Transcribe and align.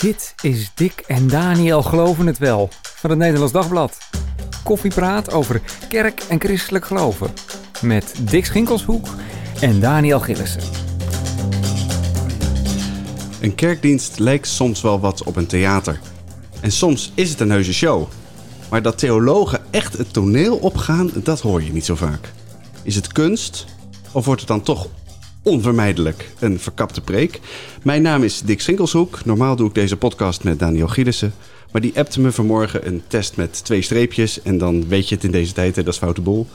Dit 0.00 0.34
is 0.42 0.70
Dick 0.74 1.04
en 1.06 1.28
Daniel 1.28 1.82
Geloven 1.82 2.26
het 2.26 2.38
Wel 2.38 2.68
van 2.82 3.10
het 3.10 3.18
Nederlands 3.18 3.52
Dagblad. 3.52 3.98
Koffiepraat 4.64 5.32
over 5.32 5.62
kerk 5.88 6.22
en 6.28 6.40
christelijk 6.40 6.84
geloven. 6.84 7.30
Met 7.80 8.14
Dick 8.20 8.44
Schinkelshoek 8.44 9.06
en 9.60 9.80
Daniel 9.80 10.20
Gillissen. 10.20 10.62
Een 13.40 13.54
kerkdienst 13.54 14.18
lijkt 14.18 14.46
soms 14.46 14.80
wel 14.80 15.00
wat 15.00 15.22
op 15.22 15.36
een 15.36 15.46
theater. 15.46 16.00
En 16.60 16.72
soms 16.72 17.12
is 17.14 17.30
het 17.30 17.40
een 17.40 17.50
heuse 17.50 17.74
show. 17.74 18.08
Maar 18.70 18.82
dat 18.82 18.98
theologen 18.98 19.60
echt 19.70 19.98
het 19.98 20.12
toneel 20.12 20.56
opgaan, 20.56 21.10
dat 21.14 21.40
hoor 21.40 21.62
je 21.62 21.72
niet 21.72 21.84
zo 21.84 21.94
vaak. 21.94 22.32
Is 22.82 22.94
het 22.94 23.12
kunst? 23.12 23.66
Of 24.12 24.24
wordt 24.24 24.40
het 24.40 24.50
dan 24.50 24.62
toch 24.62 24.88
onvermijdelijk 25.42 26.30
een 26.38 26.60
verkapte 26.60 27.00
preek? 27.00 27.40
Mijn 27.82 28.02
naam 28.02 28.22
is 28.22 28.40
Dick 28.40 28.60
Sinkelshoek. 28.60 29.24
Normaal 29.24 29.56
doe 29.56 29.68
ik 29.68 29.74
deze 29.74 29.96
podcast 29.96 30.44
met 30.44 30.58
Daniel 30.58 30.88
Gielissen. 30.88 31.34
Maar 31.72 31.80
die 31.80 31.98
appte 31.98 32.20
me 32.20 32.32
vanmorgen 32.32 32.86
een 32.86 33.02
test 33.06 33.36
met 33.36 33.64
twee 33.64 33.82
streepjes. 33.82 34.42
En 34.42 34.58
dan 34.58 34.88
weet 34.88 35.08
je 35.08 35.14
het 35.14 35.24
in 35.24 35.30
deze 35.30 35.52
tijd, 35.52 35.74
dat 35.74 35.86
is 35.86 35.98
foute 35.98 36.20
boel. 36.20 36.46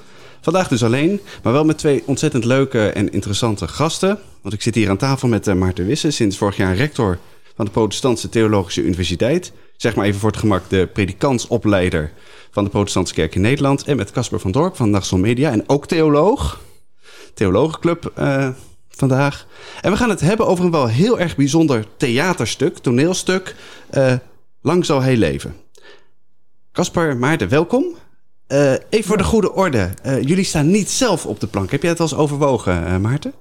Vandaag 0.42 0.68
dus 0.68 0.84
alleen, 0.84 1.20
maar 1.44 1.54
wel 1.54 1.66
met 1.66 1.78
twee 1.78 2.04
ontzettend 2.06 2.46
leuke 2.46 2.90
en 2.90 3.12
interessante 3.12 3.68
gasten. 3.68 4.20
Want 4.42 4.54
ik 4.54 4.62
zit 4.62 4.76
hier 4.76 4.90
aan 4.90 4.98
tafel 4.98 5.28
met 5.28 5.48
uh, 5.48 5.54
Maarten 5.54 5.86
Wisse, 5.86 6.12
sinds 6.12 6.38
vorig 6.38 6.58
jaar 6.58 6.76
rector 6.76 7.18
van 7.56 7.66
de 7.66 7.72
Protestantse 7.72 8.30
Theologische 8.30 8.84
Universiteit. 8.84 9.52
Zeg 9.78 9.96
maar 9.96 10.06
even 10.06 10.20
voor 10.20 10.30
het 10.30 10.40
gemak 10.40 10.70
de 10.70 10.90
predikantsopleider 10.94 12.12
van 12.52 12.64
de 12.64 12.70
Protestantse 12.70 13.14
Kerk 13.14 13.36
in 13.36 13.42
Nederland. 13.42 13.84
En 13.84 13.98
met 13.98 14.12
Casper 14.12 14.40
van 14.40 14.52
Dorp 14.52 14.76
van 14.76 14.90
Nachtson 14.90 15.22
Media 15.22 15.52
en 15.52 15.70
ook 15.70 15.88
theoloog. 15.88 16.62
Theologenclub 17.34 18.12
uh, 18.20 18.50
vandaag. 18.96 19.48
En 19.82 19.92
we 19.92 19.98
gaan 19.98 20.10
het 20.10 20.22
hebben 20.22 20.48
over 20.48 20.66
een 20.66 20.72
wel 20.72 20.88
heel 20.88 21.20
erg 21.20 21.36
bijzonder 21.36 21.86
theaterstuk, 21.98 22.78
toneelstuk. 22.78 23.56
Uh, 23.94 24.14
Lang 24.62 24.86
zal 24.86 25.02
hij 25.02 25.18
leven. 25.18 25.56
Casper, 26.72 27.18
Maarten, 27.18 27.50
welkom. 27.50 27.86
Uh, 28.48 28.72
even 28.72 29.08
voor 29.08 29.18
de 29.18 29.24
goede 29.24 29.54
orde. 29.54 29.90
Uh, 30.06 30.22
jullie 30.22 30.44
staan 30.44 30.72
niet 30.72 30.90
zelf 30.90 31.26
op 31.26 31.40
de 31.40 31.48
plank. 31.48 31.72
Heb 31.72 31.82
jij 31.82 31.92
het 31.92 32.00
al 32.00 32.06
eens 32.06 32.16
overwogen, 32.16 33.02
Maarten? 33.02 33.34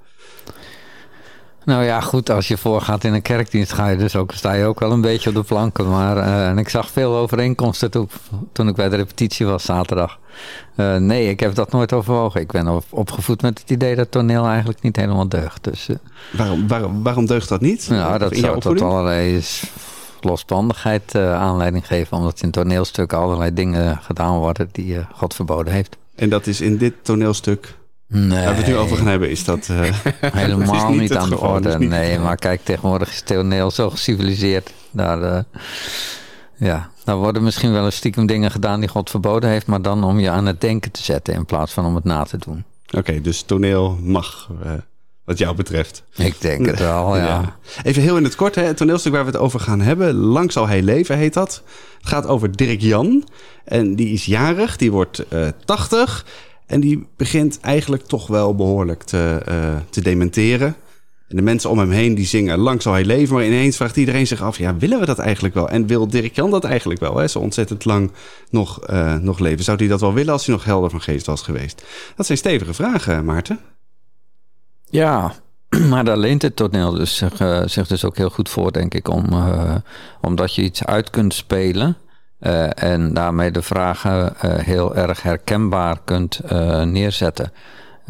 Nou 1.64 1.84
ja, 1.84 2.00
goed, 2.00 2.30
als 2.30 2.48
je 2.48 2.56
voorgaat 2.56 3.04
in 3.04 3.14
een 3.14 3.22
kerkdienst 3.22 3.72
ga 3.72 3.88
je 3.88 3.96
dus 3.96 4.16
ook, 4.16 4.32
sta 4.32 4.52
je 4.52 4.64
ook 4.64 4.80
wel 4.80 4.92
een 4.92 5.00
beetje 5.00 5.28
op 5.28 5.34
de 5.34 5.42
planken. 5.42 5.88
Maar, 5.90 6.16
en 6.48 6.58
ik 6.58 6.68
zag 6.68 6.90
veel 6.90 7.16
overeenkomsten 7.16 7.90
toen, 7.90 8.08
toen 8.52 8.68
ik 8.68 8.74
bij 8.74 8.88
de 8.88 8.96
repetitie 8.96 9.46
was 9.46 9.64
zaterdag. 9.64 10.18
nee, 10.98 11.28
ik 11.28 11.40
heb 11.40 11.54
dat 11.54 11.72
nooit 11.72 11.92
overwogen. 11.92 12.40
Ik 12.40 12.52
ben 12.52 12.82
opgevoed 12.90 13.42
met 13.42 13.58
het 13.58 13.70
idee 13.70 13.96
dat 13.96 14.10
toneel 14.10 14.46
eigenlijk 14.46 14.82
niet 14.82 14.96
helemaal 14.96 15.28
deugt. 15.28 15.64
Dus, 15.64 15.88
waarom, 16.30 16.68
waarom, 16.68 17.02
waarom 17.02 17.26
deugt 17.26 17.48
dat 17.48 17.60
niet? 17.60 17.88
Nou, 17.88 18.18
dat 18.18 18.36
zou 18.36 18.60
tot 18.60 18.80
allerlei 18.80 19.42
losbandigheid 20.20 21.14
aanleiding 21.14 21.86
geven. 21.86 22.16
Omdat 22.16 22.42
in 22.42 22.50
toneelstukken 22.50 23.18
allerlei 23.18 23.54
dingen 23.54 23.98
gedaan 24.02 24.38
worden 24.38 24.68
die 24.72 25.06
God 25.12 25.34
verboden 25.34 25.72
heeft. 25.72 25.96
En 26.14 26.28
dat 26.28 26.46
is 26.46 26.60
in 26.60 26.76
dit 26.76 26.94
toneelstuk. 27.02 27.74
Nee. 28.14 28.44
Waar 28.44 28.54
we 28.54 28.60
het 28.60 28.66
nu 28.66 28.76
over 28.76 28.96
gaan 28.96 29.06
hebben, 29.06 29.30
is 29.30 29.44
dat. 29.44 29.68
Uh, 29.74 30.32
Helemaal 30.32 30.90
niet, 30.90 31.00
niet 31.00 31.16
aan 31.16 31.28
de 31.28 31.38
orde. 31.38 31.78
Nee, 31.78 32.18
maar 32.18 32.36
kijk, 32.36 32.64
tegenwoordig 32.64 33.08
is 33.08 33.22
toneel 33.22 33.70
zo 33.70 33.90
geciviliseerd. 33.90 34.72
Daar, 34.90 35.44
ja, 36.56 36.90
daar 37.04 37.16
worden 37.16 37.42
misschien 37.42 37.72
wel 37.72 37.84
een 37.84 37.92
stiekem 37.92 38.26
dingen 38.26 38.50
gedaan 38.50 38.80
die 38.80 38.88
God 38.88 39.10
verboden 39.10 39.50
heeft. 39.50 39.66
Maar 39.66 39.82
dan 39.82 40.04
om 40.04 40.18
je 40.18 40.30
aan 40.30 40.46
het 40.46 40.60
denken 40.60 40.90
te 40.90 41.02
zetten 41.02 41.34
in 41.34 41.44
plaats 41.44 41.72
van 41.72 41.86
om 41.86 41.94
het 41.94 42.04
na 42.04 42.24
te 42.24 42.38
doen. 42.38 42.64
Oké, 42.86 42.98
okay, 42.98 43.20
dus 43.20 43.42
toneel 43.42 43.98
mag 44.00 44.50
wat 45.24 45.38
jou 45.38 45.56
betreft. 45.56 46.02
Ik 46.16 46.40
denk 46.40 46.66
het 46.66 46.78
wel, 46.78 47.16
ja. 47.26 47.56
Even 47.82 48.02
heel 48.02 48.16
in 48.16 48.24
het 48.24 48.34
kort, 48.34 48.54
hè, 48.54 48.62
het 48.62 48.76
toneelstuk 48.76 49.12
waar 49.12 49.24
we 49.24 49.30
het 49.30 49.40
over 49.40 49.60
gaan 49.60 49.80
hebben. 49.80 50.14
Lang 50.14 50.52
zal 50.52 50.68
hij 50.68 50.82
leven, 50.82 51.16
heet 51.16 51.34
dat. 51.34 51.62
Het 51.98 52.08
gaat 52.08 52.26
over 52.26 52.56
Dirk 52.56 52.80
Jan. 52.80 53.28
En 53.64 53.96
die 53.96 54.08
is 54.08 54.24
jarig, 54.24 54.76
die 54.76 54.92
wordt 54.92 55.24
uh, 55.32 55.48
80. 55.64 56.24
En 56.66 56.80
die 56.80 57.06
begint 57.16 57.60
eigenlijk 57.60 58.06
toch 58.06 58.26
wel 58.26 58.54
behoorlijk 58.54 59.02
te, 59.02 59.42
uh, 59.48 59.76
te 59.90 60.02
dementeren. 60.02 60.76
En 61.28 61.36
de 61.36 61.42
mensen 61.42 61.70
om 61.70 61.78
hem 61.78 61.90
heen 61.90 62.14
die 62.14 62.26
zingen 62.26 62.58
Lang 62.58 62.82
zal 62.82 62.92
hij 62.92 63.04
leven. 63.04 63.34
Maar 63.34 63.44
ineens 63.44 63.76
vraagt 63.76 63.96
iedereen 63.96 64.26
zich 64.26 64.42
af, 64.42 64.58
ja, 64.58 64.76
willen 64.76 65.00
we 65.00 65.06
dat 65.06 65.18
eigenlijk 65.18 65.54
wel? 65.54 65.68
En 65.68 65.86
wil 65.86 66.08
Dirk 66.08 66.34
Jan 66.34 66.50
dat 66.50 66.64
eigenlijk 66.64 67.00
wel? 67.00 67.16
Hè? 67.16 67.28
Zo 67.28 67.38
ontzettend 67.38 67.84
lang 67.84 68.10
nog, 68.50 68.90
uh, 68.90 69.14
nog 69.14 69.38
leven. 69.38 69.64
Zou 69.64 69.76
hij 69.78 69.86
dat 69.86 70.00
wel 70.00 70.12
willen 70.12 70.32
als 70.32 70.46
hij 70.46 70.54
nog 70.54 70.64
helder 70.64 70.90
van 70.90 71.00
geest 71.00 71.26
was 71.26 71.42
geweest? 71.42 71.84
Dat 72.16 72.26
zijn 72.26 72.38
stevige 72.38 72.74
vragen, 72.74 73.24
Maarten. 73.24 73.58
Ja, 74.84 75.34
maar 75.90 76.04
daar 76.04 76.18
leent 76.18 76.42
het 76.42 76.56
toneel 76.56 76.90
dus 76.90 77.22
zich 77.64 77.86
dus 77.86 78.04
ook 78.04 78.16
heel 78.16 78.30
goed 78.30 78.48
voor, 78.48 78.72
denk 78.72 78.94
ik, 78.94 79.08
om, 79.08 79.32
uh, 79.32 79.74
omdat 80.20 80.54
je 80.54 80.62
iets 80.62 80.84
uit 80.84 81.10
kunt 81.10 81.34
spelen. 81.34 81.96
Uh, 82.46 82.82
en 82.82 83.14
daarmee 83.14 83.50
de 83.50 83.62
vragen 83.62 84.32
heel 84.46 84.96
erg 84.96 85.22
herkenbaar 85.22 85.98
kunt 86.04 86.40
neerzetten. 86.84 87.52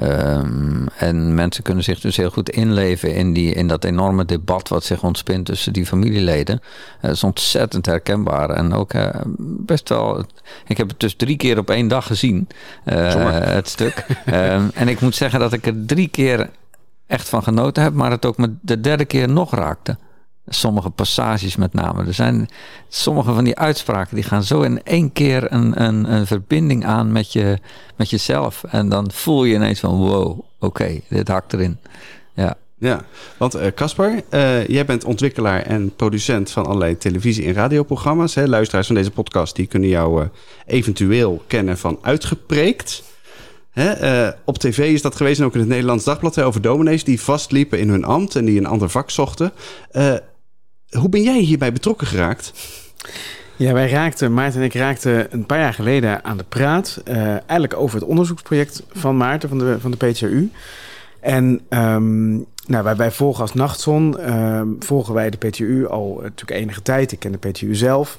Um, 0.02 0.86
en 0.96 1.34
mensen 1.34 1.62
kunnen 1.62 1.84
zich 1.84 2.00
dus 2.00 2.16
heel 2.16 2.30
goed 2.30 2.50
inleven 2.50 3.14
in, 3.14 3.32
die, 3.32 3.54
in 3.54 3.68
dat 3.68 3.84
enorme 3.84 4.24
debat 4.24 4.68
wat 4.68 4.84
zich 4.84 5.02
ontspint 5.02 5.46
tussen 5.46 5.72
die 5.72 5.86
familieleden. 5.86 6.62
Dat 7.00 7.10
is 7.10 7.24
ontzettend 7.24 7.86
herkenbaar. 7.86 8.50
En 8.50 8.72
ook 8.72 8.92
best 9.38 9.88
wel. 9.88 10.24
Ik 10.66 10.76
heb 10.76 10.88
het 10.88 11.00
dus 11.00 11.14
drie 11.14 11.36
keer 11.36 11.58
op 11.58 11.70
één 11.70 11.88
dag 11.88 12.06
gezien, 12.06 12.48
het 12.84 13.68
stuk. 13.68 14.06
um, 14.26 14.70
en 14.74 14.88
ik 14.88 15.00
moet 15.00 15.14
zeggen 15.14 15.40
dat 15.40 15.52
ik 15.52 15.66
er 15.66 15.86
drie 15.86 16.08
keer 16.08 16.50
echt 17.06 17.28
van 17.28 17.42
genoten 17.42 17.82
heb, 17.82 17.92
maar 17.92 18.10
het 18.10 18.26
ook 18.26 18.36
met 18.36 18.50
de 18.60 18.80
derde 18.80 19.04
keer 19.04 19.28
nog 19.28 19.54
raakte. 19.54 19.96
Sommige 20.48 20.90
passages 20.90 21.56
met 21.56 21.72
name. 21.72 22.06
Er 22.06 22.14
zijn 22.14 22.48
sommige 22.88 23.32
van 23.32 23.44
die 23.44 23.58
uitspraken 23.58 24.14
die 24.14 24.24
gaan 24.24 24.42
zo 24.42 24.60
in 24.60 24.82
één 24.82 25.12
keer 25.12 25.52
een, 25.52 25.82
een, 25.82 26.12
een 26.12 26.26
verbinding 26.26 26.84
aan 26.84 27.12
met, 27.12 27.32
je, 27.32 27.58
met 27.96 28.10
jezelf. 28.10 28.64
En 28.64 28.88
dan 28.88 29.10
voel 29.12 29.44
je 29.44 29.54
ineens 29.54 29.80
van 29.80 29.96
wow, 29.96 30.40
oké, 30.58 31.00
dit 31.08 31.28
hakt 31.28 31.52
erin. 31.52 31.78
Ja. 32.34 32.56
Ja, 32.78 33.04
want 33.36 33.74
Casper, 33.74 34.10
uh, 34.10 34.40
uh, 34.40 34.66
jij 34.68 34.84
bent 34.84 35.04
ontwikkelaar 35.04 35.62
en 35.62 35.94
producent 35.96 36.50
van 36.50 36.66
allerlei 36.66 36.96
televisie- 36.96 37.46
en 37.46 37.52
radioprogramma's. 37.52 38.34
Hè? 38.34 38.46
Luisteraars 38.46 38.86
van 38.86 38.96
deze 38.96 39.10
podcast 39.10 39.56
die 39.56 39.66
kunnen 39.66 39.88
jou 39.88 40.22
uh, 40.22 40.28
eventueel 40.66 41.42
kennen 41.46 41.78
van 41.78 41.98
Uitgepreekt. 42.02 43.02
Hè, 43.70 44.30
op 44.44 44.58
tv 44.58 44.78
is 44.78 45.02
dat 45.02 45.16
geweest 45.16 45.40
en 45.40 45.46
ook 45.46 45.54
in 45.54 45.60
het 45.60 45.68
Nederlands 45.68 46.04
Dagblad 46.04 46.40
over 46.40 46.60
dominees 46.60 47.04
die 47.04 47.20
vastliepen 47.20 47.78
in 47.78 47.88
hun 47.88 48.04
ambt 48.04 48.36
en 48.36 48.44
die 48.44 48.58
een 48.58 48.66
ander 48.66 48.90
vak 48.90 49.10
zochten. 49.10 49.52
Hoe 50.98 51.08
ben 51.08 51.22
jij 51.22 51.38
hierbij 51.38 51.72
betrokken 51.72 52.06
geraakt? 52.06 52.52
Ja, 53.56 53.72
wij 53.72 53.90
raakten, 53.90 54.34
Maarten 54.34 54.60
en 54.60 54.66
ik 54.66 54.74
raakten 54.74 55.26
een 55.30 55.46
paar 55.46 55.58
jaar 55.58 55.74
geleden 55.74 56.24
aan 56.24 56.36
de 56.36 56.44
praat. 56.48 57.02
Uh, 57.08 57.16
eigenlijk 57.26 57.76
over 57.76 57.98
het 57.98 58.08
onderzoeksproject 58.08 58.82
van 58.92 59.16
Maarten 59.16 59.48
van 59.48 59.58
de, 59.58 59.76
van 59.80 59.90
de 59.90 59.96
PTU. 59.96 60.50
En 61.20 61.60
um, 61.70 62.46
nou, 62.66 62.84
wij, 62.84 62.96
wij 62.96 63.10
volgen 63.10 63.40
als 63.40 63.54
Nachtzon, 63.54 64.34
um, 64.34 64.76
volgen 64.78 65.14
wij 65.14 65.30
de 65.30 65.36
PTU 65.36 65.86
al 65.86 66.18
natuurlijk 66.22 66.60
enige 66.60 66.82
tijd. 66.82 67.12
Ik 67.12 67.18
ken 67.18 67.32
de 67.32 67.48
PTU 67.48 67.74
zelf. 67.74 68.18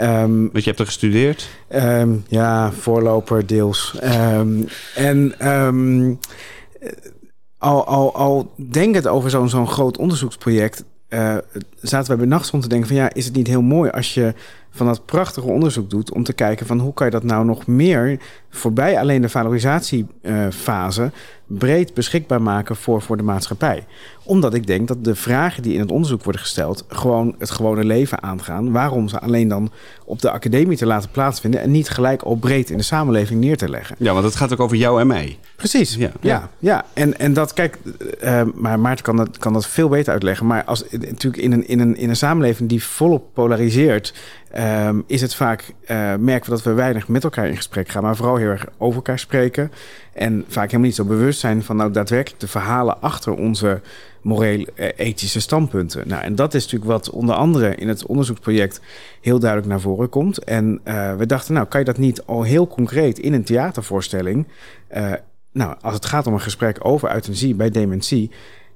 Um, 0.00 0.50
Want 0.52 0.64
je 0.64 0.70
hebt 0.70 0.78
er 0.78 0.86
gestudeerd? 0.86 1.48
Ja, 2.28 2.72
voorloper 2.72 3.46
deels. 3.46 3.98
en 4.94 5.36
al, 7.58 7.86
al, 7.86 8.14
al 8.14 8.52
denk 8.56 8.94
het 8.94 9.06
over 9.06 9.30
zo'n 9.30 9.48
zo'n 9.48 9.68
groot 9.68 9.98
onderzoeksproject... 9.98 10.84
Uh, 11.14 11.36
zaten 11.80 12.08
wij 12.08 12.16
bij 12.16 12.26
Nachtzon 12.26 12.60
te 12.60 12.68
denken 12.68 12.88
van 12.88 12.96
ja, 12.96 13.12
is 13.12 13.24
het 13.24 13.34
niet 13.34 13.46
heel 13.46 13.62
mooi 13.62 13.90
als 13.90 14.14
je 14.14 14.34
van 14.70 14.86
dat 14.86 15.06
prachtige 15.06 15.46
onderzoek 15.46 15.90
doet 15.90 16.12
om 16.12 16.24
te 16.24 16.32
kijken 16.32 16.66
van 16.66 16.78
hoe 16.78 16.94
kan 16.94 17.06
je 17.06 17.12
dat 17.12 17.22
nou 17.22 17.44
nog 17.44 17.66
meer 17.66 18.18
voorbij 18.50 18.98
alleen 18.98 19.22
de 19.22 19.28
valorisatiefase 19.28 21.10
breed 21.46 21.94
beschikbaar 21.94 22.42
maken 22.42 22.76
voor, 22.76 23.02
voor 23.02 23.16
de 23.16 23.22
maatschappij. 23.22 23.86
Omdat 24.22 24.54
ik 24.54 24.66
denk 24.66 24.88
dat 24.88 25.04
de 25.04 25.14
vragen 25.14 25.62
die 25.62 25.74
in 25.74 25.80
het 25.80 25.90
onderzoek 25.90 26.24
worden 26.24 26.40
gesteld 26.40 26.84
gewoon 26.88 27.34
het 27.38 27.50
gewone 27.50 27.84
leven 27.84 28.22
aangaan. 28.22 28.72
Waarom 28.72 29.08
ze 29.08 29.20
alleen 29.20 29.48
dan 29.48 29.70
op 30.04 30.20
de 30.20 30.30
academie 30.30 30.76
te 30.76 30.86
laten 30.86 31.10
plaatsvinden 31.10 31.60
en 31.60 31.70
niet 31.70 31.88
gelijk 31.88 32.22
al 32.22 32.34
breed 32.34 32.70
in 32.70 32.76
de 32.76 32.82
samenleving 32.82 33.40
neer 33.40 33.56
te 33.56 33.68
leggen. 33.68 33.96
Ja, 33.98 34.12
want 34.12 34.24
het 34.24 34.36
gaat 34.36 34.52
ook 34.52 34.60
over 34.60 34.76
jou 34.76 35.00
en 35.00 35.06
mij. 35.06 35.38
Precies. 35.56 35.94
Ja, 35.94 36.10
ja, 36.20 36.50
ja. 36.58 36.84
En, 36.92 37.18
en 37.18 37.32
dat, 37.32 37.52
kijk, 37.52 37.78
uh, 38.22 38.42
maar 38.54 38.80
Maarten 38.80 39.04
kan 39.04 39.16
dat, 39.16 39.38
kan 39.38 39.52
dat 39.52 39.66
veel 39.66 39.88
beter 39.88 40.12
uitleggen. 40.12 40.46
Maar 40.46 40.64
als 40.64 40.84
natuurlijk 40.90 41.42
in 41.42 41.52
een, 41.52 41.68
in 41.68 41.80
een, 41.80 41.96
in 41.96 42.08
een 42.08 42.16
samenleving 42.16 42.68
die 42.68 42.84
volop 42.84 43.34
polariseert. 43.34 44.14
Um, 44.86 45.04
is 45.06 45.20
het 45.20 45.34
vaak, 45.34 45.74
uh, 45.82 46.14
merken 46.14 46.50
we 46.50 46.56
dat 46.56 46.62
we 46.62 46.72
weinig 46.72 47.08
met 47.08 47.24
elkaar 47.24 47.48
in 47.48 47.56
gesprek 47.56 47.88
gaan, 47.88 48.02
maar 48.02 48.16
vooral 48.16 48.36
heel 48.36 48.48
erg 48.48 48.66
over 48.78 48.96
elkaar 48.96 49.18
spreken. 49.18 49.72
En 50.12 50.44
vaak 50.48 50.64
helemaal 50.64 50.86
niet 50.86 50.94
zo 50.94 51.04
bewust 51.04 51.33
zijn 51.40 51.62
van 51.62 51.76
nou 51.76 51.90
daadwerkelijk 51.90 52.40
de 52.40 52.48
verhalen 52.48 53.00
achter 53.00 53.32
onze 53.32 53.80
moreel-ethische 54.22 55.40
standpunten. 55.40 56.08
Nou, 56.08 56.22
en 56.22 56.34
dat 56.34 56.54
is 56.54 56.62
natuurlijk 56.62 56.90
wat 56.90 57.10
onder 57.10 57.34
andere 57.34 57.74
in 57.74 57.88
het 57.88 58.06
onderzoeksproject 58.06 58.80
heel 59.20 59.38
duidelijk 59.38 59.70
naar 59.70 59.80
voren 59.80 60.08
komt. 60.08 60.44
En 60.44 60.80
uh, 60.84 61.16
we 61.16 61.26
dachten, 61.26 61.54
nou, 61.54 61.66
kan 61.66 61.80
je 61.80 61.86
dat 61.86 61.98
niet 61.98 62.22
al 62.22 62.42
heel 62.42 62.66
concreet 62.66 63.18
in 63.18 63.32
een 63.32 63.44
theatervoorstelling. 63.44 64.46
Uh, 64.96 65.12
nou, 65.52 65.76
als 65.80 65.94
het 65.94 66.06
gaat 66.06 66.26
om 66.26 66.32
een 66.32 66.40
gesprek 66.40 66.78
over 66.80 67.14
euthanasie 67.14 67.54
bij 67.54 67.70
dementie, 67.70 68.30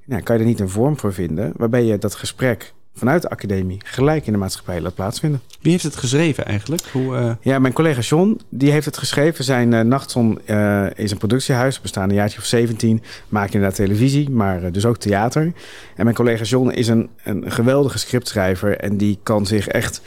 nou, 0.04 0.22
kan 0.22 0.37
je 0.37 0.43
er 0.43 0.49
niet 0.49 0.61
een 0.61 0.69
vorm 0.69 0.99
voor 0.99 1.12
vinden 1.12 1.52
waarbij 1.56 1.84
je 1.84 1.99
dat 1.99 2.14
gesprek 2.14 2.72
vanuit 2.98 3.22
de 3.22 3.30
academie 3.30 3.80
gelijk 3.84 4.26
in 4.26 4.32
de 4.32 4.38
maatschappij 4.38 4.80
laat 4.80 4.94
plaatsvinden. 4.94 5.40
Wie 5.60 5.72
heeft 5.72 5.84
het 5.84 5.96
geschreven 5.96 6.44
eigenlijk? 6.44 6.82
Hoe, 6.92 7.16
uh... 7.16 7.32
Ja, 7.40 7.58
mijn 7.58 7.72
collega 7.72 8.00
John, 8.00 8.40
die 8.48 8.70
heeft 8.70 8.86
het 8.86 8.98
geschreven. 8.98 9.44
Zijn 9.44 9.72
uh, 9.72 9.80
Nachtzon 9.80 10.38
uh, 10.46 10.86
is 10.94 11.10
een 11.10 11.18
productiehuis, 11.18 11.80
bestaat 11.80 12.08
een 12.08 12.14
jaartje 12.14 12.38
of 12.38 12.44
17. 12.44 13.02
Maakt 13.28 13.54
inderdaad 13.54 13.76
televisie, 13.76 14.30
maar 14.30 14.72
dus 14.72 14.84
ook 14.84 14.96
theater. 14.96 15.52
En 15.96 16.04
mijn 16.04 16.16
collega 16.16 16.44
John 16.44 16.70
is 16.70 16.88
een, 16.88 17.08
een 17.24 17.50
geweldige 17.50 17.98
scriptschrijver 17.98 18.76
en 18.76 18.96
die 18.96 19.18
kan 19.22 19.46
zich 19.46 19.68
echt 19.68 20.00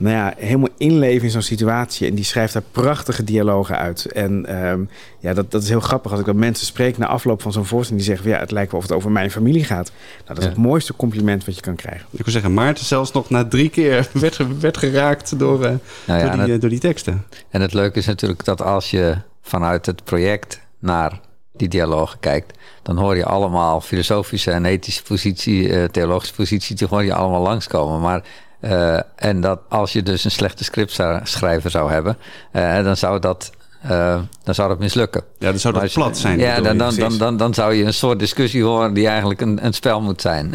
nou 0.00 0.14
ja, 0.16 0.34
helemaal 0.36 0.68
inleven 0.76 1.24
in 1.24 1.30
zo'n 1.30 1.42
situatie. 1.42 2.08
En 2.08 2.14
die 2.14 2.24
schrijft 2.24 2.52
daar 2.52 2.62
prachtige 2.72 3.24
dialogen 3.24 3.76
uit. 3.78 4.04
En 4.12 4.64
um, 4.66 4.88
ja, 5.18 5.34
dat, 5.34 5.50
dat 5.50 5.62
is 5.62 5.68
heel 5.68 5.80
grappig 5.80 6.10
als 6.10 6.20
ik 6.20 6.26
dat 6.26 6.34
mensen 6.34 6.66
spreek 6.66 6.98
na 6.98 7.06
afloop 7.06 7.42
van 7.42 7.52
zo'n 7.52 7.64
voorstelling. 7.66 8.04
Die 8.06 8.14
zeggen, 8.14 8.30
ja, 8.34 8.38
het 8.38 8.50
lijkt 8.50 8.70
wel 8.70 8.80
of 8.80 8.86
het 8.86 8.96
over 8.96 9.10
mijn 9.10 9.30
familie 9.30 9.64
gaat. 9.64 9.92
Nou, 10.16 10.24
dat 10.26 10.38
is 10.38 10.44
Ja. 10.44 10.48
het 10.50 10.58
mooiste 10.58 10.96
compliment 10.96 11.44
wat 11.44 11.54
je 11.54 11.60
kan 11.60 11.76
krijgen. 11.76 12.06
Ik 12.10 12.24
wil 12.24 12.32
zeggen, 12.32 12.54
Maarten 12.54 12.84
zelfs 12.84 13.12
nog 13.12 13.30
na 13.30 13.44
drie 13.48 13.68
keer 13.68 14.08
werd, 14.12 14.60
werd 14.60 14.76
geraakt 14.76 15.38
door, 15.38 15.64
eh, 15.64 15.72
Nou 16.06 16.20
ja, 16.20 16.24
door, 16.24 16.30
die, 16.32 16.40
het- 16.40 16.50
eh, 16.50 16.60
door 16.60 16.70
die 16.70 16.78
teksten. 16.78 17.26
En 17.50 17.60
het 17.60 17.72
leuke 17.72 17.98
is 17.98 18.06
natuurlijk 18.06 18.44
dat 18.44 18.62
als 18.62 18.90
je 18.90 19.16
vanuit 19.42 19.86
het 19.86 20.04
project 20.04 20.60
naar 20.78 21.20
die 21.52 21.68
dialogen 21.68 22.18
kijkt, 22.20 22.58
dan 22.82 22.96
hoor 22.98 23.16
je 23.16 23.24
allemaal 23.24 23.80
filosofische 23.80 24.50
en 24.50 24.64
ethische 24.64 25.02
positie, 25.02 25.72
eh, 25.72 25.84
theologische 25.84 26.34
positie, 26.34 26.76
die 26.76 26.86
hoor 26.90 27.04
je 27.04 27.14
allemaal 27.14 27.40
langskomen. 27.42 28.00
Maar 28.00 28.22
eh, 28.60 28.98
en 29.14 29.40
dat 29.40 29.60
als 29.68 29.92
je 29.92 30.02
dus 30.02 30.24
een 30.24 30.30
slechte 30.30 30.64
scriptschrijver 30.64 31.70
zou 31.70 31.90
hebben, 31.90 32.16
eh, 32.52 32.84
dan 32.84 32.96
zou 32.96 33.18
dat. 33.20 33.50
eh, 33.80 34.18
dan 34.44 34.54
zou 34.54 34.68
dat 34.68 34.78
mislukken. 34.78 35.22
Ja, 35.38 35.50
dan 35.50 35.58
zou 35.58 35.74
dat 35.74 35.82
als 35.82 35.92
plat 35.92 36.18
zijn. 36.18 36.38
Ja, 36.38 36.60
dan, 36.60 36.78
dan, 36.78 36.94
dan, 36.94 37.18
dan, 37.18 37.36
dan 37.36 37.54
zou 37.54 37.74
je 37.74 37.84
een 37.84 37.94
soort 37.94 38.18
discussie 38.18 38.62
horen 38.64 38.94
die 38.94 39.06
eigenlijk 39.06 39.40
een, 39.40 39.64
een 39.64 39.72
spel 39.72 40.00
moet 40.00 40.20
zijn. 40.20 40.50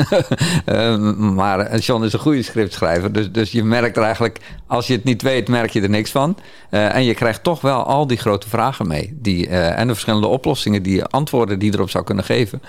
Maar 1.36 1.78
John 1.78 2.04
is 2.04 2.14
een 2.14 2.20
goede 2.20 2.42
scriptschrijver. 2.42 3.12
Dus, 3.14 3.32
dus 3.32 3.52
je 3.52 3.64
merkt 3.64 3.98
er 3.98 4.04
eigenlijk, 4.04 4.40
als 4.68 4.88
je 4.88 4.94
het 4.94 5.04
niet 5.04 5.22
weet, 5.22 5.48
merk 5.48 5.70
je 5.70 5.82
er 5.82 5.90
niks 5.90 6.12
van. 6.12 6.38
En 6.70 7.04
je 7.04 7.14
krijgt 7.14 7.44
toch 7.44 7.62
wel 7.62 7.84
al 7.84 8.08
die 8.08 8.18
grote 8.18 8.50
vragen 8.50 8.88
mee. 8.88 9.18
Die, 9.22 9.48
en 9.48 9.88
de 9.88 9.94
verschillende 9.94 10.28
oplossingen, 10.28 10.84
die 10.84 11.04
antwoorden 11.04 11.60
die 11.60 11.72
je 11.72 11.78
erop 11.78 11.90
zou 11.90 12.04
kunnen 12.04 12.24
geven. 12.24 12.62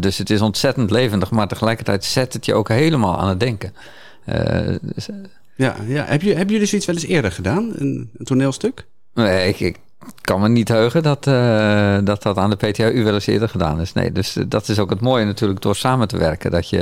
Dus 0.00 0.18
het 0.18 0.30
is 0.30 0.40
ontzettend 0.40 0.90
levendig, 0.90 1.30
maar 1.30 1.48
tegelijkertijd 1.48 2.04
zet 2.04 2.32
het 2.32 2.44
je 2.44 2.54
ook 2.54 2.68
helemaal 2.68 3.18
aan 3.18 3.28
het 3.28 3.40
denken. 3.40 3.74
Eh, 4.24 4.74
dus, 4.82 5.08
Ja, 5.56 5.76
ja. 5.86 6.04
Heb 6.04 6.22
je, 6.22 6.34
hebben 6.34 6.52
jullie 6.52 6.68
zoiets 6.68 6.86
wel 6.86 6.96
eens 6.96 7.06
eerder 7.06 7.32
gedaan? 7.32 7.72
Een, 7.74 8.10
een 8.16 8.24
toneelstuk? 8.24 8.86
Nee, 9.14 9.48
ik, 9.48 9.60
ik 9.60 9.76
kan 10.20 10.40
me 10.40 10.48
niet 10.48 10.68
heugen 10.68 11.02
dat, 11.02 11.26
eh, 11.26 11.98
dat 12.04 12.22
dat 12.22 12.36
aan 12.36 12.50
de 12.50 12.56
PTHU 12.56 13.04
wel 13.04 13.14
eens 13.14 13.26
eerder 13.26 13.48
gedaan 13.48 13.80
is. 13.80 13.92
Nee, 13.92 14.12
dus 14.12 14.36
eh, 14.36 14.44
dat 14.48 14.68
is 14.68 14.78
ook 14.78 14.90
het 14.90 15.00
mooie 15.00 15.24
natuurlijk 15.24 15.62
door 15.62 15.76
samen 15.76 16.08
te 16.08 16.16
werken. 16.16 16.50
Dat 16.50 16.68
je, 16.68 16.78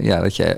ja, 0.00 0.20
dat 0.20 0.36
je, 0.36 0.56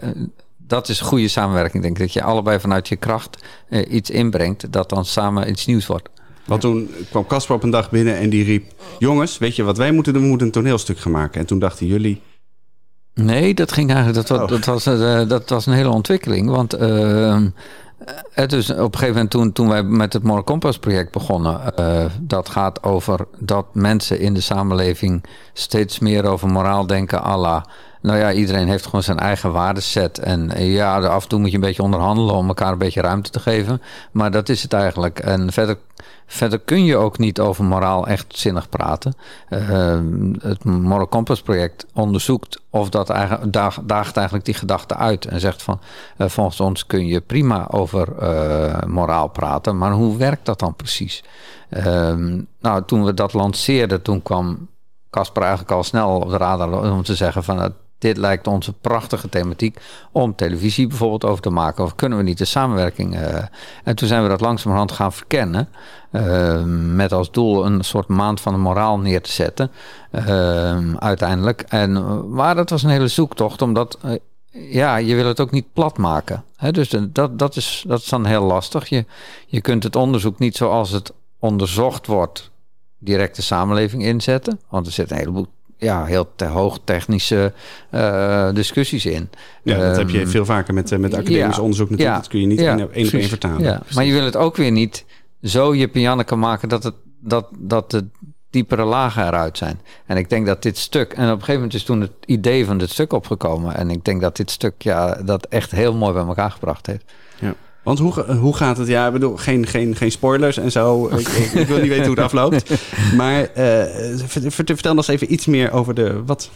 dat 0.57 0.89
is 0.89 1.01
goede 1.01 1.29
samenwerking, 1.29 1.83
denk 1.83 1.97
ik. 1.97 2.03
Dat 2.03 2.13
je 2.13 2.23
allebei 2.23 2.61
vanuit 2.61 2.89
je 2.89 2.97
kracht 2.97 3.45
iets 3.89 4.11
inbrengt 4.11 4.73
dat 4.73 4.89
dan 4.89 5.05
samen 5.05 5.51
iets 5.51 5.67
nieuws 5.67 5.87
wordt. 5.87 6.09
Want 6.49 6.61
toen 6.61 6.91
kwam 7.11 7.27
Casper 7.27 7.55
op 7.55 7.63
een 7.63 7.71
dag 7.71 7.91
binnen 7.91 8.17
en 8.17 8.31
die 8.31 8.45
riep... 8.45 8.73
Jongens, 8.99 9.39
weet 9.39 9.57
je 9.57 9.63
wat 9.63 9.77
wij 9.77 9.93
moeten 9.93 10.13
doen? 10.13 10.23
We 10.23 10.29
moeten 10.29 10.47
een 10.47 10.53
toneelstuk 10.53 10.99
gaan 10.99 11.13
maken. 11.13 11.41
En 11.41 11.47
toen 11.47 11.59
dachten 11.59 11.87
jullie... 11.87 12.21
Nee, 13.25 13.55
dat 13.55 13.73
ging 13.73 13.93
eigenlijk. 13.93 14.29
Dat, 14.29 14.39
was- 14.39 14.41
Oh. 14.41 14.49
dat, 14.49 14.65
was, 14.65 14.87
eh, 14.87 15.29
dat 15.29 15.49
was 15.49 15.67
een 15.67 15.73
hele 15.73 15.89
ontwikkeling. 15.91 16.51
Want 16.51 16.73
eh, 16.75 17.41
het 18.33 18.53
is 18.53 18.71
op 18.71 18.77
een 18.79 18.85
gegeven 18.93 19.13
moment 19.15 19.31
toen, 19.31 19.53
toen 19.53 19.69
wij 19.69 19.83
met 19.83 20.13
het 20.13 20.23
Moral 20.23 20.45
Compass 20.45 20.79
project 20.79 21.13
begonnen. 21.13 21.77
eh, 21.77 22.05
dat 22.21 22.49
gaat 22.49 22.83
over 22.83 23.27
dat 23.39 23.67
mensen 23.73 24.21
in 24.21 24.35
de 24.35 24.41
samenleving 24.41 25.25
steeds 25.53 25.99
meer 25.99 26.25
over 26.25 26.49
moraal 26.49 26.87
denken. 26.87 27.39
la, 27.39 27.67
nou 28.01 28.19
ja, 28.19 28.33
iedereen 28.33 28.69
heeft 28.69 28.85
gewoon 28.85 29.03
zijn 29.03 29.19
eigen 29.19 29.53
waardeset. 29.53 30.19
En 30.19 30.51
ja, 30.57 31.01
af 31.01 31.23
en 31.23 31.29
toe 31.29 31.39
moet 31.39 31.49
je 31.51 31.55
een 31.55 31.61
beetje 31.61 31.83
onderhandelen 31.83 32.35
om 32.35 32.49
elkaar 32.49 32.73
een 32.73 32.79
beetje 32.79 33.01
ruimte 33.01 33.31
te 33.31 33.41
geven. 33.41 33.83
Maar 34.13 34.31
dat 34.31 34.49
is 34.49 34.63
het 34.63 34.73
eigenlijk. 34.73 35.19
En 35.19 35.53
verder, 35.53 35.79
verder 36.27 36.59
kun 36.59 36.85
je 36.85 36.97
ook 36.97 37.19
niet 37.19 37.41
over 37.41 37.65
moraal 37.65 38.07
echt 38.07 38.27
zinnig 38.29 38.69
praten. 38.69 39.15
Eh, 39.49 39.99
het 40.41 40.65
Moral 40.65 41.09
Compass 41.09 41.43
project 41.43 41.87
onderzoekt 41.95 42.61
of 42.71 42.89
dat 42.89 43.11
eigenlijk, 43.11 43.53
daag- 43.53 43.81
daagt 43.85 44.17
eigenlijk 44.17 44.47
die 44.47 44.55
gedachte 44.55 44.97
uit. 44.97 45.25
En 45.25 45.41
zegt 45.41 45.63
van, 45.63 45.81
eh, 46.17 46.29
volgens 46.29 46.61
ons 46.61 46.87
kun 46.87 47.07
je 47.07 47.21
prima 47.21 47.69
over 47.71 48.19
eh, 48.19 48.83
moraal 48.87 49.29
praten. 49.29 49.79
Maar 49.79 49.93
hoe 49.93 50.17
werkt 50.17 50.47
dat 50.47 50.59
dan 50.59 50.75
precies? 50.75 51.25
Ehm, 51.71 52.41
nou, 52.61 52.83
toen 52.87 53.05
we 53.05 53.15
dat 53.15 53.33
lanceerden, 53.33 54.03
toen 54.03 54.23
kwam 54.23 54.69
Casper 55.11 55.43
eigenlijk 55.43 55.73
al 55.73 55.85
snel 55.85 56.21
op 56.21 56.31
de 56.31 56.37
radar 56.37 56.93
om 56.93 57.03
te 57.03 57.15
zeggen 57.15 57.45
van... 57.45 57.73
dit 57.99 58.17
lijkt 58.17 58.47
ons 58.47 58.67
een 58.67 58.79
prachtige 58.81 59.29
thematiek 59.29 59.79
om 60.13 60.35
televisie 60.35 60.87
bijvoorbeeld 60.87 61.25
over 61.25 61.43
te 61.43 61.51
maken. 61.51 61.85
Of 61.85 61.95
kunnen 61.95 62.19
we 62.19 62.25
niet 62.25 62.39
de 62.39 62.45
samenwerking... 62.45 63.17
eh, 63.17 63.45
en 63.85 63.97
toen 63.97 64.09
zijn 64.09 64.23
we 64.23 64.29
dat 64.29 64.41
langzamerhand 64.41 64.93
gaan 64.93 65.13
verkennen. 65.13 65.69
eh, 66.11 66.63
met 66.95 67.13
als 67.13 67.31
doel 67.31 67.67
een 67.67 67.85
soort 67.85 68.09
maand 68.09 68.41
van 68.41 68.53
de 68.53 68.59
moraal 68.59 68.99
neer 68.99 69.23
te 69.23 69.33
zetten. 69.33 69.71
eh, 70.11 70.95
uiteindelijk. 70.95 71.61
En, 71.69 72.31
maar 72.31 72.55
dat 72.55 72.71
was 72.71 72.83
een 72.83 72.91
hele 72.91 73.09
zoektocht, 73.09 73.63
omdat... 73.63 73.99
ja, 74.51 74.97
je 74.97 75.15
wil 75.15 75.27
het 75.27 75.41
ook 75.41 75.51
niet 75.51 75.73
plat 75.73 75.99
maken. 75.99 76.45
Dus 76.71 76.95
dat, 77.09 77.39
dat, 77.39 77.57
is, 77.57 77.85
dat 77.87 78.01
is 78.01 78.09
dan 78.09 78.27
heel 78.27 78.43
lastig. 78.45 78.89
Je, 78.89 79.05
je 79.47 79.61
kunt 79.61 79.83
het 79.83 79.97
onderzoek 79.97 80.39
niet 80.39 80.57
zoals 80.57 80.91
het 80.91 81.13
onderzocht 81.39 82.07
wordt 82.07 82.51
direct 82.99 83.37
de 83.37 83.43
samenleving 83.43 84.03
inzetten. 84.05 84.61
Want 84.69 84.87
er 84.87 84.93
zit 84.93 85.11
een 85.11 85.17
heleboel 85.17 85.47
ja, 85.79 86.05
heel 86.05 86.29
te 86.37 86.45
hoog 86.45 86.79
technische 86.85 87.53
eh, 87.91 88.53
discussies 88.53 89.07
in. 89.07 89.31
Ja, 89.63 89.79
dat 89.79 89.97
heb 89.97 90.09
je 90.11 90.21
Ehm, 90.21 90.29
veel 90.29 90.45
vaker 90.45 90.75
met, 90.75 90.93
eh, 90.93 90.99
met 90.99 91.15
academisch 91.15 91.57
ja, 91.57 91.63
onderzoek 91.63 91.91
natuurlijk. 91.91 92.17
ja, 92.17 92.23
dat 92.23 92.31
kun 92.31 92.41
je 92.41 92.47
niet 92.47 92.61
ja, 92.61 92.69
één 92.69 92.79
één, 92.79 92.87
op 92.87 92.93
één 92.93 93.09
precies. 93.09 93.29
vertalen. 93.29 93.63
Ja, 93.63 93.83
maar 93.95 94.05
je 94.05 94.13
wil 94.13 94.25
het 94.25 94.37
ook 94.37 94.57
weer 94.57 94.71
niet 94.71 95.05
zo 95.43 95.75
je 95.75 95.89
piano 95.89 96.23
kan 96.23 96.39
maken 96.39 96.69
dat, 96.69 96.83
het, 96.83 96.95
dat, 97.21 97.49
dat 97.59 97.91
de 97.91 98.07
diepere 98.51 98.85
lagen 98.85 99.27
eruit 99.27 99.59
zijn. 99.59 99.81
En 100.07 100.17
ik 100.17 100.31
denk 100.31 100.47
dat 100.47 100.63
dit 100.63 100.79
stuk, 100.79 101.13
en 101.13 101.25
op 101.25 101.31
een 101.31 101.31
gegeven 101.31 101.55
moment 101.55 101.75
is 101.75 101.83
toen 101.83 102.01
het 102.01 102.13
idee 102.27 102.65
van 102.65 102.79
dit 102.79 102.91
stuk 102.91 103.13
opgekomen. 103.13 103.75
En 103.75 103.91
ik 103.91 104.05
denk 104.05 104.21
dat 104.21 104.37
dit 104.37 104.51
stuk 104.51 104.83
ja, 104.83 105.15
dat 105.15 105.47
echt 105.47 105.71
heel 105.71 105.95
mooi 105.95 106.13
bij 106.13 106.25
elkaar 106.25 106.51
gebracht 106.51 106.87
heeft. 106.87 107.05
Want 107.89 108.01
hoe, 108.01 108.13
ga- 108.13 108.35
hoe 108.37 108.57
gaat 108.57 108.77
het? 108.77 108.89
Ja, 108.89 109.07
ik 109.07 109.13
bedoel, 109.13 109.37
geen, 109.37 109.67
geen, 109.67 109.97
geen 109.97 110.11
spoilers 110.11 110.57
en 110.59 110.71
zo. 110.73 111.07
Ik, 111.07 111.29
ik, 111.29 111.53
ik 111.53 111.67
wil 111.67 111.79
niet 111.79 111.89
weten 111.89 112.07
hoe 112.07 112.15
het 112.15 112.25
afloopt. 112.25 112.71
Maar 113.17 113.43
eh, 113.45 113.83
vert- 114.27 114.55
vertel 114.55 114.97
ons 114.97 115.09
even 115.09 115.33
iets 115.33 115.47
meer 115.47 115.73
over 115.73 115.95
de... 115.95 116.23
Wat, 116.27 116.51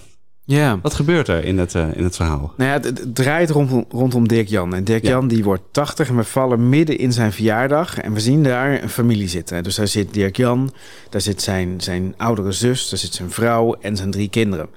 Ja. 0.44 0.78
wat 0.82 0.94
gebeurt 0.94 1.28
er 1.28 1.44
in 1.44 1.58
het, 1.58 1.74
eh, 1.74 1.86
in 1.94 2.04
het 2.04 2.16
verhaal? 2.16 2.52
Nou 2.56 2.70
ja, 2.70 2.76
het, 2.76 2.84
het 2.84 3.14
draait 3.14 3.50
rondom, 3.50 3.84
rondom 3.90 4.28
Dirk 4.28 4.48
Jan. 4.48 4.74
En 4.74 4.84
Dirk 4.84 5.02
Ja. 5.02 5.10
Jan 5.10 5.28
die 5.28 5.44
wordt 5.44 5.62
80 5.70 6.08
en 6.08 6.16
we 6.16 6.24
vallen 6.24 6.68
midden 6.68 6.98
in 6.98 7.12
zijn 7.12 7.32
verjaardag. 7.32 7.98
En 7.98 8.12
we 8.12 8.20
zien 8.20 8.42
daar 8.42 8.82
een 8.82 8.88
familie 8.88 9.28
zitten. 9.28 9.62
Dus 9.62 9.74
daar 9.74 9.88
zit 9.88 10.14
Dirk 10.14 10.36
Jan, 10.36 10.72
daar 11.10 11.20
zit 11.20 11.42
zijn, 11.42 11.80
zijn 11.80 12.14
oudere 12.16 12.52
zus, 12.52 12.88
daar 12.88 12.98
zit 12.98 13.14
zijn 13.14 13.30
vrouw 13.30 13.74
en 13.80 13.96
zijn 13.96 14.10
drie 14.10 14.28
kinderen. 14.28 14.68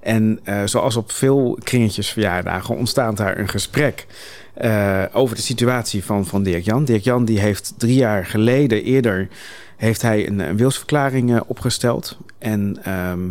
En 0.00 0.40
eh, 0.44 0.60
zoals 0.64 0.96
op 0.96 1.12
veel 1.12 1.58
kringetjes 1.62 2.08
verjaardagen 2.08 2.76
ontstaat 2.76 3.16
daar 3.16 3.38
een 3.38 3.48
gesprek 3.48 4.06
eh, 4.56 5.02
over 5.12 5.36
de 5.36 5.42
situatie 5.42 6.04
van, 6.04 6.26
van 6.26 6.42
Dirk 6.42 6.64
Jan. 6.64 6.84
Dirk 6.84 7.04
Jan 7.04 7.24
die 7.24 7.38
heeft 7.38 7.74
drie 7.76 7.96
jaar 7.96 8.26
geleden 8.26 8.84
eerder 8.84 9.28
heeft 9.76 10.02
hij 10.02 10.28
een, 10.28 10.56
wilsverklaring 10.56 11.34
eh, 11.34 11.40
opgesteld. 11.46 12.18
En 12.38 12.78
ehm, 12.82 13.28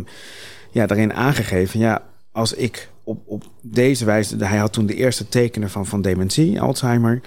ja, 0.70 0.86
daarin 0.86 1.12
aangegeven, 1.12 1.80
ja, 1.80 2.02
als 2.32 2.54
ik 2.54 2.88
op, 3.04 3.22
op 3.26 3.44
deze 3.62 4.04
wijze, 4.04 4.44
hij 4.44 4.58
had 4.58 4.72
toen 4.72 4.86
de 4.86 4.94
eerste 4.94 5.28
tekenen 5.28 5.70
van, 5.70 5.86
van 5.86 6.02
dementie, 6.02 6.60
Alzheimer. 6.60 7.20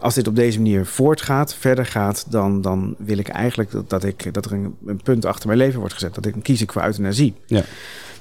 Als 0.00 0.14
dit 0.14 0.28
op 0.28 0.36
deze 0.36 0.58
manier 0.58 0.86
voortgaat, 0.86 1.54
verder 1.54 1.86
gaat, 1.86 2.26
dan, 2.28 2.60
dan 2.60 2.94
wil 2.98 3.18
ik 3.18 3.28
eigenlijk 3.28 3.70
dat, 3.70 3.90
dat, 3.90 4.04
ik, 4.04 4.34
dat 4.34 4.44
er 4.44 4.52
een, 4.52 4.74
een 4.86 5.02
punt 5.02 5.24
achter 5.24 5.46
mijn 5.46 5.58
leven 5.58 5.78
wordt 5.78 5.94
gezet. 5.94 6.14
Dat 6.14 6.26
ik 6.26 6.34
kies 6.42 6.62
ik 6.62 6.72
voor 6.72 6.82
euthanasie. 6.82 7.34
Ja. 7.46 7.64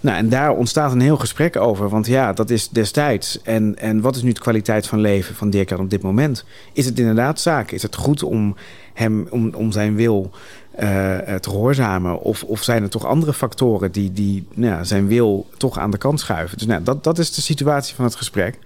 Nou, 0.04 0.18
en 0.18 0.30
daar 0.30 0.52
ontstaat 0.52 0.92
een 0.92 1.02
heel 1.02 1.18
gesprek 1.18 1.56
over. 1.56 1.90
Want 1.90 2.08
ja, 2.08 2.34
dat 2.34 2.50
is 2.50 2.70
destijds. 2.70 3.42
En, 3.42 3.80
en 3.80 4.02
wat 4.02 4.16
is 4.16 4.22
nu 4.22 4.32
de 4.32 4.40
kwaliteit 4.40 4.88
van 4.88 5.00
leven 5.00 5.36
van 5.36 5.50
Dirk 5.50 5.72
op 5.72 5.90
dit 5.90 6.02
moment? 6.02 6.46
Is 6.74 6.86
het 6.86 7.00
inderdaad 7.00 7.40
zaak? 7.40 7.72
Is 7.72 7.82
het 7.82 7.96
goed 7.96 8.24
om 8.24 8.56
hem, 8.94 9.28
om, 9.30 9.54
om 9.54 9.72
zijn 9.72 9.96
wil 9.96 10.32
eh, 10.72 11.34
eh, 11.34 11.40
te 11.40 11.50
gehoorzamen? 11.50 12.20
Of, 12.20 12.44
of 12.44 12.64
zijn 12.64 12.84
er 12.84 12.90
toch 12.90 13.06
andere 13.06 13.34
factoren 13.34 13.92
die, 13.92 14.12
die 14.12 14.48
nou 14.54 14.86
zijn 14.86 15.08
wil 15.08 15.48
toch 15.58 15.80
aan 15.80 15.92
de 15.92 15.98
kant 15.98 16.20
schuiven? 16.20 16.58
Dus 16.58 16.68
nou, 16.68 16.84
dat, 16.84 17.04
dat 17.04 17.18
is 17.18 17.34
de 17.34 17.42
situatie 17.42 17.96
van 17.96 18.06
het 18.06 18.16
gesprek. 18.16 18.58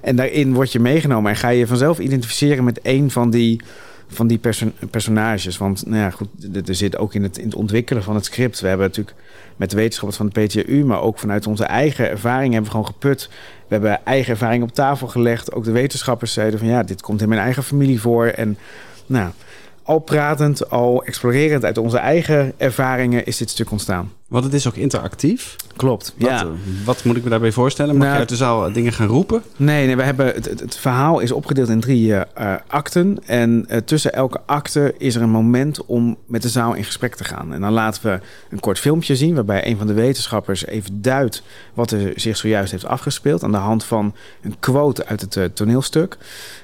En 0.00 0.16
daarin 0.16 0.54
word 0.54 0.72
je 0.72 0.80
meegenomen 0.80 1.30
en 1.30 1.36
ga 1.36 1.48
je 1.48 1.66
vanzelf 1.66 1.98
identificeren 1.98 2.64
met 2.64 2.80
een 2.82 3.10
van 3.10 3.30
die, 3.30 3.60
van 4.08 4.26
die 4.26 4.38
perso- 4.38 4.72
personages. 4.90 5.58
Want 5.58 5.86
nou 5.86 5.98
ja, 6.02 6.10
goed, 6.10 6.28
er- 6.54 6.68
er 6.68 6.74
zit 6.74 6.96
ook 6.96 7.14
in 7.14 7.22
het, 7.22 7.38
in 7.38 7.44
het 7.44 7.54
ontwikkelen 7.54 8.02
van 8.02 8.14
het 8.14 8.24
script. 8.24 8.60
We 8.60 8.68
hebben 8.68 8.86
natuurlijk 8.86 9.16
met 9.56 9.70
de 9.70 9.76
wetenschappers 9.76 10.16
van 10.16 10.28
de 10.32 10.40
PTU, 10.46 10.84
maar 10.84 11.00
ook 11.00 11.18
vanuit 11.18 11.46
onze 11.46 11.64
eigen 11.64 12.10
ervaring 12.10 12.52
hebben 12.52 12.64
we 12.64 12.70
gewoon 12.70 12.86
geput. 12.92 13.28
We 13.68 13.74
hebben 13.74 14.04
eigen 14.04 14.30
ervaring 14.32 14.62
op 14.62 14.72
tafel 14.74 15.06
gelegd. 15.06 15.52
Ook 15.52 15.64
de 15.64 15.70
wetenschappers 15.70 16.32
zeiden 16.32 16.58
van 16.58 16.68
ja, 16.68 16.82
dit 16.82 17.02
komt 17.02 17.22
in 17.22 17.28
mijn 17.28 17.40
eigen 17.40 17.62
familie 17.62 18.00
voor. 18.00 18.26
En 18.26 18.58
nou, 19.06 19.30
al 19.82 19.98
pratend, 19.98 20.70
al 20.70 21.04
explorerend 21.04 21.64
uit 21.64 21.78
onze 21.78 21.98
eigen 21.98 22.52
ervaringen 22.56 23.24
is 23.26 23.36
dit 23.36 23.50
stuk 23.50 23.70
ontstaan. 23.70 24.12
Want 24.28 24.44
het 24.44 24.54
is 24.54 24.66
ook 24.68 24.74
interactief. 24.74 25.56
Klopt. 25.76 26.14
Wat, 26.18 26.30
ja. 26.30 26.40
eh, 26.40 26.48
wat 26.84 27.04
moet 27.04 27.16
ik 27.16 27.24
me 27.24 27.30
daarbij 27.30 27.52
voorstellen? 27.52 27.96
Mag 27.96 28.02
Nou, 28.02 28.12
je 28.12 28.18
uit 28.18 28.28
de 28.28 28.36
zaal 28.36 28.72
dingen 28.72 28.92
gaan 28.92 29.06
roepen? 29.06 29.42
Nee, 29.56 29.86
nee 29.86 29.96
we 29.96 30.02
hebben 30.02 30.26
het, 30.26 30.44
het, 30.44 30.60
het 30.60 30.76
verhaal 30.76 31.20
is 31.20 31.32
opgedeeld 31.32 31.68
in 31.68 31.80
drie 31.80 32.14
eh, 32.14 32.52
eh, 32.52 32.60
akten. 32.66 33.18
En 33.26 33.64
eh, 33.68 33.78
tussen 33.78 34.12
elke 34.12 34.40
akte 34.46 34.94
is 34.98 35.14
er 35.14 35.22
een 35.22 35.30
moment 35.30 35.84
om 35.84 36.16
met 36.26 36.42
de 36.42 36.48
zaal 36.48 36.74
in 36.74 36.84
gesprek 36.84 37.14
te 37.14 37.24
gaan. 37.24 37.52
En 37.52 37.60
dan 37.60 37.72
laten 37.72 38.02
we 38.02 38.20
een 38.50 38.60
kort 38.60 38.78
filmpje 38.78 39.16
zien 39.16 39.34
waarbij 39.34 39.66
een 39.66 39.76
van 39.76 39.86
de 39.86 39.92
wetenschappers 39.92 40.66
even 40.66 41.02
duidt 41.02 41.42
wat 41.74 41.90
er 41.90 42.12
zich 42.14 42.36
zojuist 42.36 42.70
heeft 42.70 42.86
afgespeeld 42.86 43.42
aan 43.42 43.52
de 43.52 43.56
hand 43.56 43.84
van 43.84 44.14
een 44.42 44.56
quote 44.60 45.06
uit 45.06 45.20
het 45.20 45.36
eh, 45.36 45.44
toneelstuk. 45.44 46.16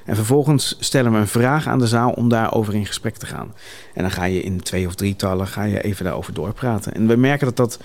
En 0.05 0.15
vervolgens 0.15 0.75
stellen 0.79 1.11
we 1.11 1.17
een 1.17 1.27
vraag 1.27 1.67
aan 1.67 1.79
de 1.79 1.87
zaal 1.87 2.11
om 2.11 2.29
daarover 2.29 2.75
in 2.75 2.85
gesprek 2.85 3.17
te 3.17 3.25
gaan. 3.25 3.53
En 3.93 4.01
dan 4.01 4.11
ga 4.11 4.23
je 4.23 4.41
in 4.41 4.61
twee 4.61 4.87
of 4.87 4.95
drietallen 4.95 5.47
ga 5.47 5.63
je 5.63 5.81
even 5.81 6.03
daarover 6.03 6.33
doorpraten. 6.33 6.93
En 6.93 7.07
we 7.07 7.15
merken 7.15 7.45
dat 7.45 7.52
dat 7.57 7.79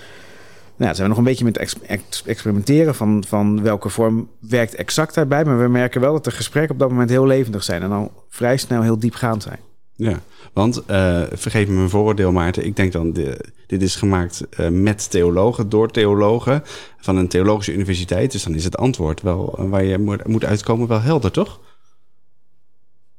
nou, 0.79 0.95
zijn 0.95 1.01
we 1.01 1.07
nog 1.07 1.17
een 1.17 1.29
beetje 1.29 1.45
met 1.45 1.57
ex 1.57 1.75
ex 1.81 2.23
experimenteren 2.25 2.95
van, 2.95 3.23
van 3.27 3.61
welke 3.61 3.89
vorm 3.89 4.29
werkt 4.39 4.75
exact 4.75 5.13
daarbij. 5.13 5.45
Maar 5.45 5.59
we 5.59 5.67
merken 5.67 6.01
wel 6.01 6.13
dat 6.13 6.23
de 6.23 6.31
gesprekken 6.31 6.73
op 6.73 6.79
dat 6.79 6.89
moment 6.89 7.09
heel 7.09 7.25
levendig 7.25 7.63
zijn 7.63 7.81
en 7.81 7.91
al 7.91 8.25
vrij 8.29 8.57
snel 8.57 8.81
heel 8.81 8.99
diepgaand 8.99 9.43
zijn. 9.43 9.59
Ja, 9.95 10.19
want 10.53 10.85
eh, 10.85 11.21
vergeef 11.31 11.67
me 11.67 11.73
mijn 11.73 11.89
vooroordeel, 11.89 12.31
Maarten. 12.31 12.65
Ik 12.65 12.75
denk 12.75 12.91
dan, 12.91 13.13
de, 13.13 13.45
dit 13.67 13.81
is 13.81 13.95
gemaakt 13.95 14.49
eh, 14.49 14.67
met 14.67 15.09
theologen, 15.09 15.69
door 15.69 15.91
theologen 15.91 16.63
van 16.97 17.15
een 17.15 17.27
theologische 17.27 17.73
universiteit. 17.73 18.31
Dus 18.31 18.43
dan 18.43 18.55
is 18.55 18.63
het 18.63 18.77
antwoord 18.77 19.21
wel 19.21 19.55
eh, 19.57 19.69
waar 19.69 19.83
je 19.83 19.97
moet, 19.97 20.27
moet 20.27 20.45
uitkomen 20.45 20.87
wel 20.87 21.01
helder, 21.01 21.31
toch? 21.31 21.59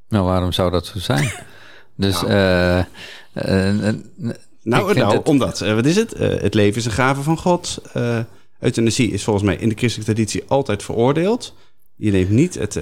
Nou, 0.09 0.25
waarom 0.25 0.53
zou 0.53 0.71
dat 0.71 0.87
zo 0.87 0.99
zijn? 0.99 1.33
Dus, 1.97 2.23
Nou. 2.23 2.85
Nou, 4.63 4.95
nou 4.95 5.17
het- 5.17 5.29
omdat, 5.29 5.61
eh, 5.61 5.75
wat 5.75 5.87
is 5.87 5.97
het? 5.97 6.13
Eh, 6.13 6.41
het 6.41 6.55
leven 6.55 6.79
is 6.79 6.85
een 6.85 6.91
gave 6.93 7.23
van 7.23 7.39
God. 7.39 7.79
Eh 7.93 8.19
euthanasie 8.59 9.11
is 9.11 9.25
volgens 9.25 9.45
mij 9.45 9.57
in 9.57 9.69
de 9.69 9.75
christelijke 9.75 10.13
traditie 10.15 10.45
altijd 10.49 10.83
veroordeeld. 10.83 11.55
Je 11.97 12.11
neemt 12.11 12.31
niet, 12.31 12.55
het, 12.55 12.75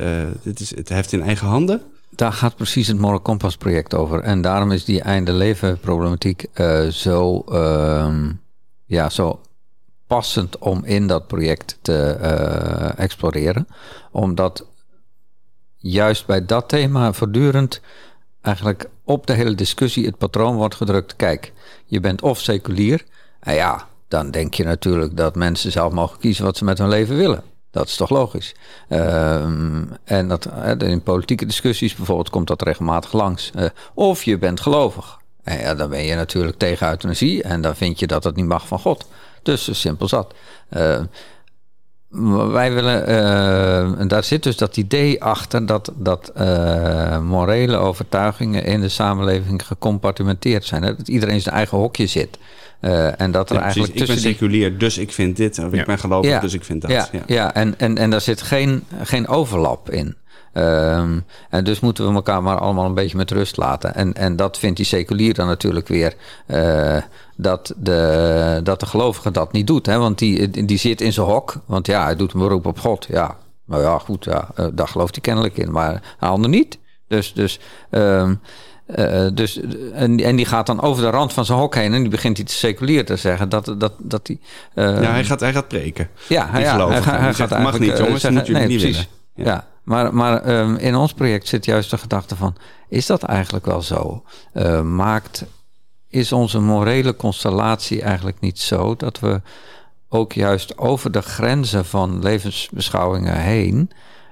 het, 0.42 0.60
is, 0.60 0.76
het 0.76 0.88
heft 0.88 1.12
in 1.12 1.22
eigen 1.22 1.46
handen. 1.46 1.82
Daar 2.10 2.32
gaat 2.32 2.56
precies 2.56 2.86
het 2.86 2.98
Moral 2.98 3.22
Compass 3.22 3.56
project 3.56 3.94
over. 3.94 4.20
En 4.20 4.42
daarom 4.42 4.72
is 4.72 4.84
die 4.84 5.00
einde 5.02 5.32
leven 5.32 5.78
problematiek 5.80 6.44
zo, 6.90 7.40
ehm, 7.40 8.32
ja, 8.84 9.10
zo 9.10 9.40
passend 10.06 10.58
om 10.58 10.84
in 10.84 11.06
dat 11.06 11.26
project 11.26 11.78
te 11.82 11.94
exploreren. 12.96 13.68
Omdat 14.12 14.66
juist 15.76 16.26
bij 16.26 16.46
dat 16.46 16.68
thema 16.68 17.12
voortdurend 17.12 17.80
eigenlijk 18.48 18.88
op 19.04 19.26
de 19.26 19.32
hele 19.32 19.54
discussie 19.54 20.06
het 20.06 20.18
patroon 20.18 20.56
wordt 20.56 20.74
gedrukt. 20.74 21.16
Kijk, 21.16 21.52
je 21.84 22.00
bent 22.00 22.22
of 22.22 22.38
seculier. 22.38 23.04
En 23.40 23.54
ja, 23.54 23.86
dan 24.08 24.30
denk 24.30 24.54
je 24.54 24.64
natuurlijk 24.64 25.16
dat 25.16 25.34
mensen 25.34 25.72
zelf 25.72 25.92
mogen 25.92 26.18
kiezen 26.18 26.44
wat 26.44 26.56
ze 26.56 26.64
met 26.64 26.78
hun 26.78 26.88
leven 26.88 27.16
willen. 27.16 27.42
Dat 27.70 27.86
is 27.86 27.96
toch 27.96 28.10
logisch? 28.10 28.54
Ehm, 28.88 29.84
en 30.04 30.28
dat, 30.28 30.48
in 30.78 31.02
politieke 31.02 31.46
discussies 31.46 31.94
bijvoorbeeld 31.94 32.30
komt 32.30 32.46
dat 32.46 32.62
regelmatig 32.62 33.12
langs. 33.12 33.50
Eh, 33.54 33.64
of 33.94 34.22
je 34.22 34.38
bent 34.38 34.60
gelovig. 34.60 35.18
En 35.42 35.58
ja, 35.58 35.74
dan 35.74 35.90
ben 35.90 36.04
je 36.04 36.14
natuurlijk 36.14 36.58
tegen 36.58 36.88
euthanasie 36.88 37.42
en 37.42 37.60
dan 37.60 37.76
vind 37.76 37.98
je 37.98 38.06
dat 38.06 38.24
het 38.24 38.36
niet 38.36 38.46
mag 38.46 38.66
van 38.66 38.78
God. 38.78 39.06
Dus 39.42 39.80
simpel 39.80 40.08
zat. 40.08 40.34
Wij 42.52 42.72
willen, 42.72 43.06
eh, 43.06 44.00
en 44.00 44.08
daar 44.08 44.24
zit 44.24 44.42
dus 44.42 44.56
dat 44.56 44.76
idee 44.76 45.22
achter 45.22 45.66
dat, 45.66 45.92
dat 45.96 46.28
eh, 46.34 47.20
morele 47.20 47.76
overtuigingen 47.76 48.64
in 48.64 48.80
de 48.80 48.88
samenleving 48.88 49.66
gecompartimenteerd 49.66 50.64
zijn. 50.64 50.82
Hè? 50.82 50.96
Dat 50.96 51.08
iedereen 51.08 51.34
in 51.34 51.40
zijn 51.40 51.54
eigen 51.54 51.78
hokje 51.78 52.06
zit. 52.06 52.38
Eh, 52.80 53.20
en 53.20 53.30
dat 53.30 53.50
er 53.50 53.56
Ja, 53.56 53.60
precies. 53.62 53.76
eigenlijk 53.82 53.92
Ik 53.92 53.98
ben 53.98 54.06
tussen 54.06 54.22
die 54.28 54.32
seculier, 54.32 54.78
dus 54.78 54.98
ik 54.98 55.12
vind 55.12 55.36
dit. 55.36 55.58
Of 55.58 55.72
Ja. 55.72 55.80
ik 55.80 55.86
ben 55.86 55.98
gelovig, 55.98 56.30
Ja. 56.30 56.40
dus 56.40 56.54
ik 56.54 56.64
vind 56.64 56.80
dat. 56.82 56.90
ja, 56.90 57.08
Ja. 57.12 57.22
ja. 57.26 57.54
en, 57.54 57.74
en, 57.78 57.98
en 57.98 58.10
daar 58.10 58.20
zit 58.20 58.42
geen, 58.42 58.84
geen 59.02 59.28
overlap 59.28 59.90
in. 59.90 60.16
Ehm, 60.52 61.18
en 61.50 61.64
dus 61.64 61.80
moeten 61.80 62.08
we 62.08 62.14
elkaar 62.14 62.42
maar 62.42 62.58
allemaal 62.58 62.84
een 62.86 62.94
beetje 62.94 63.16
met 63.16 63.30
rust 63.30 63.56
laten. 63.56 63.94
En, 63.94 64.14
en 64.14 64.36
dat 64.36 64.58
vindt 64.58 64.76
die 64.76 64.86
seculier 64.86 65.34
dan 65.34 65.46
natuurlijk 65.46 65.88
weer. 65.88 66.14
eh, 66.46 66.96
dat, 67.40 67.74
de, 67.76 68.60
dat 68.62 68.80
de 68.80 68.86
gelovige 68.86 69.30
dat 69.30 69.52
niet 69.52 69.66
doet. 69.66 69.86
Hè? 69.86 69.98
Want 69.98 70.18
die, 70.18 70.50
die 70.66 70.78
zit 70.78 71.00
in 71.00 71.12
zijn 71.12 71.26
hok. 71.26 71.54
Want 71.66 71.86
ja, 71.86 72.04
hij 72.04 72.16
doet 72.16 72.32
een 72.32 72.40
beroep 72.40 72.66
op 72.66 72.78
God. 72.78 73.06
Ja, 73.10 73.36
nou 73.66 73.82
ja, 73.82 73.98
goed. 73.98 74.24
Ja, 74.24 74.48
eh, 74.54 74.66
daar 74.72 74.88
gelooft 74.88 75.14
hij 75.14 75.22
kennelijk 75.22 75.56
in. 75.56 75.72
Maar 75.72 75.92
een 76.20 76.28
ander 76.28 76.50
niet. 76.50 76.78
Dus, 77.08 77.32
dus, 77.32 77.60
ehm, 77.90 78.34
eh, 78.86 79.26
dus 79.34 79.60
en, 79.92 80.20
en 80.20 80.36
die 80.36 80.46
gaat 80.46 80.66
dan 80.66 80.80
over 80.80 81.02
de 81.02 81.10
rand 81.10 81.32
van 81.32 81.44
zijn 81.44 81.58
hok 81.58 81.74
heen. 81.74 81.94
En 81.94 82.00
die 82.00 82.10
begint 82.10 82.38
iets 82.38 82.58
seculier 82.58 83.04
te 83.04 83.16
zeggen. 83.16 83.48
Dat, 83.48 83.74
dat, 83.78 83.92
dat 83.98 84.26
die, 84.26 84.40
eh, 84.74 84.84
Ja, 85.02 85.10
hij 85.10 85.24
gaat, 85.24 85.40
hij 85.40 85.52
gaat 85.52 85.68
preken. 85.68 86.08
ja, 86.28 86.44
Die 86.52 86.60
ja 86.60 86.88
hij, 86.88 87.00
hij 87.00 87.32
zegt, 87.32 87.52
gaat 87.52 87.62
mag 87.62 87.78
niet, 87.78 87.98
jongens, 87.98 88.08
dat 88.10 88.20
zeggen, 88.20 88.32
moeten 88.34 88.52
jullie 88.52 88.68
nee, 88.68 88.76
niet 88.76 88.80
precies. 88.80 89.08
willen. 89.34 89.52
Ja. 89.52 89.66
Maar, 89.88 90.14
maar 90.14 90.42
ehm, 90.42 90.74
in 90.74 90.94
ons 90.94 91.12
project 91.12 91.48
zit 91.48 91.64
juist 91.64 91.90
de 91.90 91.98
gedachte 91.98 92.36
van... 92.36 92.56
is 92.88 93.06
dat 93.06 93.22
eigenlijk 93.22 93.66
wel 93.66 93.82
zo? 93.82 94.22
Eh, 94.52 94.82
maakt, 94.82 95.44
is 96.08 96.32
onze 96.32 96.60
morele 96.60 97.16
constellatie 97.16 98.02
eigenlijk 98.02 98.40
niet 98.40 98.58
zo... 98.58 98.96
dat 98.96 99.20
we 99.20 99.40
ook 100.08 100.32
juist 100.32 100.78
over 100.78 101.10
de 101.10 101.22
grenzen 101.22 101.84
van 101.84 102.22
levensbeschouwingen 102.22 103.36
heen... 103.36 103.90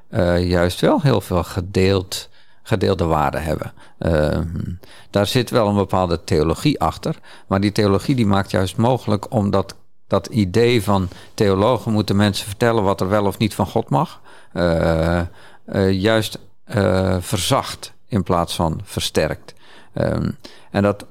eh, 0.08 0.48
juist 0.48 0.80
wel 0.80 1.00
heel 1.00 1.20
veel 1.20 1.44
gedeeld, 1.44 2.28
gedeelde 2.62 3.04
waarden 3.04 3.42
hebben. 3.42 3.72
Ehm, 3.98 4.72
daar 5.10 5.26
zit 5.26 5.50
wel 5.50 5.68
een 5.68 5.74
bepaalde 5.74 6.24
theologie 6.24 6.80
achter... 6.80 7.18
maar 7.46 7.60
die 7.60 7.72
theologie 7.72 8.14
die 8.14 8.26
maakt 8.26 8.50
juist 8.50 8.76
mogelijk 8.76 9.32
om 9.32 9.50
dat 10.06 10.26
idee 10.26 10.82
van 10.82 11.08
theologen 11.34 11.92
moeten 11.92 12.16
mensen 12.16 12.46
vertellen 12.46 12.82
wat 12.82 13.00
er 13.00 13.08
wel 13.08 13.24
of 13.26 13.38
niet 13.38 13.54
van 13.54 13.66
God 13.66 13.88
mag, 13.88 14.20
juist 15.90 16.38
eh, 16.66 17.16
verzacht 17.20 17.92
in 18.08 18.22
plaats 18.22 18.54
van 18.54 18.80
versterkt. 18.84 19.54
Ehm, 19.92 20.30
en 20.70 20.82
dat 20.82 21.06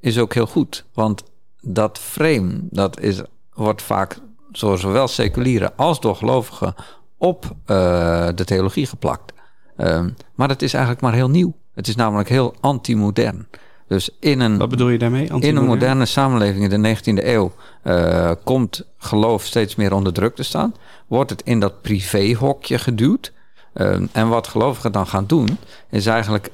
is 0.00 0.18
ook 0.18 0.34
heel 0.34 0.46
goed, 0.46 0.84
want 0.92 1.22
dat 1.60 1.98
frame 1.98 2.60
dat 2.62 3.00
is, 3.00 3.20
wordt 3.52 3.82
vaak 3.82 4.18
door 4.50 4.78
zowel 4.78 5.08
seculieren 5.08 5.76
als 5.76 6.00
door 6.00 6.16
gelovigen 6.16 6.74
op 7.16 7.44
eh, 7.64 8.28
de 8.34 8.44
theologie 8.44 8.86
geplakt. 8.86 9.32
Ehm, 9.76 10.10
maar 10.34 10.48
dat 10.48 10.62
is 10.62 10.72
eigenlijk 10.72 11.02
maar 11.02 11.14
heel 11.14 11.30
nieuw. 11.30 11.56
Het 11.74 11.88
is 11.88 11.96
namelijk 11.96 12.28
heel 12.28 12.54
anti-modern. 12.60 13.48
Dus 13.88 14.10
in 14.20 14.40
een 14.40 14.58
Wat 14.58 14.68
bedoel 14.68 14.88
je 14.88 14.98
daarmee? 14.98 15.26
in 15.38 15.56
een 15.56 15.64
moderne 15.64 16.06
samenleving 16.06 16.72
in 16.72 16.82
de 16.82 16.96
19e 16.96 17.26
eeuw 17.26 17.52
eh, 17.82 18.30
komt 18.44 18.84
geloof 18.98 19.44
steeds 19.44 19.74
meer 19.74 19.92
onder 19.92 20.12
druk 20.12 20.34
te 20.34 20.42
staan. 20.42 20.74
Wordt 21.06 21.30
het 21.30 21.42
in 21.42 21.60
dat 21.60 21.82
privéhokje 21.82 22.78
geduwd. 22.78 23.32
Eh, 23.72 23.96
en 24.12 24.28
wat 24.28 24.48
gelovigen 24.48 24.92
dan 24.92 25.06
gaan 25.06 25.26
doen, 25.26 25.58
is 25.90 26.06
eigenlijk 26.06 26.50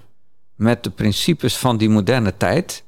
met 0.54 0.84
de 0.84 0.90
principes 0.90 1.56
van 1.56 1.76
die 1.76 1.90
moderne 1.90 2.36
tijd 2.36 2.84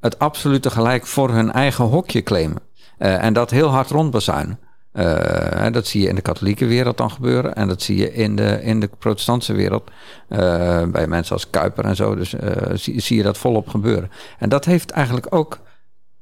het 0.00 0.18
absolute 0.18 0.70
gelijk 0.70 1.06
voor 1.06 1.30
hun 1.30 1.52
eigen 1.52 1.84
hokje 1.84 2.22
claimen. 2.22 2.62
Eh, 2.98 3.24
en 3.24 3.32
dat 3.32 3.50
heel 3.50 3.68
hard 3.68 3.90
rondbazuinen. 3.90 4.58
Eh, 4.98 5.72
dat 5.72 5.86
zie 5.86 6.02
je 6.02 6.08
in 6.08 6.14
de 6.14 6.20
katholieke 6.20 6.66
wereld 6.66 6.96
dan 6.96 7.10
gebeuren. 7.10 7.54
En 7.54 7.68
dat 7.68 7.82
zie 7.82 7.96
je 7.96 8.12
in 8.12 8.36
de, 8.36 8.62
in 8.62 8.80
de 8.80 8.90
protestantse 8.98 9.52
wereld. 9.52 9.90
eh, 10.28 10.82
bij 10.84 11.06
mensen 11.06 11.34
als 11.34 11.50
Kuiper 11.50 11.84
en 11.84 11.96
zo. 11.96 12.14
Dus 12.14 12.34
eh, 12.34 12.70
zie, 12.74 13.16
je 13.16 13.22
dat 13.22 13.38
volop 13.38 13.68
gebeuren. 13.68 14.10
En 14.38 14.48
dat 14.48 14.64
heeft 14.64 14.90
eigenlijk 14.90 15.34
ook 15.34 15.58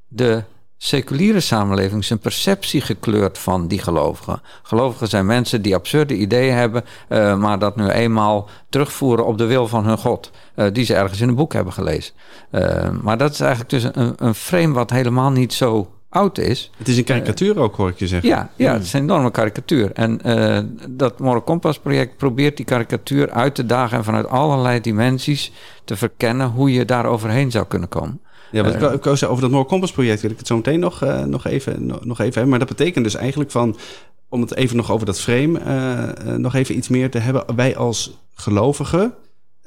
de 0.08 0.42
seculiere 0.76 1.40
samenleving 1.40 2.04
zijn 2.04 2.18
perceptie 2.18 2.80
gekleurd 2.80 3.38
van 3.38 3.68
die 3.68 3.78
gelovigen. 3.78 4.42
Gelovigen 4.62 5.08
zijn 5.08 5.26
mensen 5.26 5.62
die 5.62 5.74
absurde 5.74 6.14
ideeën 6.14 6.54
hebben, 6.54 6.84
maar 7.40 7.58
dat 7.58 7.76
nu 7.76 7.88
eenmaal 7.88 8.48
terugvoeren 8.68 9.26
op 9.26 9.38
de 9.38 9.44
wil 9.46 9.68
van 9.68 9.86
hun 9.86 9.98
God, 9.98 10.30
die 10.72 10.84
ze 10.84 10.94
ergens 10.94 11.20
in 11.20 11.28
een 11.28 11.34
boek 11.34 11.52
hebben 11.52 11.72
gelezen. 11.72 12.14
Maar 13.02 13.18
dat 13.18 13.32
is 13.32 13.40
eigenlijk 13.40 13.70
dus 13.70 13.84
een, 13.92 14.12
een 14.16 14.34
frame 14.34 14.72
wat 14.72 14.90
helemaal 14.90 15.30
niet 15.30 15.52
zo 15.52 15.95
oud 16.16 16.38
is. 16.38 16.70
Het 16.76 16.88
is 16.88 16.96
een 16.96 17.04
karikatuur 17.04 17.58
ook, 17.58 17.76
hoor 17.76 17.88
ik 17.88 17.98
je 17.98 18.06
zeggen. 18.06 18.28
Ja, 18.28 18.50
ja, 18.56 18.72
het 18.72 18.82
is 18.82 18.92
een 18.92 19.00
enorme 19.00 19.30
karikatuur. 19.30 19.92
En 19.92 20.22
eh, 20.22 20.58
dat 20.88 21.18
Moral 21.18 21.42
Compass 21.44 21.78
project 21.78 22.16
probeert 22.16 22.56
die 22.56 22.66
karikatuur 22.66 23.30
uit 23.30 23.54
te 23.54 23.66
dagen 23.66 23.98
en 23.98 24.04
vanuit 24.04 24.26
allerlei 24.28 24.80
dimensies 24.80 25.52
te 25.84 25.96
verkennen 25.96 26.48
hoe 26.48 26.72
je 26.72 26.84
daar 26.84 27.06
overheen 27.06 27.50
zou 27.50 27.66
kunnen 27.66 27.88
komen. 27.88 28.20
Ja, 28.50 28.62
want 28.62 28.74
ik 28.74 28.80
wou- 28.80 28.94
ik 28.94 29.06
over 29.06 29.40
dat 29.40 29.50
Moral 29.50 29.66
Compass 29.66 29.92
project 29.92 30.20
wil 30.20 30.30
ik 30.30 30.38
het 30.38 30.46
zo 30.46 30.56
meteen 30.56 30.80
nog, 30.80 31.02
eh, 31.02 31.22
nog, 31.24 31.46
even, 31.46 31.86
nog, 31.86 32.18
even 32.18 32.32
hebben. 32.32 32.48
Maar 32.48 32.58
dat 32.58 32.68
betekent 32.68 33.04
dus 33.04 33.14
eigenlijk 33.14 33.50
van, 33.50 33.76
om 34.28 34.40
het 34.40 34.54
even 34.54 34.76
nog 34.76 34.90
over 34.90 35.06
dat 35.06 35.20
frame 35.20 35.58
eh, 35.58 36.02
eh, 36.32 36.38
nog 36.38 36.54
even 36.54 36.76
iets 36.76 36.88
meer 36.88 37.10
te 37.10 37.18
hebben. 37.18 37.56
Wij 37.56 37.76
als 37.76 38.18
gelovigen 38.34 39.02
eh, 39.02 39.08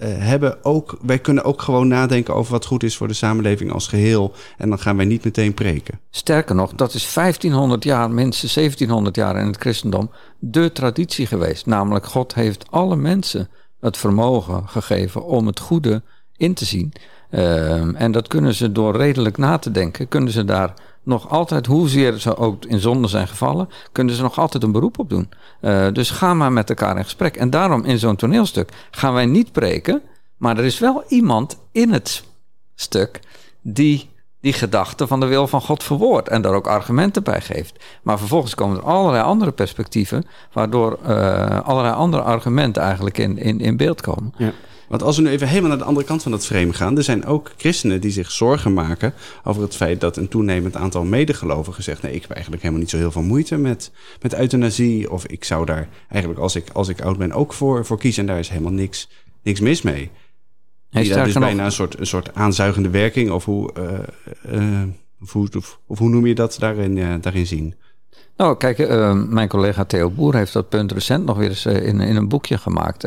hebben 0.07 0.63
ook, 0.63 0.97
wij 1.01 1.19
kunnen 1.19 1.43
ook 1.43 1.61
gewoon 1.61 1.87
nadenken 1.87 2.35
over 2.35 2.51
wat 2.51 2.65
goed 2.65 2.83
is 2.83 2.97
voor 2.97 3.07
de 3.07 3.13
samenleving 3.13 3.71
als 3.71 3.87
geheel. 3.87 4.33
En 4.57 4.69
dan 4.69 4.79
gaan 4.79 4.97
wij 4.97 5.05
niet 5.05 5.23
meteen 5.23 5.53
preken. 5.53 5.99
Sterker 6.09 6.55
nog, 6.55 6.73
dat 6.73 6.93
is 6.93 7.13
1500 7.13 7.83
jaar, 7.83 8.11
minstens 8.11 8.53
1700 8.53 9.15
jaar 9.15 9.39
in 9.39 9.45
het 9.45 9.57
christendom, 9.57 10.11
de 10.39 10.71
traditie 10.71 11.25
geweest. 11.25 11.65
Namelijk, 11.65 12.05
God 12.05 12.33
heeft 12.33 12.65
alle 12.69 12.95
mensen 12.95 13.49
het 13.79 13.97
vermogen 13.97 14.67
gegeven 14.67 15.25
om 15.25 15.47
het 15.47 15.59
goede 15.59 16.03
in 16.37 16.53
te 16.53 16.65
zien. 16.65 16.93
Ehm, 17.29 17.95
en 17.95 18.11
dat 18.11 18.27
kunnen 18.27 18.53
ze 18.53 18.71
door 18.71 18.95
redelijk 18.95 19.37
na 19.37 19.57
te 19.57 19.71
denken, 19.71 20.07
kunnen 20.07 20.31
ze 20.31 20.45
daar 20.45 20.73
nog 21.03 21.29
altijd, 21.29 21.65
hoezeer 21.65 22.19
ze 22.19 22.37
ook 22.37 22.65
in 22.65 22.79
zonde 22.79 23.07
zijn 23.07 23.27
gevallen, 23.27 23.69
kunnen 23.91 24.15
ze 24.15 24.21
nog 24.21 24.39
altijd 24.39 24.63
een 24.63 24.71
beroep 24.71 24.99
op 24.99 25.09
doen. 25.09 25.29
Uh, 25.61 25.87
dus 25.91 26.09
ga 26.09 26.33
maar 26.33 26.51
met 26.51 26.69
elkaar 26.69 26.97
in 26.97 27.03
gesprek. 27.03 27.35
En 27.35 27.49
daarom 27.49 27.85
in 27.85 27.99
zo'n 27.99 28.15
toneelstuk 28.15 28.71
gaan 28.91 29.13
wij 29.13 29.25
niet 29.25 29.51
preken, 29.51 30.01
maar 30.37 30.57
er 30.57 30.65
is 30.65 30.79
wel 30.79 31.03
iemand 31.07 31.59
in 31.71 31.91
het 31.91 32.23
stuk 32.75 33.19
die 33.61 34.08
die 34.41 34.53
gedachte 34.53 35.07
van 35.07 35.19
de 35.19 35.25
wil 35.25 35.47
van 35.47 35.61
God 35.61 35.83
verwoordt 35.83 36.29
en 36.29 36.41
daar 36.41 36.53
ook 36.53 36.67
argumenten 36.67 37.23
bij 37.23 37.41
geeft. 37.41 37.83
Maar 38.03 38.19
vervolgens 38.19 38.55
komen 38.55 38.77
er 38.77 38.83
allerlei 38.83 39.23
andere 39.23 39.51
perspectieven, 39.51 40.25
waardoor 40.53 40.99
uh, 41.03 41.59
allerlei 41.59 41.95
andere 41.95 42.23
argumenten 42.23 42.83
eigenlijk 42.83 43.17
in, 43.17 43.37
in, 43.37 43.59
in 43.59 43.77
beeld 43.77 44.01
komen. 44.01 44.33
Ja. 44.37 44.53
Want 44.89 45.03
als 45.03 45.15
we 45.15 45.21
nu 45.21 45.29
even 45.29 45.47
helemaal 45.47 45.69
naar 45.69 45.77
de 45.77 45.83
andere 45.83 46.05
kant 46.05 46.21
van 46.21 46.31
dat 46.31 46.45
frame 46.45 46.73
gaan, 46.73 46.97
er 46.97 47.03
zijn 47.03 47.25
ook 47.25 47.51
christenen 47.57 48.01
die 48.01 48.11
zich 48.11 48.31
zorgen 48.31 48.73
maken 48.73 49.13
over 49.43 49.61
het 49.61 49.75
feit 49.75 50.01
dat 50.01 50.17
een 50.17 50.27
toenemend 50.27 50.75
aantal 50.75 51.03
medegelovigen 51.03 51.83
zegt: 51.83 52.01
nee, 52.01 52.13
ik 52.13 52.21
heb 52.21 52.31
eigenlijk 52.31 52.61
helemaal 52.61 52.83
niet 52.83 52.91
zo 52.91 52.97
heel 52.97 53.11
veel 53.11 53.21
moeite 53.21 53.57
met, 53.57 53.91
met 54.21 54.33
euthanasie. 54.33 55.11
Of 55.11 55.25
ik 55.25 55.43
zou 55.43 55.65
daar 55.65 55.87
eigenlijk, 56.09 56.41
als 56.41 56.55
ik, 56.55 56.69
als 56.73 56.87
ik 56.87 57.01
oud 57.01 57.17
ben, 57.17 57.31
ook 57.31 57.53
voor, 57.53 57.85
voor 57.85 57.97
kiezen. 57.97 58.21
En 58.21 58.29
daar 58.29 58.39
is 58.39 58.49
helemaal 58.49 58.71
niks, 58.71 59.09
niks 59.43 59.59
mis 59.59 59.81
mee. 59.81 60.11
Heeft 60.89 61.13
daar 61.13 61.25
dus 61.25 61.33
bijna 61.33 61.65
een 61.65 61.71
soort, 61.71 61.99
een 61.99 62.07
soort 62.07 62.35
aanzuigende 62.35 62.89
werking, 62.89 63.31
of 63.31 63.45
hoe, 63.45 63.71
uh, 63.77 64.61
uh, 64.61 64.83
of, 65.21 65.33
hoe, 65.33 65.47
of, 65.57 65.79
of, 65.87 65.97
hoe 65.97 66.09
noem 66.09 66.25
je 66.25 66.35
dat 66.35 66.55
daarin, 66.59 66.97
uh, 66.97 67.13
daarin 67.21 67.47
zien? 67.47 67.75
Nou, 68.37 68.57
kijk, 68.57 68.77
mijn 69.29 69.47
collega 69.47 69.85
Theo 69.85 70.09
Boer 70.09 70.35
heeft 70.35 70.53
dat 70.53 70.69
punt 70.69 70.91
recent 70.91 71.25
nog 71.25 71.37
weer 71.37 71.49
eens 71.49 71.65
in, 71.65 71.99
in 71.99 72.15
een 72.15 72.27
boekje 72.27 72.57
gemaakt. 72.57 73.01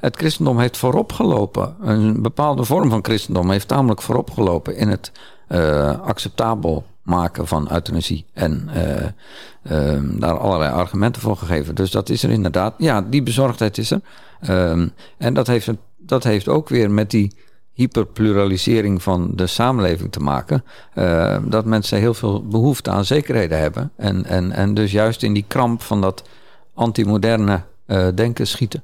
Het 0.00 0.16
christendom 0.16 0.58
heeft 0.58 0.76
vooropgelopen. 0.76 1.76
Een 1.80 2.22
bepaalde 2.22 2.64
vorm 2.64 2.90
van 2.90 3.04
christendom 3.04 3.50
heeft 3.50 3.68
tamelijk 3.68 4.02
vooropgelopen 4.02 4.76
in 4.76 4.88
het 4.88 5.12
acceptabel 6.02 6.84
maken 7.02 7.46
van 7.46 7.68
euthanasie. 7.72 8.24
En 8.32 8.68
ehm, 9.62 10.18
daar 10.18 10.38
allerlei 10.38 10.72
argumenten 10.72 11.22
voor 11.22 11.36
gegeven. 11.36 11.74
Dus 11.74 11.90
dat 11.90 12.08
is 12.08 12.22
er 12.22 12.30
inderdaad. 12.30 12.74
Ja, 12.78 13.02
die 13.02 13.22
bezorgdheid 13.22 13.78
is 13.78 13.90
er. 13.90 14.00
Um, 14.50 14.92
en 15.18 15.34
dat 15.34 15.46
heeft, 15.46 15.70
dat 16.06 16.24
heeft 16.24 16.48
ook 16.48 16.68
weer 16.68 16.90
met 16.90 17.10
die 17.10 17.32
hyperpluralisering 17.72 19.02
van 19.02 19.30
de 19.34 19.46
samenleving 19.46 20.12
te 20.12 20.20
maken. 20.20 20.64
Uh, 20.94 21.38
dat 21.44 21.64
mensen 21.64 21.98
heel 21.98 22.14
veel 22.14 22.46
behoefte 22.46 22.90
aan 22.90 23.04
zekerheden 23.04 23.58
hebben. 23.58 23.92
En, 23.96 24.24
en, 24.24 24.52
en 24.52 24.74
dus 24.74 24.92
juist 24.92 25.22
in 25.22 25.32
die 25.32 25.44
kramp 25.48 25.82
van 25.82 26.00
dat 26.00 26.28
antimoderne 26.74 27.62
uh, 27.86 28.06
denken 28.14 28.46
schieten. 28.46 28.82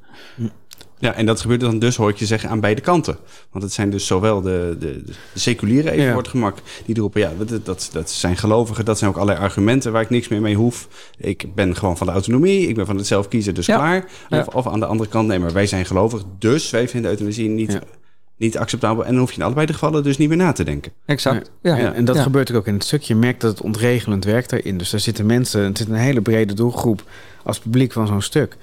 Ja, 1.00 1.14
en 1.14 1.26
dat 1.26 1.40
gebeurt 1.40 1.61
dan 1.61 1.78
dus, 1.78 1.97
hoor 1.97 2.11
ik 2.11 2.16
je 2.16 2.26
zeggen, 2.26 2.49
aan 2.49 2.61
beide 2.61 2.80
kanten. 2.80 3.16
Want 3.50 3.64
het 3.64 3.73
zijn 3.73 3.90
dus 3.90 4.07
zowel 4.07 4.40
de, 4.40 4.76
de, 4.78 5.02
de 5.04 5.12
seculiere, 5.35 5.90
even 5.90 6.04
ja. 6.04 6.23
gemak, 6.23 6.59
die 6.87 6.99
roepen, 6.99 7.21
ja, 7.21 7.33
dat, 7.38 7.64
dat, 7.64 7.88
dat 7.92 8.11
zijn 8.11 8.37
gelovigen, 8.37 8.85
dat 8.85 8.99
zijn 8.99 9.11
ook 9.11 9.16
allerlei 9.16 9.45
argumenten 9.45 9.92
waar 9.92 10.02
ik 10.02 10.11
niks 10.11 10.28
meer 10.28 10.40
mee 10.40 10.54
hoef. 10.54 10.88
Ik 11.19 11.54
ben 11.54 11.76
gewoon 11.76 11.97
van 11.97 12.07
de 12.07 12.12
autonomie, 12.12 12.69
ik 12.69 12.75
ben 12.75 12.87
van 12.87 12.97
het 12.97 13.07
zelf 13.07 13.28
kiezen, 13.28 13.54
dus 13.54 13.66
ja. 13.66 13.76
klaar. 13.76 14.04
Of, 14.30 14.54
of, 14.54 14.66
aan 14.66 14.80
de 14.80 14.87
andere 14.87 15.11
kant, 15.11 15.28
nee, 15.28 15.38
maar 15.38 15.52
wij 15.52 15.66
zijn 15.66 15.87
gelovig, 15.87 16.23
dus 16.38 16.71
wij 16.71 16.88
vinden 16.88 17.11
euthanasie 17.11 17.49
niet... 17.49 17.73
Ja 17.73 17.80
niet 18.40 18.59
acceptabel. 18.59 19.04
En 19.04 19.11
dan 19.11 19.21
hoef 19.21 19.30
je 19.30 19.37
in 19.37 19.42
allebei 19.42 19.66
de 19.66 19.73
gevallen 19.73 20.02
dus 20.02 20.16
niet 20.16 20.28
meer 20.28 20.37
na 20.37 20.52
te 20.52 20.64
denken. 20.64 20.92
Exact. 21.07 21.50
Ja, 21.62 21.76
ja. 21.76 21.92
en 21.92 22.04
dat 22.04 22.19
gebeurt 22.19 22.52
ook 22.52 22.66
in 22.66 22.75
het 22.75 22.85
stukje. 22.85 23.14
Je 23.14 23.21
merkt 23.21 23.40
dat 23.40 23.50
het 23.50 23.61
ontregelend 23.61 24.25
werkt 24.25 24.50
daarin. 24.50 24.78
Dus 24.78 24.90
daar 24.90 25.00
zitten 25.00 25.26
mensen, 25.26 25.64
het 25.64 25.78
zit 25.78 25.88
een 25.88 25.95
hele 25.95 26.21
brede 26.21 26.54
doelgroep 26.54 27.02
als 27.42 27.59
publiek 27.59 27.92
van 27.92 28.07
zo'n 28.07 28.23
stuk. 28.23 28.57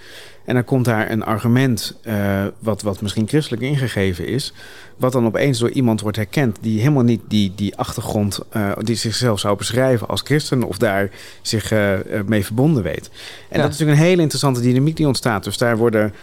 En 0.48 0.54
dan 0.54 0.64
komt 0.64 0.86
daar 0.86 1.12
een 1.12 1.24
argument, 1.24 1.96
uh, 2.04 2.46
wat, 2.60 2.82
wat 2.82 3.02
misschien 3.02 3.28
christelijk 3.28 3.62
ingegeven 3.62 4.28
is, 4.28 4.54
wat 4.98 5.12
dan 5.12 5.26
opeens 5.26 5.60
door 5.60 5.70
iemand 5.70 6.02
wordt 6.02 6.18
herkend 6.18 6.58
die 6.62 6.80
helemaal 6.80 7.04
niet 7.04 7.22
die, 7.28 7.54
die 7.56 7.76
achtergrond, 7.76 8.40
uh, 8.56 8.72
die 8.80 8.96
zichzelf 8.96 9.40
zou 9.40 9.58
beschrijven 9.58 10.08
als 10.08 10.22
christen 10.22 10.64
of 10.64 10.78
daar 10.78 11.10
zich 11.42 11.72
uh, 11.72 11.94
mee 12.26 12.46
verbonden 12.46 12.84
weet. 12.84 13.10
En 13.50 13.58
ja. 13.58 13.62
dat 13.62 13.72
is 13.72 13.78
natuurlijk 13.78 14.00
een 14.00 14.06
hele 14.06 14.22
interessante 14.22 14.62
dynamiek 14.62 14.96
die 14.96 15.08
ontstaat. 15.08 15.44
Dus 15.44 15.58
daar 15.58 15.78
worden 15.78 16.14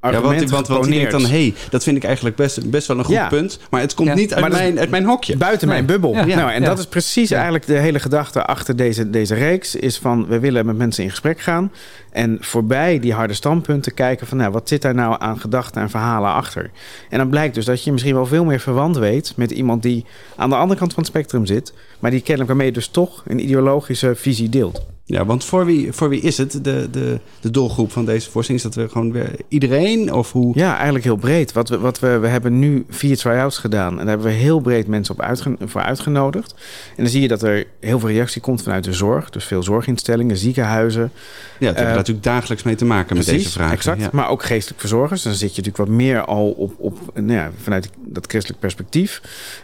ja, 0.00 0.20
want, 0.20 0.50
want, 0.50 0.68
want 0.68 0.84
denkt 0.84 1.10
dan, 1.10 1.20
hé, 1.20 1.28
hey, 1.28 1.54
dat 1.70 1.82
vind 1.82 1.96
ik 1.96 2.04
eigenlijk 2.04 2.36
best, 2.36 2.70
best 2.70 2.86
wel 2.86 2.98
een 2.98 3.04
goed 3.04 3.14
ja. 3.14 3.28
punt. 3.28 3.58
Maar 3.70 3.80
het 3.80 3.94
komt 3.94 4.08
ja. 4.08 4.14
niet 4.14 4.34
uit, 4.34 4.52
mijn, 4.52 4.78
uit 4.78 4.90
mijn 4.90 5.04
hokje. 5.04 5.36
Buiten 5.36 5.68
nee. 5.68 5.76
mijn 5.76 5.86
bubbel. 5.86 6.26
Ja. 6.26 6.36
Nou, 6.36 6.52
en 6.52 6.64
dat 6.64 6.78
is 6.78 6.86
precies 6.86 7.30
eigenlijk 7.30 7.66
de 7.66 7.78
hele 7.78 7.98
gedachte 7.98 8.44
achter 8.44 8.76
deze, 8.76 9.10
deze 9.10 9.34
reeks. 9.34 9.74
Is 9.74 9.98
van, 9.98 10.26
we 10.26 10.38
willen 10.38 10.66
met 10.66 10.76
mensen 10.76 11.04
in 11.04 11.10
gesprek 11.10 11.40
gaan. 11.40 11.72
En 12.10 12.38
voorbij 12.40 13.00
die 13.00 13.12
harde 13.12 13.34
standpunten 13.34 13.94
kijken 13.94 14.26
van, 14.26 14.36
nou, 14.36 14.52
wat 14.52 14.68
zit 14.68 14.82
daar 14.82 14.94
nou 14.94 15.16
aan 15.18 15.40
gedachten 15.40 15.82
en 15.82 15.90
verhalen 15.90 16.32
achter? 16.32 16.70
En 17.10 17.18
dan 17.18 17.28
blijkt 17.28 17.54
dus 17.54 17.64
dat 17.64 17.84
je 17.84 17.92
misschien 17.92 18.14
wel 18.14 18.26
veel 18.26 18.44
meer 18.44 18.60
verwant 18.60 18.96
weet 18.96 19.32
met 19.36 19.50
iemand 19.50 19.82
die 19.82 20.04
aan 20.36 20.50
de 20.50 20.56
andere 20.56 20.78
kant 20.78 20.94
van 20.94 21.02
het 21.02 21.12
spectrum 21.12 21.46
zit. 21.46 21.72
Maar 21.98 22.10
die 22.10 22.20
kennelijk 22.20 22.48
waarmee 22.48 22.66
je 22.66 22.72
dus 22.72 22.88
toch 22.88 23.22
een 23.26 23.42
ideologische 23.42 24.14
visie 24.14 24.48
deelt. 24.48 24.86
Ja, 25.08 25.24
want 25.24 25.44
voor 25.44 25.64
wie, 25.64 25.92
voor 25.92 26.08
wie 26.08 26.20
is 26.20 26.38
het 26.38 26.52
de, 26.64 26.88
de, 26.90 27.20
de 27.40 27.50
doelgroep 27.50 27.92
van 27.92 28.04
deze 28.04 28.30
voorstelling? 28.30 28.64
Is 28.64 28.74
dat 28.74 28.84
we 28.84 28.90
gewoon 28.92 29.12
weer 29.12 29.30
iedereen? 29.48 30.12
Of 30.12 30.32
hoe? 30.32 30.58
Ja, 30.58 30.74
eigenlijk 30.74 31.04
heel 31.04 31.16
breed. 31.16 31.52
Wat 31.52 31.68
we, 31.68 31.78
wat 31.78 31.98
we, 31.98 32.18
we 32.18 32.26
hebben 32.26 32.58
nu 32.58 32.84
vier 32.88 33.16
try-outs 33.16 33.58
gedaan. 33.58 33.90
En 33.90 33.96
daar 33.96 34.06
hebben 34.06 34.26
we 34.26 34.32
heel 34.32 34.60
breed 34.60 34.86
mensen 34.86 35.14
op 35.14 35.20
uitgen, 35.20 35.56
voor 35.64 35.80
uitgenodigd. 35.80 36.54
En 36.88 37.02
dan 37.02 37.08
zie 37.08 37.20
je 37.20 37.28
dat 37.28 37.42
er 37.42 37.66
heel 37.80 37.98
veel 37.98 38.08
reactie 38.08 38.40
komt 38.40 38.62
vanuit 38.62 38.84
de 38.84 38.92
zorg. 38.92 39.30
Dus 39.30 39.44
veel 39.44 39.62
zorginstellingen, 39.62 40.36
ziekenhuizen. 40.36 41.10
Ja, 41.58 41.66
het 41.66 41.76
heeft 41.76 41.90
uh, 41.90 41.96
natuurlijk 41.96 42.26
dagelijks 42.26 42.62
mee 42.62 42.74
te 42.74 42.84
maken 42.84 43.14
precies, 43.14 43.32
met 43.32 43.36
deze 43.36 43.50
vragen. 43.50 43.74
Exact, 43.74 44.00
ja. 44.00 44.08
maar 44.12 44.28
ook 44.28 44.42
geestelijk 44.42 44.80
verzorgers. 44.80 45.22
Dan 45.22 45.32
zit 45.32 45.54
je 45.54 45.62
natuurlijk 45.62 45.88
wat 45.88 45.96
meer 45.96 46.24
al 46.24 46.50
op, 46.50 46.74
op 46.78 46.98
nou 47.14 47.32
ja, 47.32 47.50
vanuit 47.62 47.90
dat 48.04 48.26
christelijk 48.26 48.60
perspectief. 48.60 49.20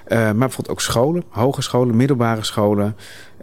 Uh, 0.09 0.19
maar 0.19 0.35
bijvoorbeeld 0.35 0.69
ook 0.69 0.81
scholen, 0.81 1.23
hogescholen, 1.29 1.97
middelbare 1.97 2.45
scholen. 2.45 2.97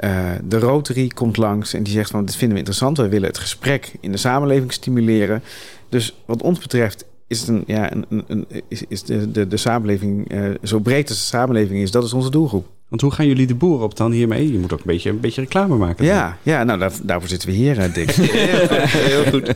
Uh, 0.03 0.31
de 0.43 0.59
Rotary 0.59 1.07
komt 1.07 1.37
langs 1.37 1.73
en 1.73 1.83
die 1.83 1.93
zegt 1.93 2.11
van 2.11 2.25
dit 2.25 2.35
vinden 2.35 2.51
we 2.51 2.57
interessant. 2.57 2.97
We 2.97 3.07
willen 3.07 3.27
het 3.27 3.37
gesprek 3.37 3.93
in 3.99 4.11
de 4.11 4.17
samenleving 4.17 4.73
stimuleren. 4.73 5.43
Dus 5.89 6.15
wat 6.25 6.41
ons 6.41 6.59
betreft 6.59 7.05
is, 7.27 7.39
het 7.39 7.49
een, 7.49 7.63
ja, 7.67 7.91
een, 7.91 8.05
een, 8.09 8.23
een 8.27 8.45
is, 8.67 8.83
is 8.87 9.03
de, 9.03 9.31
de, 9.31 9.47
de 9.47 9.57
samenleving 9.57 10.33
uh, 10.33 10.49
zo 10.63 10.79
breed 10.79 11.09
als 11.09 11.17
de 11.17 11.25
samenleving 11.25 11.81
is. 11.81 11.91
Dat 11.91 12.03
is 12.03 12.13
onze 12.13 12.29
doelgroep. 12.29 12.67
Want 12.89 13.01
hoe 13.01 13.11
gaan 13.11 13.27
jullie 13.27 13.47
de 13.47 13.55
boeren 13.55 13.85
op 13.85 13.97
dan 13.97 14.11
hiermee? 14.11 14.51
Je 14.51 14.57
moet 14.57 14.73
ook 14.73 14.79
een 14.79 14.85
beetje, 14.85 15.09
een 15.09 15.19
beetje 15.19 15.41
reclame 15.41 15.75
maken. 15.75 16.05
Ja, 16.05 16.37
ja 16.43 16.63
nou 16.63 16.79
daar, 16.79 16.91
daarvoor 17.03 17.29
zitten 17.29 17.49
we 17.49 17.55
hier, 17.55 17.77
uh, 17.77 17.93
Dick. 17.93 18.11
heel 19.11 19.23
goed. 19.23 19.55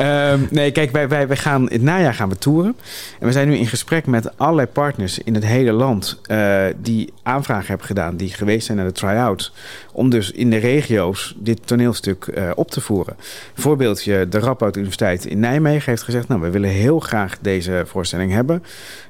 Um, 0.00 0.48
nee, 0.50 0.70
kijk, 0.70 0.90
wij, 0.90 1.08
wij, 1.08 1.28
wij 1.28 1.36
gaan 1.36 1.62
het 1.70 1.82
najaar 1.82 2.14
gaan 2.14 2.28
we 2.28 2.38
toeren. 2.38 2.76
En 3.20 3.26
we 3.26 3.32
zijn 3.32 3.48
nu 3.48 3.56
in 3.56 3.66
gesprek 3.66 4.06
met 4.06 4.38
allerlei 4.38 4.66
partners 4.66 5.18
in 5.18 5.34
het 5.34 5.44
hele 5.44 5.72
land... 5.72 6.20
Uh, 6.30 6.64
die 6.76 7.12
aanvragen 7.22 7.66
hebben 7.66 7.86
gedaan, 7.86 8.16
die 8.16 8.28
geweest 8.28 8.66
zijn 8.66 8.78
naar 8.78 8.86
de 8.86 8.92
try-out... 8.92 9.52
om 9.92 10.10
dus 10.10 10.30
in 10.30 10.50
de 10.50 10.56
regio's 10.56 11.34
dit 11.38 11.66
toneelstuk 11.66 12.26
uh, 12.26 12.50
op 12.54 12.70
te 12.70 12.80
voeren. 12.80 13.16
Voorbeeldje, 13.54 14.28
de 14.28 14.38
Radboud 14.38 14.76
Universiteit 14.76 15.24
in 15.24 15.40
Nijmegen 15.40 15.90
heeft 15.90 16.02
gezegd... 16.02 16.28
nou, 16.28 16.40
we 16.40 16.50
willen 16.50 16.70
heel 16.70 17.00
graag 17.00 17.38
deze 17.40 17.82
voorstelling 17.86 18.32
hebben... 18.32 18.64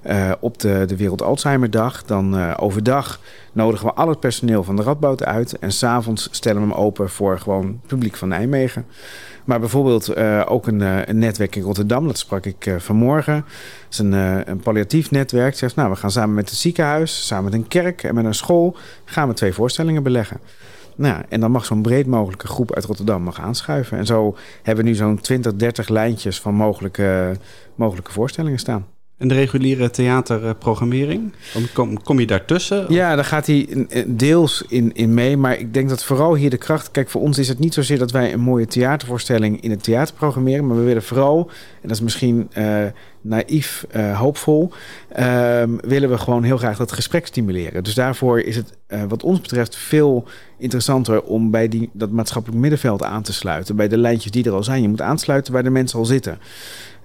Uh, 0.07 0.33
op 0.41 0.59
de, 0.59 0.85
de 0.87 0.97
Wereld 0.97 1.23
Alzheimer 1.23 1.71
Dag. 1.71 2.03
Dan 2.05 2.57
overdag 2.57 3.21
nodigen 3.57 3.87
we 3.87 3.95
al 3.95 4.09
het 4.09 4.21
personeel 4.21 4.65
van 4.65 4.77
de 4.77 4.83
Radboud 4.83 5.25
uit... 5.25 5.59
en 5.59 5.73
s'avonds 5.73 6.29
stellen 6.31 6.63
we 6.63 6.69
hem 6.69 6.77
open 6.77 7.11
voor 7.11 7.39
gewoon 7.39 7.81
publiek 7.87 8.17
van 8.17 8.29
Nijmegen... 8.29 8.87
Maar 9.47 9.61
bijvoorbeeld 9.61 10.17
uh, 10.17 10.43
ook 10.47 10.67
een, 10.67 10.81
uh, 10.81 11.05
een, 11.05 11.19
netwerk 11.19 11.57
in 11.57 11.63
Rotterdam, 11.63 12.07
dat 12.07 12.19
sprak 12.19 12.47
ik 12.47 12.67
uh, 12.67 12.79
vanmorgen. 12.79 13.35
Dat 13.35 13.45
is 13.91 13.99
een, 13.99 14.13
een 14.51 14.59
palliatief 14.59 15.11
netwerk. 15.11 15.57
Zegt, 15.57 15.77
nou, 15.77 15.91
we 15.91 15.97
gaan 15.97 16.11
samen 16.11 16.35
met 16.35 16.51
het 16.51 16.59
ziekenhuis, 16.59 17.27
samen 17.27 17.45
met 17.45 17.53
een 17.53 17.69
kerk 17.69 18.03
en 18.03 18.15
met 18.15 18.25
een 18.25 18.35
school... 18.35 18.77
gaan 19.05 19.29
we 19.29 19.35
twee 19.35 19.53
voorstellingen 19.53 20.03
beleggen. 20.03 20.41
Nou, 20.97 21.23
en 21.29 21.41
dan 21.41 21.51
mag 21.51 21.65
zo'n 21.65 21.83
breed 21.83 22.07
mogelijke 22.07 22.47
groep 22.47 22.75
uit 22.75 22.85
Rotterdam 22.85 23.23
mag 23.23 23.41
aanschuiven. 23.41 23.99
En 23.99 24.07
zo 24.07 24.37
hebben 24.63 24.85
we 24.85 24.91
nu 24.91 24.97
zo'n 24.97 25.21
20, 25.21 25.55
30 25.55 25.89
lijntjes 25.89 26.41
van 26.41 26.55
mogelijke, 26.55 27.37
mogelijke 27.75 28.13
voorstellingen 28.13 28.59
staan. 28.59 28.87
En 29.19 29.29
de 29.29 29.35
reguliere 29.35 29.91
theaterprogrammering? 29.91 31.33
Kom, 31.73 32.03
kom 32.03 32.21
je 32.21 32.27
daartussen? 32.27 32.87
Ja, 32.89 33.15
daar 33.15 33.25
gaat 33.25 33.47
hij 33.47 33.87
deels 34.07 34.65
in, 34.69 34.95
in 34.95 35.15
mee. 35.15 35.37
Maar 35.37 35.59
ik 35.59 35.75
denk 35.75 35.89
dat 35.89 36.05
vooral 36.05 36.35
hier 36.35 36.51
de 36.51 36.57
kracht... 36.57 36.91
Kijk, 36.91 37.11
voor 37.11 37.21
ons 37.21 37.39
is 37.39 37.49
het 37.49 37.59
niet 37.59 37.75
zozeer 37.75 37.99
dat 37.99 38.11
wij 38.11 38.33
een 38.33 38.41
mooie 38.41 38.67
theatervoorstelling 38.67 39.61
in 39.61 39.71
het 39.71 39.83
theater 39.83 40.15
programmeren. 40.15 40.67
Maar 40.67 40.77
we 40.77 40.83
willen 40.83 41.03
vooral, 41.03 41.51
en 41.83 41.89
dat 41.89 41.97
is 41.97 42.01
misschien 42.01 42.51
uh, 42.59 42.85
naïef, 43.21 43.87
uh, 43.97 44.19
hoopvol... 44.19 44.73
Uh, 45.19 45.63
willen 45.81 46.11
we 46.11 46.19
gewoon 46.19 46.43
heel 46.43 46.59
graag 46.59 46.77
dat 46.77 46.93
gesprek 46.93 47.27
stimuleren. 47.27 47.85
Dus 47.85 47.95
daarvoor 47.95 48.41
is 48.41 48.57
het 48.57 48.73
wat 49.09 49.23
ons 49.23 49.41
betreft 49.41 49.77
veel 49.77 50.25
interessanter... 50.59 51.23
om 51.23 51.51
bij 51.51 51.69
die, 51.69 51.91
dat 51.93 52.11
maatschappelijk 52.11 52.61
middenveld 52.61 53.03
aan 53.03 53.23
te 53.23 53.33
sluiten. 53.33 53.77
Bij 53.77 53.89
de 53.89 53.99
lijntjes 53.99 54.33
die 54.33 54.45
er 54.45 54.53
al 54.53 54.65
zijn. 54.65 54.83
Je 54.83 54.89
moet 54.89 55.01
aansluiten 55.01 55.53
waar 55.53 55.63
de 55.63 55.71
mensen 55.71 55.99
al 55.99 56.05
zitten. 56.05 56.39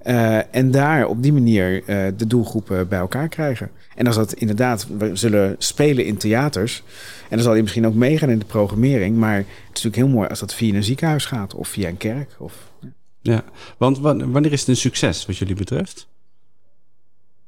Uh, 0.05 0.55
en 0.55 0.71
daar 0.71 1.07
op 1.07 1.23
die 1.23 1.33
manier 1.33 1.73
uh, 1.73 2.07
de 2.17 2.27
doelgroepen 2.27 2.87
bij 2.87 2.99
elkaar 2.99 3.27
krijgen. 3.27 3.71
En 3.95 4.07
als 4.07 4.15
dat 4.15 4.33
inderdaad, 4.33 4.87
we 4.97 5.15
zullen 5.15 5.55
spelen 5.57 6.05
in 6.05 6.17
theaters. 6.17 6.83
En 7.21 7.35
dan 7.35 7.45
zal 7.45 7.55
je 7.55 7.61
misschien 7.61 7.87
ook 7.87 7.93
meegaan 7.93 8.29
in 8.29 8.39
de 8.39 8.45
programmering. 8.45 9.17
Maar 9.17 9.35
het 9.37 9.45
is 9.47 9.83
natuurlijk 9.83 9.95
heel 9.95 10.07
mooi 10.07 10.27
als 10.27 10.39
dat 10.39 10.53
via 10.53 10.75
een 10.75 10.83
ziekenhuis 10.83 11.25
gaat 11.25 11.55
of 11.55 11.67
via 11.67 11.87
een 11.87 11.97
kerk. 11.97 12.35
Of, 12.37 12.53
ja. 12.79 12.89
ja, 13.21 13.43
want 13.77 13.99
wanneer 13.99 14.51
is 14.51 14.59
het 14.59 14.69
een 14.69 14.75
succes 14.75 15.25
wat 15.25 15.37
jullie 15.37 15.55
betreft? 15.55 16.07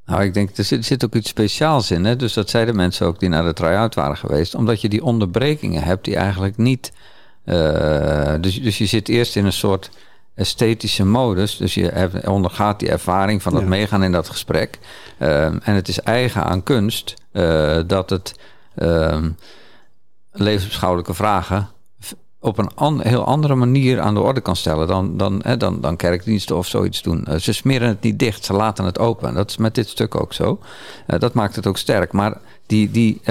Nou, 0.06 0.24
ik 0.24 0.34
denk, 0.34 0.58
er 0.58 0.64
zit, 0.64 0.86
zit 0.86 1.06
ook 1.06 1.16
iets 1.16 1.30
speciaals 1.30 1.92
in. 1.92 2.06
Hè? 2.06 2.16
Dus 2.16 2.34
dat 2.34 2.50
zeiden 2.50 2.76
mensen 2.76 3.08
ook 3.08 3.20
die 3.20 3.30
naar 3.30 3.44
de 3.44 3.54
try-out 3.54 3.96
waren 3.96 4.18
geweest. 4.18 4.56
Omdat 4.56 4.82
je 4.82 4.90
die 4.90 5.04
onderbrekingen 5.04 5.84
hebt 5.84 6.06
die 6.06 6.16
eigenlijk 6.16 6.58
niet... 6.58 6.92
Uh, 7.46 8.34
dus, 8.42 8.62
dus 8.62 8.78
je 8.78 8.86
zit 8.86 9.10
eerst 9.10 9.36
in 9.36 9.46
een 9.46 9.54
soort 9.54 9.90
esthetische 10.36 11.06
modus. 11.06 11.58
Dus 11.58 11.74
je 11.74 12.22
ondergaat 12.26 12.80
die 12.80 12.90
ervaring 12.90 13.42
van 13.42 13.54
dat 13.54 13.66
meegaan 13.66 14.04
in 14.04 14.12
dat 14.12 14.30
gesprek. 14.30 14.80
Uh, 15.20 15.46
en 15.46 15.62
het 15.76 15.88
is 15.88 16.00
eigen 16.00 16.44
aan 16.44 16.64
kunst 16.64 17.14
uh, 17.34 17.80
dat 17.88 18.10
het 18.10 18.40
uh, 18.76 19.24
levensbeschouwelijke 20.32 21.14
vragen 21.14 21.68
op 22.40 22.58
een 22.58 22.76
an, 22.76 23.02
heel 23.02 23.26
andere 23.26 23.56
manier 23.56 24.00
aan 24.00 24.14
de 24.14 24.20
orde 24.20 24.42
kan 24.42 24.56
stellen 24.56 24.88
dan, 24.88 25.18
dan, 25.18 25.42
hè, 25.44 25.58
dan, 25.58 25.82
dan 25.82 25.96
kerkdiensten 25.96 26.58
of 26.58 26.68
zoiets 26.68 27.02
doen. 27.02 27.26
Uh, 27.30 27.36
ze 27.36 27.54
smeren 27.54 27.88
het 27.88 28.02
niet 28.02 28.20
dicht, 28.20 28.46
ze 28.46 28.54
laten 28.54 28.86
het 28.86 29.00
open. 29.00 29.34
Dat 29.34 29.50
is 29.50 29.58
met 29.58 29.76
dit 29.76 29.90
stuk 29.90 30.22
ook 30.22 30.34
zo. 30.34 30.60
Uh, 31.08 31.20
dat 31.20 31.34
maakt 31.34 31.56
het 31.56 31.68
ook 31.68 31.78
sterk. 31.78 32.12
Maar 32.12 32.38
die, 32.66 32.92
die 32.92 33.22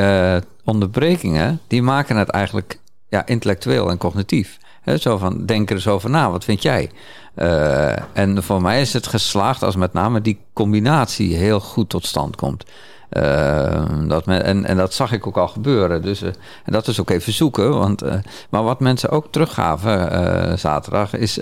onderbrekingen, 0.64 1.60
die 1.66 1.82
maken 1.82 2.16
het 2.16 2.28
eigenlijk 2.28 2.78
ja, 3.08 3.26
intellectueel 3.26 3.90
en 3.90 3.98
cognitief. 3.98 4.58
Zo 4.99 5.18
van, 5.18 5.47
denk 5.47 5.71
er 5.71 5.77
eens 5.77 5.88
over 5.88 6.11
na, 6.11 6.31
wat 6.31 6.45
vind 6.45 6.62
jij? 6.62 6.90
Uh, 7.37 8.16
en 8.16 8.42
voor 8.42 8.62
mij 8.62 8.81
is 8.81 8.92
het 8.92 9.07
geslaagd 9.07 9.62
als 9.62 9.77
met 9.77 9.92
name 9.92 10.21
die 10.21 10.40
combinatie 10.53 11.37
heel 11.37 11.61
goed 11.61 11.88
tot 11.88 12.07
stand 12.07 12.37
komt. 12.37 12.64
Uh, 13.11 13.85
dat 14.09 14.27
men, 14.27 14.45
en, 14.45 14.64
en 14.64 14.77
dat 14.77 14.95
zag 14.95 15.12
ik 15.12 15.27
ook 15.27 15.37
al 15.37 15.49
gebeuren. 15.49 16.03
Dus, 16.03 16.23
uh, 16.23 16.29
en 16.64 16.73
dat 16.73 16.88
is 16.88 17.01
ook 17.01 17.11
even 17.11 17.33
zoeken. 17.33 17.79
Want, 17.79 18.03
maar 18.51 18.62
wat 18.62 18.81
mensen 18.81 19.11
ook 19.11 19.33
teruggaven 19.33 20.59
zaterdag 20.59 21.14
is. 21.14 21.37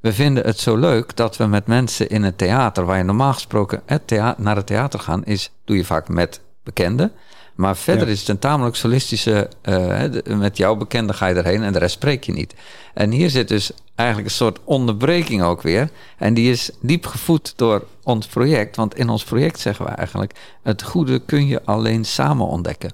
we 0.00 0.12
vinden 0.12 0.44
het 0.44 0.58
zo 0.58 0.76
leuk 0.76 1.16
dat 1.16 1.36
we 1.36 1.46
met 1.46 1.66
mensen 1.66 2.08
in 2.08 2.22
het 2.22 2.38
theater, 2.38 2.84
waar 2.84 2.98
je 2.98 3.04
normaal 3.04 3.32
gesproken 3.32 3.82
het 3.86 4.10
naar 4.36 4.56
het 4.56 4.66
theater 4.66 5.00
gaan, 5.00 5.24
is, 5.24 5.52
doe 5.64 5.76
je 5.76 5.84
vaak 5.84 6.08
met 6.08 6.40
bekenden. 6.62 7.12
Maar 7.56 7.76
verder 7.76 8.08
is 8.08 8.20
het 8.20 8.28
een 8.28 8.38
tamelijk 8.38 8.76
solistische. 8.76 9.50
Uh, 9.68 10.02
met 10.26 10.56
jouw 10.56 10.76
bekende 10.76 11.12
ga 11.12 11.26
je 11.26 11.34
erheen 11.34 11.62
en 11.62 11.72
de 11.72 11.78
rest 11.78 11.94
spreek 11.94 12.24
je 12.24 12.32
niet. 12.32 12.54
En 12.94 13.10
hier 13.10 13.30
zit 13.30 13.48
dus 13.48 13.70
eigenlijk 13.94 14.28
een 14.28 14.34
soort 14.34 14.58
onderbreking 14.64 15.42
ook 15.42 15.62
weer. 15.62 15.90
En 16.18 16.34
die 16.34 16.50
is 16.50 16.70
diep 16.80 17.06
gevoed 17.06 17.52
door 17.56 17.84
ons 18.02 18.26
project. 18.26 18.76
Want 18.76 18.94
in 18.94 19.08
ons 19.08 19.24
project 19.24 19.60
zeggen 19.60 19.84
we 19.84 19.90
eigenlijk: 19.90 20.32
het 20.62 20.82
goede 20.82 21.18
kun 21.18 21.46
je 21.46 21.62
alleen 21.64 22.04
samen 22.04 22.46
ontdekken. 22.46 22.92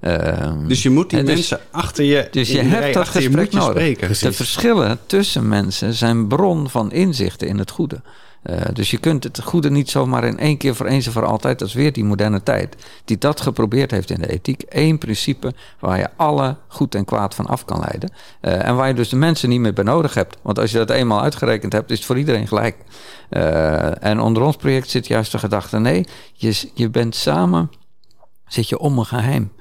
Uh, 0.00 0.52
dus 0.66 0.82
je 0.82 0.90
moet 0.90 1.10
die 1.10 1.22
dus, 1.22 1.34
mensen 1.34 1.60
achter 1.70 2.04
je. 2.04 2.28
Dus 2.30 2.50
je 2.50 2.62
hebt 2.62 2.94
dat 2.94 3.08
gesprek 3.08 3.52
nodig. 3.52 3.70
Spreken, 3.70 4.08
de 4.08 4.32
verschillen 4.32 4.98
tussen 5.06 5.48
mensen 5.48 5.94
zijn 5.94 6.26
bron 6.26 6.70
van 6.70 6.92
inzichten 6.92 7.48
in 7.48 7.58
het 7.58 7.70
goede. 7.70 8.02
Uh, 8.42 8.60
dus 8.72 8.90
je 8.90 8.98
kunt 8.98 9.24
het 9.24 9.42
goede 9.42 9.70
niet 9.70 9.90
zomaar 9.90 10.24
in 10.24 10.38
één 10.38 10.56
keer 10.56 10.74
voor 10.74 10.86
eens 10.86 11.06
en 11.06 11.12
voor 11.12 11.24
altijd. 11.24 11.58
Dat 11.58 11.68
is 11.68 11.74
weer 11.74 11.92
die 11.92 12.04
moderne 12.04 12.42
tijd. 12.42 12.76
Die 13.04 13.18
dat 13.18 13.40
geprobeerd 13.40 13.90
heeft 13.90 14.10
in 14.10 14.20
de 14.20 14.28
ethiek. 14.28 14.62
Eén 14.68 14.98
principe 14.98 15.54
waar 15.78 15.98
je 15.98 16.08
alle 16.16 16.56
goed 16.68 16.94
en 16.94 17.04
kwaad 17.04 17.34
van 17.34 17.46
af 17.46 17.64
kan 17.64 17.78
leiden. 17.80 18.12
Uh, 18.40 18.66
en 18.66 18.76
waar 18.76 18.88
je 18.88 18.94
dus 18.94 19.08
de 19.08 19.16
mensen 19.16 19.48
niet 19.48 19.60
meer 19.60 19.72
bij 19.72 19.84
nodig 19.84 20.14
hebt. 20.14 20.36
Want 20.42 20.58
als 20.58 20.70
je 20.70 20.78
dat 20.78 20.90
eenmaal 20.90 21.22
uitgerekend 21.22 21.72
hebt, 21.72 21.90
is 21.90 21.96
het 21.96 22.06
voor 22.06 22.18
iedereen 22.18 22.48
gelijk. 22.48 22.76
Uh, 23.30 24.04
en 24.04 24.20
onder 24.20 24.42
ons 24.42 24.56
project 24.56 24.90
zit 24.90 25.06
juist 25.06 25.32
de 25.32 25.38
gedachte: 25.38 25.78
nee, 25.78 26.06
je, 26.32 26.70
je 26.74 26.90
bent 26.90 27.14
samen, 27.14 27.70
zit 28.46 28.68
je 28.68 28.78
om 28.78 28.98
een 28.98 29.06
geheim. 29.06 29.52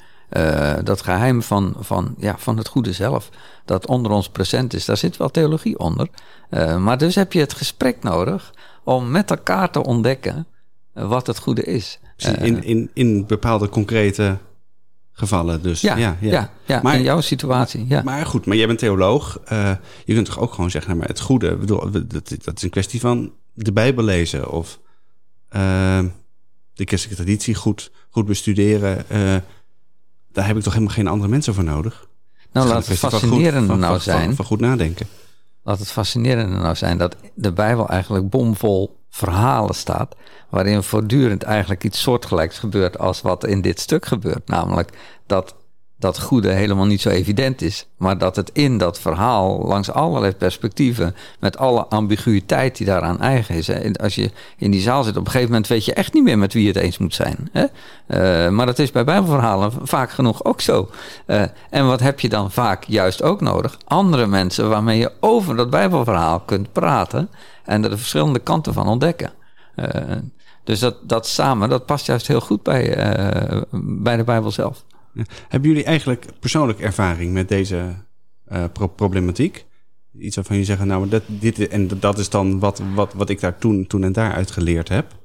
Dat 0.83 1.01
geheim 1.01 1.43
van, 1.43 1.75
van, 1.79 2.15
ja, 2.17 2.35
van 2.37 2.57
het 2.57 2.67
goede 2.67 2.93
zelf, 2.93 3.29
dat 3.65 3.87
onder 3.87 4.11
ons 4.11 4.29
present 4.29 4.73
is, 4.73 4.85
daar 4.85 4.97
zit 4.97 5.17
wel 5.17 5.29
theologie 5.29 5.79
onder. 5.79 6.07
Maar 6.79 6.97
dus 6.97 7.15
heb 7.15 7.33
je 7.33 7.39
het 7.39 7.53
gesprek 7.53 8.03
nodig 8.03 8.53
om 8.89 9.11
met 9.11 9.29
elkaar 9.29 9.71
te 9.71 9.83
ontdekken 9.83 10.47
wat 10.93 11.27
het 11.27 11.39
goede 11.39 11.63
is. 11.63 11.99
In, 12.17 12.63
in, 12.63 12.89
in 12.93 13.25
bepaalde 13.25 13.69
concrete 13.69 14.37
gevallen 15.11 15.61
dus. 15.61 15.81
Ja, 15.81 15.95
ja, 15.95 16.17
ja. 16.19 16.51
ja, 16.65 16.79
maar, 16.83 16.95
in 16.95 17.03
jouw 17.03 17.21
situatie. 17.21 17.85
Ja. 17.87 18.01
Maar 18.03 18.25
goed, 18.25 18.45
maar 18.45 18.57
jij 18.57 18.67
bent 18.67 18.79
theoloog. 18.79 19.39
Uh, 19.51 19.71
je 20.05 20.13
kunt 20.13 20.25
toch 20.25 20.39
ook 20.39 20.53
gewoon 20.53 20.71
zeggen, 20.71 20.89
nou, 20.89 21.01
maar 21.01 21.09
het 21.09 21.19
goede, 21.19 21.55
bedoel, 21.55 21.91
dat, 21.91 22.35
dat 22.43 22.55
is 22.55 22.61
een 22.61 22.69
kwestie 22.69 22.99
van 22.99 23.33
de 23.53 23.71
Bijbel 23.71 24.03
lezen 24.03 24.51
of 24.51 24.79
uh, 25.51 25.99
de 26.73 26.85
christelijke 26.85 27.23
traditie 27.23 27.55
goed, 27.55 27.91
goed 28.09 28.25
bestuderen. 28.25 29.05
Uh, 29.11 29.35
daar 30.31 30.47
heb 30.47 30.57
ik 30.57 30.63
toch 30.63 30.73
helemaal 30.73 30.95
geen 30.95 31.07
andere 31.07 31.29
mensen 31.29 31.53
voor 31.53 31.63
nodig. 31.63 32.07
Nou, 32.51 32.67
laat 32.67 32.87
het 32.87 32.97
fascinerende 32.97 33.75
nou 33.75 33.93
van, 33.93 34.01
zijn. 34.01 34.25
Van, 34.25 34.35
van 34.35 34.45
goed 34.45 34.59
nadenken. 34.59 35.07
Laat 35.63 35.79
het 35.79 35.91
fascinerende 35.91 36.57
nou 36.57 36.75
zijn 36.75 36.97
dat 36.97 37.15
de 37.33 37.53
Bijbel 37.53 37.89
eigenlijk 37.89 38.29
bomvol 38.29 38.97
verhalen 39.09 39.75
staat. 39.75 40.15
waarin 40.49 40.83
voortdurend 40.83 41.43
eigenlijk 41.43 41.83
iets 41.83 42.01
soortgelijks 42.01 42.59
gebeurt 42.59 42.99
als 42.99 43.21
wat 43.21 43.45
in 43.45 43.61
dit 43.61 43.79
stuk 43.79 44.05
gebeurt. 44.05 44.47
Namelijk 44.47 44.97
dat 45.25 45.55
dat 45.99 46.19
goede 46.19 46.49
helemaal 46.49 46.85
niet 46.85 47.01
zo 47.01 47.09
evident 47.09 47.61
is. 47.61 47.87
Maar 47.97 48.17
dat 48.17 48.35
het 48.35 48.49
in 48.53 48.77
dat 48.77 48.99
verhaal 48.99 49.61
langs 49.65 49.91
allerlei 49.91 50.33
perspectieven, 50.33 51.15
met 51.39 51.57
alle 51.57 51.85
ambiguïteit 51.85 52.77
die 52.77 52.85
daaraan 52.85 53.21
eigen 53.21 53.55
is. 53.55 53.97
Als 53.97 54.15
je 54.15 54.31
in 54.57 54.71
die 54.71 54.81
zaal 54.81 55.03
zit, 55.03 55.17
op 55.17 55.25
een 55.25 55.31
gegeven 55.31 55.51
moment 55.51 55.67
weet 55.67 55.85
je 55.85 55.93
echt 55.93 56.13
niet 56.13 56.23
meer 56.23 56.37
met 56.37 56.53
wie 56.53 56.61
je 56.61 56.67
het 56.67 56.77
eens 56.77 56.97
moet 56.97 57.13
zijn. 57.13 57.49
Hè. 57.51 57.65
Uh, 58.07 58.51
maar 58.51 58.65
dat 58.65 58.79
is 58.79 58.91
bij 58.91 59.03
Bijbelverhalen 59.03 59.71
vaak 59.83 60.11
genoeg 60.11 60.43
ook 60.43 60.61
zo. 60.61 60.89
Uh, 61.27 61.43
en 61.69 61.87
wat 61.87 61.99
heb 61.99 62.19
je 62.19 62.29
dan 62.29 62.51
vaak 62.51 62.83
juist 62.83 63.21
ook 63.21 63.41
nodig? 63.41 63.77
Andere 63.85 64.27
mensen 64.27 64.69
waarmee 64.69 64.97
je 64.97 65.11
over 65.19 65.55
dat 65.55 65.69
Bijbelverhaal 65.69 66.39
kunt 66.39 66.71
praten 66.71 67.29
en 67.65 67.83
er 67.83 67.89
de 67.89 67.97
verschillende 67.97 68.39
kanten 68.39 68.73
van 68.73 68.87
ontdekken. 68.87 69.31
Uh, 69.75 69.85
dus 70.63 70.79
dat, 70.79 70.95
dat 71.01 71.27
samen, 71.27 71.69
dat 71.69 71.85
past 71.85 72.05
juist 72.05 72.27
heel 72.27 72.41
goed 72.41 72.63
bij, 72.63 72.95
bij 73.71 74.17
de 74.17 74.23
Bijbel 74.23 74.51
zelf. 74.51 74.83
Hebben 75.47 75.69
jullie 75.69 75.85
eigenlijk 75.85 76.25
persoonlijk 76.39 76.79
ervaring 76.79 77.33
met 77.33 77.49
deze 77.49 77.95
pro 78.73 78.87
problematiek? 78.87 79.65
Iets 80.19 80.35
waarvan 80.35 80.57
je 80.57 80.63
zeggen, 80.63 80.87
nou, 80.87 81.09
dat, 81.09 81.23
dit, 81.27 81.67
en 81.67 81.87
dat 81.99 82.17
is 82.17 82.29
dan 82.29 82.59
wat, 82.59 82.81
wat, 82.95 83.13
wat 83.13 83.29
ik 83.29 83.39
daar 83.39 83.57
toen, 83.57 83.87
toen 83.87 84.03
en 84.03 84.11
daar 84.11 84.45
geleerd 84.45 84.89
heb? 84.89 85.17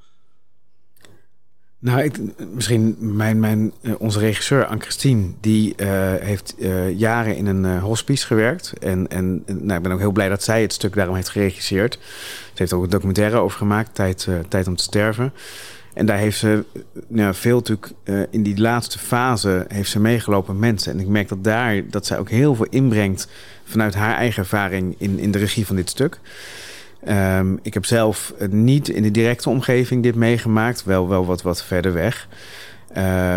Nou, 1.79 2.03
ik, 2.03 2.19
misschien 2.55 2.97
mijn, 2.99 3.41
mijn, 3.41 3.73
uh, 3.81 3.95
onze 3.99 4.19
regisseur 4.19 4.67
Anne-Christine... 4.67 5.33
die 5.41 5.75
uh, 5.77 5.89
heeft 6.15 6.55
jaren 6.97 7.37
in 7.37 7.47
een 7.47 7.81
hospice 7.81 8.27
gewerkt. 8.27 8.73
En, 8.79 9.09
en 9.09 9.43
nou, 9.47 9.77
ik 9.77 9.83
ben 9.83 9.93
ook 9.93 9.99
heel 9.99 10.13
blij 10.13 10.29
dat 10.29 10.43
zij 10.43 10.63
het 10.63 10.73
stuk 10.73 10.95
daarom 10.95 11.15
heeft 11.15 11.29
geregisseerd. 11.29 11.99
Ze 12.45 12.53
heeft 12.55 12.73
ook 12.73 12.83
een 12.83 12.91
documentaire 12.91 13.37
over 13.37 13.59
gemaakt, 13.59 13.95
Tijd, 13.95 14.29
Tijd 14.49 14.67
om 14.67 14.77
te 14.77 14.83
sterven. 14.83 15.33
En 15.95 16.07
daar 16.07 16.19
heeft 16.19 16.39
ze 16.39 16.65
nou, 17.09 17.35
veel 17.35 17.57
natuurlijk 17.57 17.93
uh, 18.05 18.23
in 18.31 18.43
die 18.43 18.61
laatste 18.61 18.99
fase 18.99 19.65
heeft 19.69 19.91
ze 19.91 20.01
meegelopen 20.01 20.59
mensen. 20.59 20.93
En 20.93 21.01
ik 21.01 21.07
merk 21.07 21.29
dat 21.29 21.45
daar 21.45 21.89
dat 21.91 22.07
zij 22.07 22.19
ook 22.19 22.31
heel 22.31 22.55
veel 22.55 22.67
inbrengt 22.71 23.29
vanuit 23.65 23.95
haar 23.95 24.17
eigen 24.17 24.43
ervaring 24.43 24.95
in, 24.99 25.19
in 25.19 25.31
de 25.31 25.39
regie 25.39 25.67
van 25.67 25.77
dit 25.77 25.91
stuk. 25.91 26.21
Um, 27.09 27.59
ik 27.63 27.75
heb 27.75 27.85
zelf 27.85 28.35
niet 28.49 28.89
in 28.89 29.03
de 29.03 29.11
directe 29.11 29.51
omgeving 29.51 30.03
dit 30.03 30.15
meegemaakt, 30.15 30.85
wel, 30.85 31.09
wel 31.09 31.27
wat, 31.27 31.43
wat 31.43 31.65
verder 31.65 31.93
weg. 31.93 32.29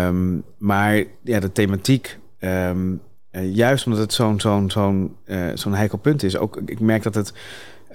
Um, 0.06 0.42
maar 0.58 1.04
ja, 1.22 1.40
de 1.40 1.52
thematiek, 1.52 2.18
um, 2.40 3.00
uh, 3.32 3.54
juist 3.54 3.86
omdat 3.86 4.00
het 4.00 4.12
zo'n 4.12 4.40
zo'n 4.40 4.70
zo'n 4.70 5.16
zo'n 5.54 5.74
heikel 5.74 5.98
punt 5.98 6.22
is, 6.22 6.36
ook 6.36 6.60
ik 6.66 6.80
merk 6.80 7.02
dat 7.02 7.14
het 7.14 7.32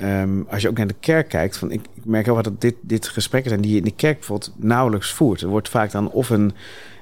Um, 0.01 0.45
als 0.49 0.61
je 0.61 0.69
ook 0.69 0.77
naar 0.77 0.87
de 0.87 0.95
kerk 0.99 1.29
kijkt, 1.29 1.57
van 1.57 1.71
ik, 1.71 1.81
ik 1.93 2.05
merk 2.05 2.25
heel 2.25 2.33
hard 2.33 2.45
dat 2.45 2.61
dit, 2.61 2.75
dit 2.81 3.07
gesprekken 3.07 3.49
zijn 3.49 3.61
die 3.61 3.71
je 3.71 3.77
in 3.77 3.83
de 3.83 3.95
kerk 3.95 4.17
bijvoorbeeld 4.17 4.53
nauwelijks 4.55 5.11
voert. 5.11 5.41
Er 5.41 5.47
wordt 5.47 5.69
vaak 5.69 5.91
dan 5.91 6.11
of 6.11 6.29
een, 6.29 6.53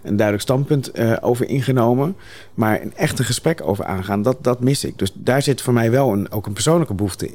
een 0.03 0.15
duidelijk 0.15 0.41
standpunt 0.41 0.99
uh, 0.99 1.17
over 1.21 1.47
ingenomen, 1.47 2.15
maar 2.53 2.81
een 2.81 2.95
echte 2.95 3.23
gesprek 3.23 3.61
over 3.63 3.85
aangaan, 3.85 4.21
dat, 4.21 4.37
dat 4.43 4.59
mis 4.59 4.83
ik. 4.83 4.99
Dus 4.99 5.11
daar 5.15 5.41
zit 5.41 5.61
voor 5.61 5.73
mij 5.73 5.91
wel 5.91 6.11
een, 6.11 6.31
ook 6.31 6.45
een 6.45 6.53
persoonlijke 6.53 6.93
behoefte 6.93 7.29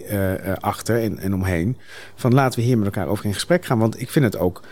uh, 0.46 0.52
achter 0.60 1.02
en, 1.02 1.18
en 1.18 1.34
omheen. 1.34 1.76
Van 2.14 2.34
laten 2.34 2.58
we 2.58 2.64
hier 2.64 2.78
met 2.78 2.86
elkaar 2.86 3.08
over 3.08 3.24
in 3.24 3.34
gesprek 3.34 3.64
gaan, 3.64 3.78
want 3.78 4.00
ik 4.00 4.10
vind 4.10 4.24
het 4.24 4.38
ook. 4.38 4.62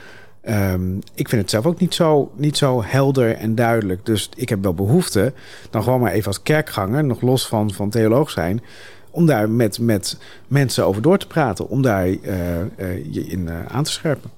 Um, 0.49 0.99
ik 1.15 1.29
vind 1.29 1.43
het 1.43 1.51
zelf 1.51 1.67
ook 1.67 1.81
niet 1.81 1.95
zo, 1.95 2.33
niet 2.37 2.57
zo 2.57 2.83
helder 2.85 3.35
en 3.35 3.55
duidelijk. 3.55 4.07
Dus 4.07 4.29
ik 4.37 4.49
heb 4.49 4.63
wel 4.63 4.75
behoefte, 4.75 5.33
dan 5.71 5.83
gewoon 5.83 6.01
maar 6.01 6.13
even 6.13 6.27
als 6.27 6.43
kerkganger, 6.43 7.05
nog 7.05 7.21
los 7.21 7.49
van, 7.49 7.73
van 7.73 7.91
theoloog 7.91 8.31
zijn, 8.31 8.63
om 9.15 9.27
daar 9.27 9.51
met, 9.51 9.79
met 9.79 10.19
mensen 10.49 10.87
over 10.87 11.03
door 11.03 11.19
te 11.19 11.27
praten, 11.27 11.69
om 11.69 11.83
daar 11.83 12.09
uh, 12.09 12.17
uh, 12.17 13.05
je 13.11 13.27
in 13.27 13.41
uh, 13.41 13.67
aan 13.67 13.85
te 13.85 13.91
scherpen. 13.91 14.31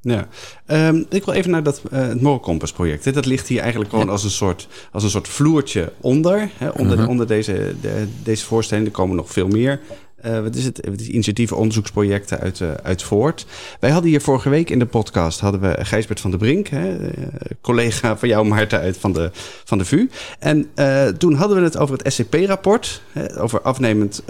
Ja, 0.00 0.28
um, 0.66 1.06
ik 1.08 1.24
wil 1.24 1.34
even 1.34 1.50
naar 1.50 1.62
dat, 1.62 1.82
het 1.90 2.20
Moral 2.20 2.40
Compass 2.40 2.72
project. 2.72 3.04
Hè. 3.04 3.12
Dat 3.12 3.26
ligt 3.26 3.48
hier 3.48 3.60
eigenlijk 3.60 3.90
gewoon 3.90 4.08
als, 4.08 4.24
een 4.24 4.30
soort, 4.30 4.68
als 4.92 5.02
een 5.02 5.10
soort 5.10 5.28
vloertje 5.28 5.92
onder. 6.00 6.50
Hè, 6.58 6.68
onder, 6.68 6.98
-huh. 6.98 7.08
onder 7.08 7.26
deze, 7.26 7.74
de, 7.80 8.06
deze 8.22 8.44
voorstelling. 8.44 8.86
Er 8.86 8.92
komen 8.92 9.16
nog 9.16 9.30
veel 9.30 9.48
meer 9.48 9.80
uh, 10.26 10.40
wat 10.40 10.54
is 10.54 10.64
het? 10.64 10.76
Het 10.76 11.00
is 11.00 11.08
initiatieven, 11.08 11.56
onderzoeksprojecten 11.56 12.38
uit, 12.38 12.60
uh, 12.60 12.74
uit 12.82 13.02
voort. 13.02 13.46
Wij 13.80 13.90
hadden 13.90 14.10
hier 14.10 14.20
vorige 14.20 14.48
week 14.48 14.70
in 14.70 14.78
de 14.78 14.86
podcast 14.86 15.40
hadden 15.40 15.60
we 15.60 15.84
Gijsbert 15.84 16.20
van 16.20 16.30
der 16.30 16.38
Brink, 16.38 16.68
hè, 16.68 17.00
uh, 17.00 17.26
collega 17.60 18.16
van 18.16 18.28
jou, 18.28 18.46
Maarten, 18.46 18.80
uit 18.80 18.96
van 18.96 19.12
de, 19.12 19.30
van 19.64 19.78
de 19.78 19.84
VU. 19.84 20.08
En 20.38 20.70
toen 21.18 21.34
hadden 21.34 21.56
we 21.56 21.62
het 21.62 21.76
over 21.76 21.96
het 21.96 22.12
SCP-rapport, 22.12 23.02
over 23.38 23.60
afnemend 23.60 24.22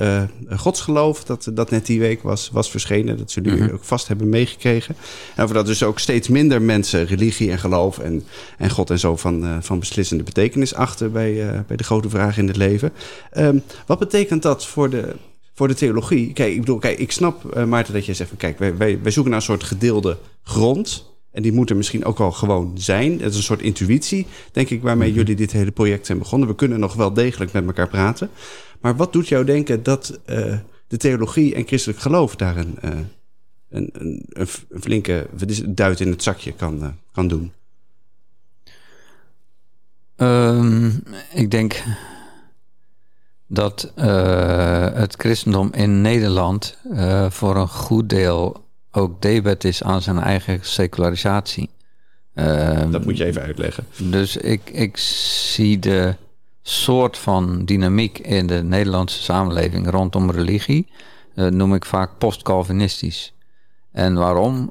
godsgeloof, 0.57 1.25
dat, 1.25 1.51
dat 1.53 1.71
net 1.71 1.87
die 1.87 2.01
week 2.01 2.23
was, 2.23 2.51
was 2.53 2.71
verschenen. 2.71 3.19
Dat 3.19 3.31
zullen 3.31 3.49
jullie 3.49 3.65
mm 3.65 3.71
-hmm. 3.71 3.79
ook 3.79 3.85
vast 3.85 4.09
hebben 4.09 4.29
meegekregen. 4.29 4.97
En 5.35 5.43
over 5.43 5.55
dat 5.55 5.67
dus 5.67 5.83
ook 5.83 5.99
steeds 5.99 6.29
minder 6.29 6.63
mensen 6.63 7.07
religie 7.07 7.51
en 7.51 7.59
geloof 7.59 7.99
en, 7.99 8.25
en 8.59 8.71
God 8.71 8.91
en 8.91 8.99
zo 8.99 9.17
van, 9.17 9.59
van 9.63 9.79
beslissende 9.79 10.23
betekenis 10.23 10.75
achter 10.75 11.11
bij, 11.11 11.65
bij 11.67 11.77
de 11.77 11.85
grote 11.85 12.11
vragen 12.11 12.43
in 12.43 12.49
het 12.49 12.57
leven. 12.57 12.93
Um, 13.37 13.63
wat 13.87 13.99
betekent 13.99 14.43
dat 14.43 14.67
voor 14.67 14.91
de 14.91 15.15
voor 15.57 15.69
de 15.69 15.75
theologie. 15.75 16.33
Kijk, 16.33 16.53
ik 16.53 16.61
bedoel, 16.61 16.79
kijk, 16.79 16.99
ik 16.99 17.13
snap, 17.13 17.57
uh, 17.57 17.65
Maarten, 17.65 17.95
dat 17.95 18.07
jij 18.07 18.15
zegt 18.15 18.29
van 18.29 18.39
kijk, 18.39 18.59
wij, 18.59 18.77
wij, 18.77 19.03
wij 19.03 19.13
zoeken 19.13 19.33
naar 19.33 19.41
een 19.41 19.47
soort 19.47 19.65
gedeelde 19.65 20.19
grond. 20.43 21.15
En 21.33 21.43
die 21.43 21.53
moet 21.53 21.71
er 21.71 21.77
misschien 21.77 22.05
ook 22.05 22.19
wel 22.19 22.33
gewoon 22.33 22.73
zijn. 22.75 23.13
Het 23.13 23.31
is 23.31 23.37
een 23.37 23.43
soort 23.43 23.63
intuïtie, 23.63 24.27
denk 24.53 24.71
ik, 24.71 24.83
waarmee 24.83 25.09
-hmm. 25.09 25.17
jullie 25.17 25.37
dit 25.37 25.53
hele 25.53 25.71
project 25.71 26.07
zijn 26.07 26.19
begonnen. 26.19 26.49
We 26.49 26.55
kunnen 26.55 26.81
nog 26.81 26.95
wel 26.95 27.13
degelijk 27.13 27.53
met 27.53 27.67
elkaar 27.67 27.89
praten. 27.89 28.31
Maar 28.81 28.97
wat 28.97 29.13
doet 29.13 29.29
jou 29.29 29.45
denken 29.45 29.83
dat 29.83 30.21
uh, 30.27 30.57
de 30.87 30.97
theologie 30.97 31.55
en 31.55 31.67
christelijk 31.67 32.01
geloof 32.01 32.37
daar 32.37 32.57
een, 32.57 32.79
uh, 32.85 32.91
een, 33.69 33.91
een, 33.93 34.25
een, 34.29 34.47
flinke 34.81 35.27
duit 35.67 36.01
in 36.01 36.11
het 36.11 36.23
zakje 36.23 36.53
kan, 36.53 36.95
kan 37.13 37.29
doen? 37.29 37.53
Um, 40.17 41.03
ik 41.35 41.51
denk 41.51 41.83
dat 43.47 43.93
uh, 43.97 44.87
het 44.93 45.15
christendom 45.19 45.73
in 45.73 46.01
Nederland 46.01 46.77
uh, 46.93 47.31
voor 47.31 47.57
een 47.57 47.69
goed 47.69 48.09
deel 48.09 48.65
ook 48.93 49.23
debet 49.23 49.65
is 49.65 49.83
aan 49.83 50.03
zijn 50.03 50.19
eigen 50.19 50.59
secularisatie. 50.63 51.71
Uh, 52.35 52.91
dat 52.91 53.05
moet 53.05 53.17
je 53.17 53.25
even 53.25 53.43
uitleggen. 53.43 53.87
Dus 53.97 54.37
ik, 54.37 54.71
ik 54.71 54.97
zie 54.97 55.79
de 55.79 56.15
soort 56.63 57.19
van 57.19 57.65
dynamiek 57.65 58.19
in 58.19 58.47
de 58.47 58.63
Nederlandse 58.63 59.23
samenleving 59.23 59.91
rondom 59.91 60.31
religie, 60.31 60.89
noem 61.35 61.75
ik 61.75 61.85
vaak 61.85 62.11
post-Calvinistisch. 62.19 63.33
En 63.93 64.15
waarom? 64.15 64.71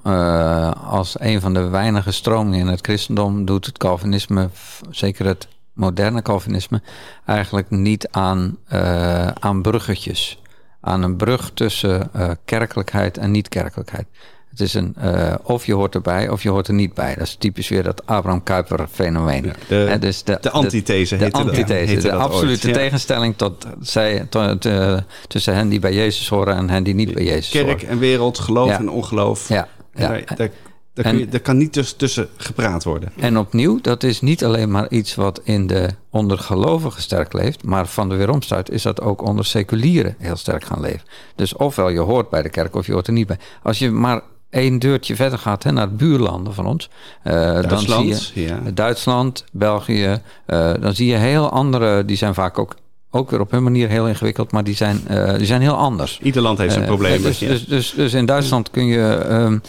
als 0.83 1.19
een 1.19 1.41
van 1.41 1.53
de 1.53 1.67
weinige 1.67 2.11
stromingen 2.11 2.59
in 2.59 2.67
het 2.67 2.81
christendom 2.81 3.45
doet 3.45 3.65
het 3.65 3.77
Calvinisme, 3.77 4.49
zeker 4.89 5.25
het 5.25 5.47
moderne 5.75 6.21
Calvinisme 6.21 6.81
eigenlijk 7.25 7.69
niet 7.69 8.07
aan, 8.11 8.57
uh, 8.73 9.27
aan 9.27 9.61
bruggetjes. 9.61 10.41
Aan 10.81 11.03
een 11.03 11.15
brug 11.15 11.51
tussen 11.53 12.09
uh, 12.15 12.29
kerkelijkheid 12.45 13.17
en 13.17 13.31
niet-kerkelijkheid. 13.31 14.05
Het 14.49 14.59
is 14.59 14.73
een, 14.73 14.95
uh, 15.03 15.33
of 15.43 15.65
je 15.65 15.73
hoort 15.73 15.95
erbij 15.95 16.29
of 16.29 16.43
je 16.43 16.49
hoort 16.49 16.67
er 16.67 16.73
niet 16.73 16.93
bij. 16.93 17.15
Dat 17.15 17.27
is 17.27 17.35
typisch 17.35 17.69
weer 17.69 17.83
dat 17.83 18.05
Abraham 18.05 18.43
Kuyper 18.43 18.87
fenomeen. 18.91 19.53
De, 19.67 19.97
dus 19.99 20.23
de, 20.23 20.37
de 20.41 20.51
antithese. 20.51 21.17
De, 21.17 21.25
de 21.25 21.31
antithese, 21.31 21.97
de 21.97 22.13
absolute 22.13 22.67
ooit. 22.67 22.75
tegenstelling 22.75 23.37
tot, 23.37 23.65
zij, 23.81 24.25
tot, 24.29 24.65
uh, 24.65 24.97
tussen 25.27 25.55
hen 25.55 25.69
die 25.69 25.79
bij 25.79 25.93
Jezus 25.93 26.29
horen 26.29 26.55
en 26.55 26.69
hen 26.69 26.83
die 26.83 26.93
niet 26.93 27.13
bij 27.13 27.23
Jezus 27.23 27.49
Kerk 27.49 27.63
horen. 27.63 27.77
Kerk 27.77 27.91
en 27.91 27.99
wereld, 27.99 28.39
geloof 28.39 28.69
ja. 28.69 28.77
en 28.77 28.89
ongeloof. 28.89 29.49
Ja. 29.49 29.67
ja. 29.93 30.07
Daar, 30.07 30.35
daar, 30.35 30.49
daar, 30.95 31.05
en, 31.05 31.17
je, 31.17 31.27
daar, 31.27 31.39
kan 31.39 31.57
niet 31.57 31.73
tussen, 31.73 31.97
tussen 31.97 32.27
gepraat 32.37 32.83
worden. 32.83 33.11
En 33.19 33.37
opnieuw, 33.37 33.81
dat 33.81 34.03
is 34.03 34.21
niet 34.21 34.45
alleen 34.45 34.71
maar 34.71 34.89
iets 34.89 35.15
wat 35.15 35.41
in 35.43 35.67
de 35.67 35.89
onder 36.09 36.37
gelovigen 36.37 37.01
sterk 37.01 37.33
leeft, 37.33 37.63
maar 37.63 37.87
van 37.87 38.09
de 38.09 38.15
weeromstuit 38.15 38.69
is 38.69 38.81
dat 38.81 39.01
ook 39.01 39.21
onder 39.21 39.45
seculieren 39.45 40.15
heel 40.17 40.35
sterk 40.35 40.63
gaan 40.63 40.81
leven. 40.81 41.07
Dus 41.35 41.55
ofwel 41.55 41.89
je 41.89 41.99
hoort 41.99 42.29
bij 42.29 42.41
de 42.41 42.49
kerk 42.49 42.75
of 42.75 42.85
je 42.85 42.93
hoort 42.93 43.07
er 43.07 43.13
niet 43.13 43.27
bij. 43.27 43.37
Als 43.63 43.79
je 43.79 43.91
maar 43.91 44.21
één 44.49 44.79
deurtje 44.79 45.15
verder 45.15 45.39
gaat 45.39 45.63
hè, 45.63 45.71
naar 45.71 45.91
buurlanden 45.91 46.53
van 46.53 46.65
ons. 46.65 46.89
Uh, 47.23 47.33
Duitsland, 47.33 48.09
dan 48.09 48.15
zie 48.15 48.41
je 48.41 48.47
ja. 48.47 48.71
Duitsland, 48.73 49.45
België. 49.51 50.21
Uh, 50.47 50.73
dan 50.79 50.93
zie 50.93 51.07
je 51.07 51.15
heel 51.15 51.49
andere, 51.49 52.05
die 52.05 52.17
zijn 52.17 52.33
vaak 52.33 52.59
ook 52.59 52.75
ook 53.15 53.29
weer 53.29 53.39
op 53.39 53.51
hun 53.51 53.63
manier 53.63 53.89
heel 53.89 54.07
ingewikkeld, 54.07 54.51
maar 54.51 54.63
die 54.63 54.75
zijn, 54.75 55.01
uh, 55.11 55.35
die 55.37 55.45
zijn 55.45 55.61
heel 55.61 55.75
anders. 55.75 56.19
Ieder 56.21 56.41
land 56.41 56.57
heeft 56.57 56.73
zijn 56.73 56.85
problemen. 56.85 57.21
Dus, 57.21 57.39
ja. 57.39 57.47
dus, 57.47 57.65
dus, 57.65 57.93
dus, 57.93 58.13
in 58.13 58.25
Duitsland 58.25 58.69
kun 58.69 58.85
je 58.85 59.25
um, 59.29 59.61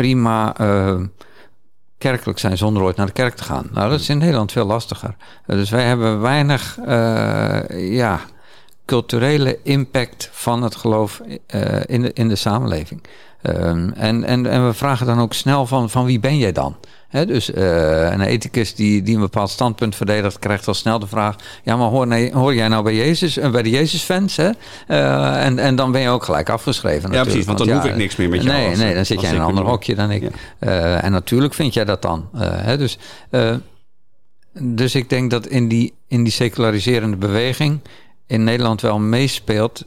prima 0.00 0.60
uh, 0.60 1.00
kerkelijk 1.98 2.38
zijn 2.38 2.56
zonder 2.56 2.82
ooit 2.82 2.96
naar 2.96 3.06
de 3.06 3.12
kerk 3.12 3.34
te 3.34 3.44
gaan. 3.44 3.68
Nou, 3.72 3.90
dat 3.90 4.00
is 4.00 4.08
in 4.08 4.18
Nederland 4.18 4.52
veel 4.52 4.66
lastiger. 4.66 5.14
Uh, 5.46 5.56
dus 5.56 5.70
wij 5.70 5.84
hebben 5.84 6.20
weinig 6.20 6.78
uh, 6.78 7.94
ja, 7.94 8.20
culturele 8.84 9.58
impact 9.62 10.28
van 10.32 10.62
het 10.62 10.76
geloof 10.76 11.20
in, 11.86 12.02
de, 12.02 12.10
in 12.12 12.28
de 12.28 12.36
samenleving. 12.36 13.02
Um, 13.42 13.92
en, 13.92 14.24
en, 14.24 14.46
en 14.46 14.66
we 14.66 14.74
vragen 14.74 15.06
dan 15.06 15.20
ook 15.20 15.34
snel 15.34 15.66
van, 15.66 15.90
van 15.90 16.04
wie 16.04 16.20
ben 16.20 16.38
jij 16.38 16.52
dan? 16.52 16.76
He, 17.08 17.26
dus 17.26 17.50
uh, 17.50 18.10
een 18.10 18.20
ethicus 18.20 18.74
die, 18.74 19.02
die 19.02 19.14
een 19.14 19.20
bepaald 19.20 19.50
standpunt 19.50 19.96
verdedigt, 19.96 20.38
krijgt 20.38 20.68
al 20.68 20.74
snel 20.74 20.98
de 20.98 21.06
vraag: 21.06 21.36
ja, 21.62 21.76
maar 21.76 21.88
hoor, 21.88 22.06
nee, 22.06 22.32
hoor 22.32 22.54
jij 22.54 22.68
nou 22.68 22.84
bij 22.84 22.94
Jezus, 22.94 23.38
uh, 23.38 23.50
bij 23.50 23.62
de 23.62 23.70
Jezus-fans? 23.70 24.38
Uh, 24.38 25.44
en, 25.44 25.58
en 25.58 25.76
dan 25.76 25.92
ben 25.92 26.00
je 26.00 26.08
ook 26.08 26.24
gelijk 26.24 26.48
afgeschreven. 26.48 27.12
Ja, 27.12 27.22
precies, 27.22 27.44
want 27.44 27.58
dan 27.58 27.70
hoef 27.70 27.84
ik 27.84 27.96
niks 27.96 28.16
meer 28.16 28.28
met 28.28 28.42
jou. 28.42 28.56
Nee, 28.56 28.68
als, 28.68 28.78
nee 28.78 28.94
dan 28.94 29.06
zit 29.06 29.20
jij 29.20 29.30
in 29.30 29.36
een 29.36 29.42
ander 29.42 29.64
hokje 29.64 29.94
dan 29.94 30.10
ik. 30.10 30.22
Ja. 30.60 31.00
en 31.00 31.12
natuurlijk 31.12 31.54
vind 31.54 31.74
jij 31.74 31.84
dat 31.84 32.02
dan. 32.02 32.28
He, 32.36 32.78
dus, 32.78 32.98
dus 34.58 34.94
ik 34.94 35.08
denk 35.08 35.30
dat 35.30 35.46
in 35.46 35.68
die, 35.68 35.94
in 36.08 36.22
die 36.22 36.32
seculariserende 36.32 37.16
beweging 37.16 37.80
in 38.26 38.44
Nederland 38.44 38.80
wel 38.80 38.98
meespeelt 38.98 39.84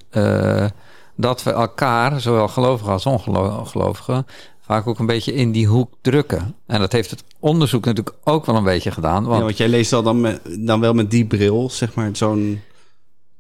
dat 1.24 1.44
we 1.44 1.52
elkaar, 1.52 2.22
zowel 2.22 2.48
gelovigen 2.48 2.92
als 2.92 3.06
ongelovigen, 3.06 4.26
vaak 4.62 4.88
ook 4.88 5.00
een 5.00 5.06
beetje 5.06 5.34
in 5.34 5.52
die 5.52 5.68
hoek 5.68 5.94
drukken. 6.02 6.56
En 6.68 6.80
dat 6.80 6.92
heeft 6.92 7.10
het 7.10 7.24
onderzoek 7.40 7.86
natuurlijk 7.86 8.16
ook 8.24 8.46
wel 8.46 8.56
een 8.56 8.64
beetje 8.64 8.92
gedaan. 8.92 9.24
Want, 9.24 9.38
ja, 9.38 9.44
want 9.44 9.58
jij 9.58 9.68
leest 9.68 9.94
al 9.94 10.04
dan, 10.04 10.22
met, 10.22 10.42
dan 10.60 10.80
wel 10.80 10.94
met 10.94 11.12
die 11.12 11.26
bril, 11.26 11.70
zeg 11.70 11.94
maar, 11.94 12.10
zo'n 12.14 12.62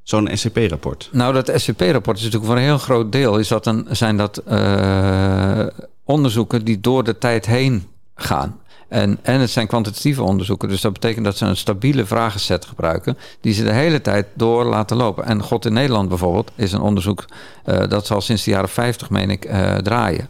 zo'n 0.04 0.30
SCP-rapport. 0.34 1.10
Nou, 1.12 1.34
dat 1.34 1.52
SCP-rapport 1.56 2.17
is 2.17 2.24
natuurlijk 2.24 2.52
voor 2.52 2.60
een 2.60 2.67
heel 2.67 2.78
groot 2.78 3.12
deel... 3.12 3.38
Is 3.38 3.48
dat 3.48 3.65
een, 3.65 3.88
zijn 3.89 4.17
dat 4.17 4.41
uh, 4.50 5.67
onderzoeken 6.04 6.65
die 6.65 6.80
door 6.80 7.04
de 7.04 7.17
tijd 7.17 7.46
heen 7.46 7.88
gaan. 8.15 8.60
En, 8.93 9.19
en 9.21 9.39
het 9.39 9.49
zijn 9.49 9.67
kwantitatieve 9.67 10.23
onderzoeken. 10.23 10.69
Dus 10.69 10.82
dat 10.82 10.93
betekent 10.93 11.25
dat 11.25 11.38
ze 11.38 11.45
een 11.45 11.58
stabiele 11.58 12.06
vragenset 12.06 12.65
gebruiken. 12.65 13.17
die 13.41 13.53
ze 13.53 13.63
de 13.63 13.71
hele 13.71 14.01
tijd 14.01 14.27
door 14.34 14.63
laten 14.65 14.97
lopen. 14.97 15.25
En 15.25 15.41
God 15.41 15.65
in 15.65 15.73
Nederland 15.73 16.10
bijvoorbeeld 16.10 16.51
is 16.56 16.71
een 16.71 16.82
onderzoek. 16.82 17.25
Uh, 17.65 17.88
dat 17.88 18.06
zal 18.06 18.21
sinds 18.21 18.43
de 18.43 18.51
jaren 18.51 18.69
50, 18.69 19.10
meen 19.10 19.29
ik, 19.29 19.45
uh, 19.45 19.75
draaien. 19.75 20.27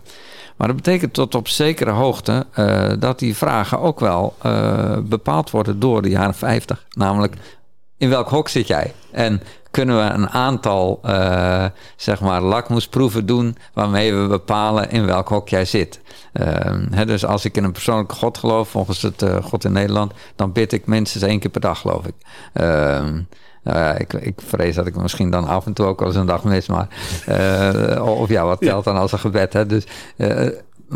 Maar 0.57 0.67
dat 0.67 0.75
betekent 0.75 1.13
tot 1.13 1.35
op 1.35 1.47
zekere 1.47 1.89
hoogte 1.89 2.45
uh, 2.59 2.91
dat 2.99 3.19
die 3.19 3.35
vragen 3.35 3.79
ook 3.79 3.99
wel 3.99 4.35
bepaald 5.03 5.49
worden 5.49 5.79
door 5.79 6.01
de 6.01 6.09
jaren 6.09 6.35
50. 6.35 6.85
Namelijk, 6.89 7.35
in 7.97 8.09
welk 8.09 8.29
hok 8.29 8.49
zit 8.49 8.67
jij? 8.67 8.93
En 9.11 9.41
kunnen 9.73 9.97
we 9.97 10.13
een 10.13 10.29
aantal 10.29 10.99
uh, 11.05 11.65
zeg 11.95 12.21
maar 12.21 12.41
lakmoesproeven 12.41 13.25
doen 13.25 13.57
waarmee 13.73 14.13
we 14.13 14.27
bepalen 14.27 14.89
in 14.89 15.05
welk 15.05 15.27
hok 15.27 15.49
jij 15.49 15.65
zit. 15.65 15.99
Uh, 16.33 16.47
hè, 16.91 17.05
dus 17.05 17.25
als 17.25 17.45
ik 17.45 17.57
in 17.57 17.63
een 17.63 17.71
persoonlijke 17.71 18.15
God 18.15 18.37
geloof, 18.37 18.69
volgens 18.69 19.01
het 19.01 19.21
uh, 19.21 19.43
God 19.43 19.63
in 19.63 19.71
Nederland, 19.71 20.13
dan 20.35 20.51
bid 20.51 20.71
ik 20.71 20.85
minstens 20.85 21.23
één 21.23 21.39
keer 21.39 21.51
per 21.51 21.61
dag, 21.61 21.79
geloof 21.79 22.05
ik. 22.05 22.13
Uh, 22.53 23.99
ik, 23.99 24.13
ik, 24.13 24.39
vrees 24.45 24.75
dat 24.75 24.87
ik 24.87 24.95
misschien 24.95 25.29
dan 25.29 25.47
af 25.47 25.65
en 25.65 25.73
toe 25.73 25.85
ook 25.85 25.99
wel 25.99 26.07
eens 26.07 26.17
een 26.17 26.25
dag 26.25 26.43
mis, 26.43 26.67
maar. 26.67 26.87
of 27.99 28.29
ja, 28.29 28.45
wat 28.45 28.61
telt 28.61 28.83
dan 28.83 28.95
als 28.95 29.11
een 29.11 29.19
gebed? 29.19 29.53
Hè? 29.53 29.65
Dus, 29.65 29.85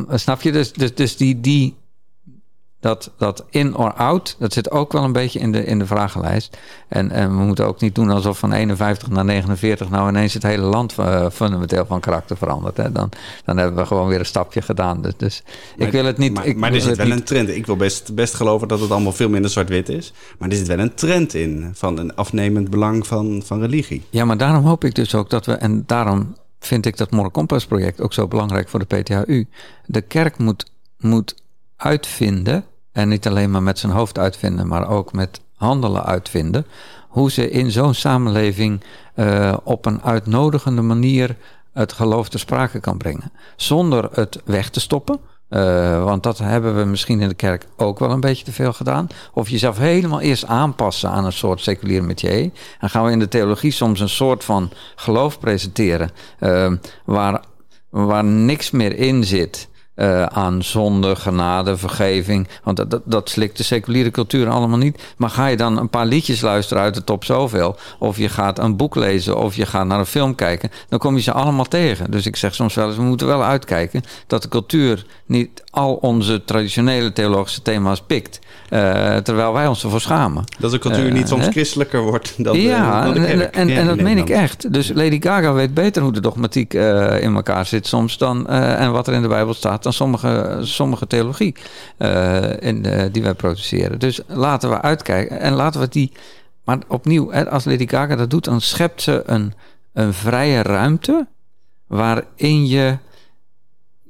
snap 0.09 0.41
je? 0.41 0.51
Dus, 0.51 0.73
dus, 0.73 0.95
dus 0.95 1.17
die, 1.17 1.41
die 1.41 1.75
dat, 2.87 3.11
dat 3.17 3.45
in 3.49 3.75
or 3.75 3.93
out, 3.93 4.35
dat 4.39 4.53
zit 4.53 4.71
ook 4.71 4.91
wel 4.91 5.03
een 5.03 5.11
beetje 5.11 5.39
in 5.39 5.51
de, 5.51 5.65
in 5.65 5.79
de 5.79 5.85
vragenlijst. 5.85 6.57
En, 6.87 7.11
en 7.11 7.37
we 7.37 7.43
moeten 7.43 7.67
ook 7.67 7.81
niet 7.81 7.95
doen 7.95 8.09
alsof 8.09 8.39
van 8.39 8.51
51 8.51 9.09
naar 9.09 9.25
49 9.25 9.89
nou 9.89 10.09
ineens 10.09 10.33
het 10.33 10.43
hele 10.43 10.63
land 10.63 10.95
uh, 10.99 11.29
fundamenteel 11.29 11.85
van 11.85 11.99
karakter 11.99 12.37
verandert. 12.37 12.77
Hè. 12.77 12.91
Dan, 12.91 13.09
dan 13.45 13.57
hebben 13.57 13.81
we 13.81 13.85
gewoon 13.85 14.07
weer 14.07 14.19
een 14.19 14.25
stapje 14.25 14.61
gedaan. 14.61 15.01
Dus, 15.01 15.13
dus 15.17 15.43
maar, 15.77 15.87
ik 15.87 15.93
wil 15.93 16.05
het 16.05 16.17
niet. 16.17 16.33
Maar, 16.33 16.45
ik 16.45 16.57
maar 16.57 16.73
er 16.73 16.81
zit 16.81 16.97
wel 16.97 17.05
niet... 17.05 17.15
een 17.15 17.23
trend. 17.23 17.49
Ik 17.49 17.65
wil 17.65 17.75
best, 17.75 18.15
best 18.15 18.33
geloven 18.33 18.67
dat 18.67 18.79
het 18.79 18.91
allemaal 18.91 19.11
veel 19.11 19.29
minder 19.29 19.51
zwart-wit 19.51 19.89
is. 19.89 20.13
Maar 20.37 20.49
er 20.49 20.55
zit 20.55 20.67
wel 20.67 20.79
een 20.79 20.95
trend 20.95 21.33
in 21.33 21.71
van 21.73 21.97
een 21.97 22.15
afnemend 22.15 22.69
belang 22.69 23.07
van, 23.07 23.41
van 23.45 23.59
religie. 23.59 24.03
Ja, 24.09 24.25
maar 24.25 24.37
daarom 24.37 24.65
hoop 24.65 24.83
ik 24.83 24.95
dus 24.95 25.15
ook 25.15 25.29
dat 25.29 25.45
we, 25.45 25.53
en 25.53 25.83
daarom 25.85 26.35
vind 26.59 26.85
ik 26.85 26.97
dat 26.97 27.31
Compass 27.31 27.65
project 27.65 28.01
ook 28.01 28.13
zo 28.13 28.27
belangrijk 28.27 28.69
voor 28.69 28.79
de 28.79 28.95
PTHU. 28.95 29.47
De 29.85 30.01
kerk 30.01 30.37
moet, 30.37 30.71
moet 30.97 31.35
uitvinden, 31.77 32.65
en 32.97 33.09
niet 33.09 33.27
alleen 33.27 33.51
maar 33.51 33.63
met 33.63 33.79
zijn 33.79 33.91
hoofd 33.91 34.17
uitvinden, 34.17 34.67
maar 34.67 34.89
ook 34.89 35.13
met 35.13 35.41
handelen 35.55 36.05
uitvinden, 36.05 36.65
hoe 37.07 37.31
ze 37.31 37.49
in 37.49 37.71
zo'n 37.71 37.93
samenleving 37.93 38.83
uh, 39.15 39.57
op 39.63 39.85
een 39.85 40.01
uitnodigende 40.01 40.81
manier 40.81 41.35
het 41.73 41.93
geloof 41.93 42.29
te 42.29 42.37
sprake 42.37 42.79
kan 42.79 42.97
brengen. 42.97 43.31
Zonder 43.55 44.09
het 44.11 44.41
weg 44.45 44.69
te 44.69 44.79
stoppen, 44.79 45.19
Uh, 45.49 46.03
want 46.03 46.23
dat 46.23 46.37
hebben 46.37 46.77
we 46.77 46.83
misschien 46.83 47.21
in 47.21 47.27
de 47.27 47.35
kerk 47.35 47.67
ook 47.77 47.99
wel 47.99 48.11
een 48.11 48.19
beetje 48.19 48.45
te 48.45 48.51
veel 48.51 48.73
gedaan. 48.73 49.07
Of 49.33 49.49
jezelf 49.49 49.77
helemaal 49.77 50.19
eerst 50.19 50.45
aanpassen 50.45 51.09
aan 51.09 51.25
een 51.25 51.33
soort 51.33 51.61
seculier 51.61 52.03
métier. 52.03 52.51
En 52.79 52.89
gaan 52.89 53.05
we 53.05 53.11
in 53.11 53.19
de 53.19 53.27
theologie 53.27 53.71
soms 53.71 53.99
een 53.99 54.09
soort 54.09 54.43
van 54.43 54.69
geloof 54.95 55.39
presenteren. 55.39 56.09
Uh, 56.39 56.71
waar, 57.05 57.43
waar 57.89 58.23
niks 58.23 58.71
meer 58.71 58.95
in 58.97 59.23
zit. 59.23 59.69
Uh, 59.97 60.23
aan 60.23 60.63
zonde, 60.63 61.15
genade, 61.15 61.77
vergeving. 61.77 62.47
Want 62.63 62.77
dat, 62.77 62.89
dat, 62.91 63.01
dat, 63.05 63.29
slikt 63.29 63.57
de 63.57 63.63
seculiere 63.63 64.11
cultuur 64.11 64.49
allemaal 64.49 64.77
niet. 64.77 65.01
Maar 65.17 65.29
ga 65.29 65.47
je 65.47 65.57
dan 65.57 65.77
een 65.77 65.89
paar 65.89 66.05
liedjes 66.05 66.41
luisteren 66.41 66.83
uit 66.83 66.93
de 66.93 67.03
top 67.03 67.23
zoveel... 67.23 67.75
of 67.99 68.17
je 68.17 68.29
gaat 68.29 68.59
een 68.59 68.75
boek 68.75 68.95
lezen 68.95 69.37
of 69.37 69.55
je 69.55 69.65
gaat 69.65 69.85
naar 69.85 69.99
een 69.99 70.05
film 70.05 70.35
kijken... 70.35 70.71
dan 70.89 70.99
kom 70.99 71.15
je 71.15 71.21
ze 71.21 71.31
allemaal 71.31 71.65
tegen. 71.65 72.11
Dus 72.11 72.25
ik 72.25 72.35
zeg 72.35 72.55
soms 72.55 72.73
wel 72.73 72.87
eens, 72.87 72.95
we 72.95 73.01
moeten 73.01 73.27
wel 73.27 73.43
uitkijken... 73.43 74.03
dat 74.27 74.41
de 74.41 74.47
cultuur 74.47 75.05
niet 75.25 75.63
al 75.69 75.93
onze 75.93 76.43
traditionele 76.43 77.13
theologische 77.13 77.61
thema's 77.61 78.01
pikt... 78.01 78.39
Uh, 78.69 79.15
terwijl 79.15 79.53
wij 79.53 79.67
ons 79.67 79.83
ervoor 79.83 80.01
schamen. 80.01 80.43
Dat 80.59 80.71
de 80.71 80.79
cultuur 80.79 81.11
niet 81.11 81.21
uh, 81.21 81.27
soms 81.27 81.47
christelijker 81.47 82.01
wordt 82.01 82.33
dan 82.43 82.59
ja, 82.59 82.99
de, 82.99 83.13
dan 83.13 83.13
de 83.13 83.27
kerk. 83.27 83.55
En, 83.55 83.69
en, 83.69 83.77
en 83.77 83.85
dat 83.85 84.01
meen 84.01 84.17
ik 84.17 84.29
echt. 84.29 84.73
Dus 84.73 84.91
Lady 84.93 85.21
Gaga 85.21 85.53
weet 85.53 85.73
beter 85.73 86.01
hoe 86.01 86.11
de 86.11 86.21
dogmatiek 86.21 86.73
in 86.73 87.35
elkaar 87.35 87.65
zit 87.65 87.87
soms 87.87 88.17
dan... 88.17 88.47
en 88.47 88.91
wat 88.91 89.07
er 89.07 89.13
in 89.13 89.21
de 89.21 89.27
Bijbel 89.27 89.53
staat 89.53 89.85
dan 89.87 89.95
sommige, 89.95 90.57
sommige 90.61 91.07
theologie 91.07 91.55
in 92.59 92.81
de, 92.81 93.09
die 93.11 93.23
wij 93.23 93.33
produceren. 93.33 93.99
Dus 93.99 94.19
laten 94.27 94.69
we 94.69 94.81
uitkijken 94.81 95.39
en 95.39 95.53
laten 95.53 95.79
we 95.79 95.87
die... 95.87 96.11
Maar 96.63 96.77
opnieuw, 96.87 97.33
als 97.33 97.65
Lady 97.65 97.85
dat 97.85 98.29
doet, 98.29 98.43
dan 98.43 98.61
schept 98.61 99.01
ze 99.01 99.23
een, 99.25 99.53
een 99.93 100.13
vrije 100.13 100.61
ruimte... 100.61 101.27
waarin 101.87 102.67
je 102.67 102.97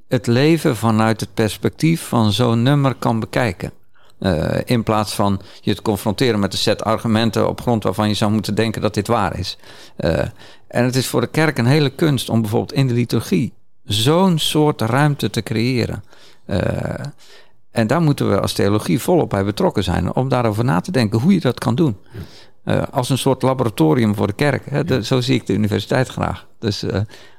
het 0.07 0.27
leven 0.27 0.75
vanuit 0.75 1.19
het 1.19 1.33
perspectief 1.33 2.01
van 2.07 2.31
zo'n 2.31 2.63
nummer 2.63 2.95
kan 2.95 3.19
bekijken. 3.19 3.71
Uh, 4.19 4.57
in 4.65 4.83
plaats 4.83 5.13
van 5.13 5.41
je 5.61 5.75
te 5.75 5.81
confronteren 5.81 6.39
met 6.39 6.53
een 6.53 6.59
set 6.59 6.83
argumenten 6.83 7.49
op 7.49 7.61
grond 7.61 7.83
waarvan 7.83 8.07
je 8.07 8.13
zou 8.13 8.31
moeten 8.31 8.55
denken 8.55 8.81
dat 8.81 8.93
dit 8.93 9.07
waar 9.07 9.39
is. 9.39 9.57
Uh, 9.97 10.19
en 10.67 10.83
het 10.83 10.95
is 10.95 11.07
voor 11.07 11.21
de 11.21 11.27
kerk 11.27 11.57
een 11.57 11.65
hele 11.65 11.89
kunst 11.89 12.29
om 12.29 12.41
bijvoorbeeld 12.41 12.73
in 12.73 12.87
de 12.87 12.93
liturgie 12.93 13.53
zo'n 13.87 14.39
soort 14.39 14.81
ruimte 14.81 15.29
te 15.29 15.43
creëren. 15.43 16.03
Uh, 16.47 16.59
en 17.71 17.87
daar 17.87 18.01
moeten 18.01 18.29
we 18.29 18.41
als 18.41 18.53
theologie 18.53 18.99
volop 18.99 19.29
bij 19.29 19.43
betrokken 19.43 19.83
zijn 19.83 20.15
om 20.15 20.29
daarover 20.29 20.63
na 20.63 20.81
te 20.81 20.91
denken 20.91 21.19
hoe 21.19 21.33
je 21.33 21.39
dat 21.39 21.59
kan 21.59 21.75
doen. 21.75 21.97
als 22.91 23.09
een 23.09 23.17
soort 23.17 23.41
laboratorium 23.41 24.15
voor 24.15 24.27
de 24.27 24.33
kerk. 24.33 24.69
Hè? 24.69 24.83
De, 24.83 25.03
zo 25.03 25.21
zie 25.21 25.35
ik 25.35 25.45
de 25.45 25.53
universiteit 25.53 26.07
graag. 26.07 26.47
Dus 26.59 26.83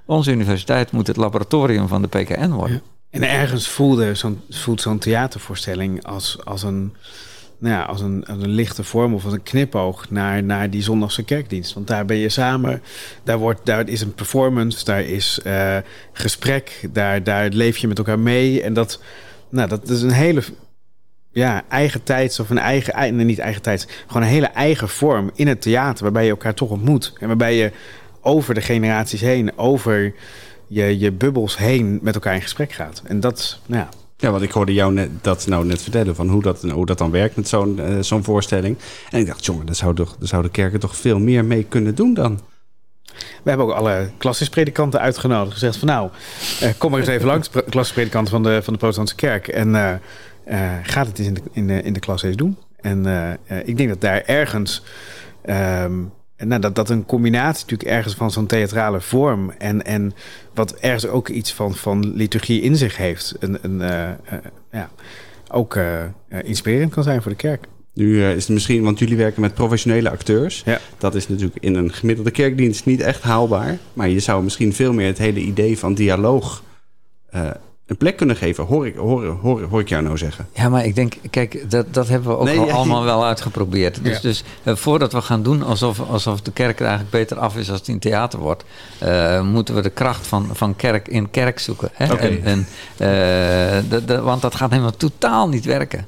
onze 0.07 0.31
universiteit 0.31 0.93
moet 0.93 1.07
het 1.07 1.17
laboratorium 1.17 1.89
van 1.89 2.03
de 2.03 2.09
PKN 2.09 2.51
worden. 2.51 2.75
Ja. 2.77 2.83
En 3.11 3.23
ergens 3.23 3.69
voelde 3.69 4.15
zo'n, 4.15 4.41
voelt 4.51 4.81
zo'n 4.81 4.99
theatervoorstelling 4.99 6.05
als, 6.05 6.39
als, 6.45 6.63
een, 6.63 6.95
nou 7.59 7.75
ja, 7.75 7.83
als, 7.83 8.01
een, 8.01 8.25
een 8.27 8.49
lichte 8.49 8.85
vorm 8.85 9.15
of 9.15 9.25
als 9.25 9.33
een 9.33 9.43
knipoog 9.43 10.11
naar, 10.11 10.43
naar 10.43 10.71
die 10.71 10.83
zondagse 10.83 11.23
kerkdienst. 11.23 11.75
Want 11.75 11.87
daar 11.87 12.05
ben 12.05 12.17
je 12.17 12.29
samen, 12.29 12.83
daar, 13.23 13.39
wordt, 13.39 13.61
daar 13.65 13.89
is 13.89 14.01
een 14.01 14.15
performance, 14.15 14.85
daar 14.85 15.03
is 15.03 15.41
uh, 15.47 15.77
gesprek, 16.13 16.89
daar, 16.93 17.23
daar 17.23 17.49
leef 17.49 17.77
je 17.77 17.89
met 17.89 17.99
elkaar 17.99 18.19
mee. 18.19 18.63
En 18.63 18.73
dat, 18.73 19.01
nou, 19.49 19.69
dat 19.69 19.89
is 19.89 20.03
een 20.03 20.11
hele 20.11 20.43
ja, 21.33 21.65
eigen 21.69 22.03
tijds 22.03 22.41
of 22.41 22.51
een 22.51 22.59
eigen, 22.59 23.17
nee, 23.17 23.25
niet 23.25 23.39
eigen 23.39 23.63
tijds, 23.63 23.87
gewoon 24.07 24.23
een 24.23 24.29
hele 24.29 24.47
eigen 24.47 24.89
vorm 24.89 25.31
in 25.35 25.47
het 25.47 25.61
theater 25.61 26.03
waarbij 26.03 26.25
je 26.25 26.31
elkaar 26.31 26.55
toch 26.55 26.71
ontmoet. 26.71 27.13
En 27.21 27.27
waarbij 27.27 27.57
je 27.57 27.73
over 28.21 28.55
de 28.55 28.61
generaties 28.61 29.21
heen, 29.21 29.59
over 29.59 30.15
je, 30.67 30.99
je 30.99 31.13
bubbels 31.13 31.57
heen 31.57 31.99
met 32.03 32.15
elkaar 32.15 32.35
in 32.35 32.43
gesprek 32.43 32.73
gaat. 32.73 33.03
En 33.05 33.21
dat, 33.21 33.61
nou 33.67 33.83
ja. 33.83 33.89
Ja, 34.21 34.31
want 34.31 34.43
ik 34.43 34.51
hoorde 34.51 34.73
jou 34.73 35.09
dat 35.21 35.47
nou 35.47 35.65
net 35.65 35.83
vertellen 35.83 36.15
van 36.15 36.29
hoe 36.29 36.43
dat, 36.43 36.63
hoe 36.63 36.87
dat 36.87 36.99
dan 36.99 37.11
werkt 37.11 37.37
met 37.37 37.49
zo'n 37.49 37.79
uh, 37.81 37.97
zo'n 38.01 38.25
voorstelling. 38.25 38.79
En 39.11 39.21
ik 39.21 39.27
dacht, 39.27 39.45
jongen, 39.45 39.67
daar 39.67 39.75
zouden 39.75 40.07
zou 40.21 40.43
de 40.43 40.49
kerken 40.49 40.81
toch 40.81 40.97
veel 40.97 41.19
meer 41.19 41.45
mee 41.45 41.65
kunnen 41.65 41.95
doen 41.95 42.15
dan. 42.15 42.41
We 43.15 43.49
hebben 43.49 43.67
ook 43.67 43.73
alle 43.73 44.11
klassispredikanten 44.17 45.01
uitgenodigd. 45.01 45.53
Gezegd 45.53 45.77
van 45.77 45.89
nou, 45.89 46.11
uh, 46.63 46.69
kom 46.79 46.91
maar 46.91 47.01
eens 47.01 47.09
even 47.09 47.27
langs, 47.27 47.51
klassispredikanten 47.69 48.33
van 48.33 48.43
de, 48.43 48.63
van 48.63 48.73
de 48.73 48.79
protestantse 48.79 49.15
kerk. 49.15 49.49
En 49.49 49.69
uh, 49.69 50.73
gaat 50.83 51.07
het 51.07 51.19
eens 51.19 51.29
in 51.29 51.35
de, 51.35 51.43
in 51.53 51.71
in 51.71 51.93
de 51.93 52.01
klas 52.01 52.23
eens 52.23 52.37
doen. 52.37 52.59
En 52.81 53.07
ik 53.65 53.77
denk 53.77 53.89
dat 53.89 54.01
daar 54.01 54.23
ergens... 54.27 54.83
Um, 55.83 56.13
nou, 56.47 56.61
dat, 56.61 56.75
dat 56.75 56.91
een 56.91 57.07
combinatie 57.07 57.63
natuurlijk 57.63 57.91
ergens 57.91 58.15
van 58.15 58.31
zo'n 58.31 58.47
theatrale 58.47 59.01
vorm 59.01 59.51
en, 59.51 59.85
en 59.85 60.13
wat 60.55 60.75
ergens 60.75 61.07
ook 61.07 61.29
iets 61.29 61.53
van, 61.53 61.75
van 61.75 62.13
liturgie 62.15 62.61
in 62.61 62.77
zich 62.77 62.97
heeft, 62.97 63.35
een, 63.41 63.59
een, 63.63 63.81
uh, 63.81 64.09
uh, 64.09 64.39
ja, 64.73 64.91
ook 65.49 65.77
uh, 65.77 66.03
inspirerend 66.43 66.93
kan 66.93 67.03
zijn 67.03 67.23
voor 67.23 67.31
de 67.31 67.37
kerk. 67.37 67.67
Nu 67.95 68.25
is 68.25 68.45
het 68.45 68.53
misschien, 68.53 68.83
want 68.83 68.99
jullie 68.99 69.17
werken 69.17 69.41
met 69.41 69.55
professionele 69.55 70.11
acteurs. 70.11 70.63
Ja. 70.65 70.81
Dat 70.99 71.15
is 71.15 71.29
natuurlijk 71.29 71.57
in 71.61 71.75
een 71.75 71.93
gemiddelde 71.93 72.31
kerkdienst 72.31 72.87
niet 72.87 73.01
echt 73.01 73.23
haalbaar. 73.23 73.79
Maar 73.93 74.09
je 74.09 74.21
zou 74.21 74.43
misschien 74.43 74.75
veel 74.75 74.93
meer 74.93 75.07
het 75.07 75.19
hele 75.19 75.41
idee 75.41 75.79
van 75.79 75.95
dialoog 75.95 76.63
een 77.89 77.97
plek 77.97 78.17
kunnen 78.17 78.37
geven, 78.37 78.65
hoor 78.65 78.87
ik, 78.87 78.97
hoor, 78.97 79.27
hoor, 79.27 79.63
hoor 79.63 79.81
ik 79.81 79.89
jou 79.89 80.03
nou 80.03 80.19
zeggen. 80.19 80.49
Ja, 80.53 80.69
maar 80.69 80.85
ik 80.85 80.95
denk, 80.95 81.15
kijk, 81.31 81.71
dat, 81.71 81.95
dat 81.95 82.09
hebben 82.09 82.29
we 82.29 82.37
ook 82.37 82.45
nee, 82.45 82.59
al 82.59 82.67
ja, 82.67 82.73
allemaal 82.73 83.05
wel 83.05 83.25
uitgeprobeerd. 83.25 84.05
Dus, 84.05 84.15
ja. 84.15 84.21
dus 84.21 84.45
uh, 84.63 84.75
voordat 84.77 85.13
we 85.13 85.23
gaan 85.23 85.43
doen 85.43 85.63
alsof, 85.63 86.01
alsof 86.01 86.41
de 86.41 86.53
kerk 86.53 86.81
er 86.81 86.87
eigenlijk 86.87 87.11
beter 87.11 87.39
af 87.39 87.57
is 87.57 87.71
als 87.71 87.79
het 87.79 87.89
in 87.89 87.99
theater 87.99 88.39
wordt, 88.39 88.65
uh, 89.03 89.43
moeten 89.43 89.75
we 89.75 89.83
de 89.83 89.91
kracht 89.91 90.27
van, 90.27 90.49
van 90.53 90.77
kerk 90.77 91.09
in 91.09 91.31
kerk 91.31 91.59
zoeken. 91.59 91.91
Hè? 91.93 92.13
Okay. 92.13 92.41
En, 92.43 92.45
en, 92.45 92.59
uh, 92.59 93.91
de, 93.91 94.05
de, 94.05 94.21
want 94.21 94.43
dat 94.43 94.55
gaat 94.55 94.71
helemaal 94.71 94.97
totaal 94.97 95.49
niet 95.49 95.65
werken. 95.65 96.07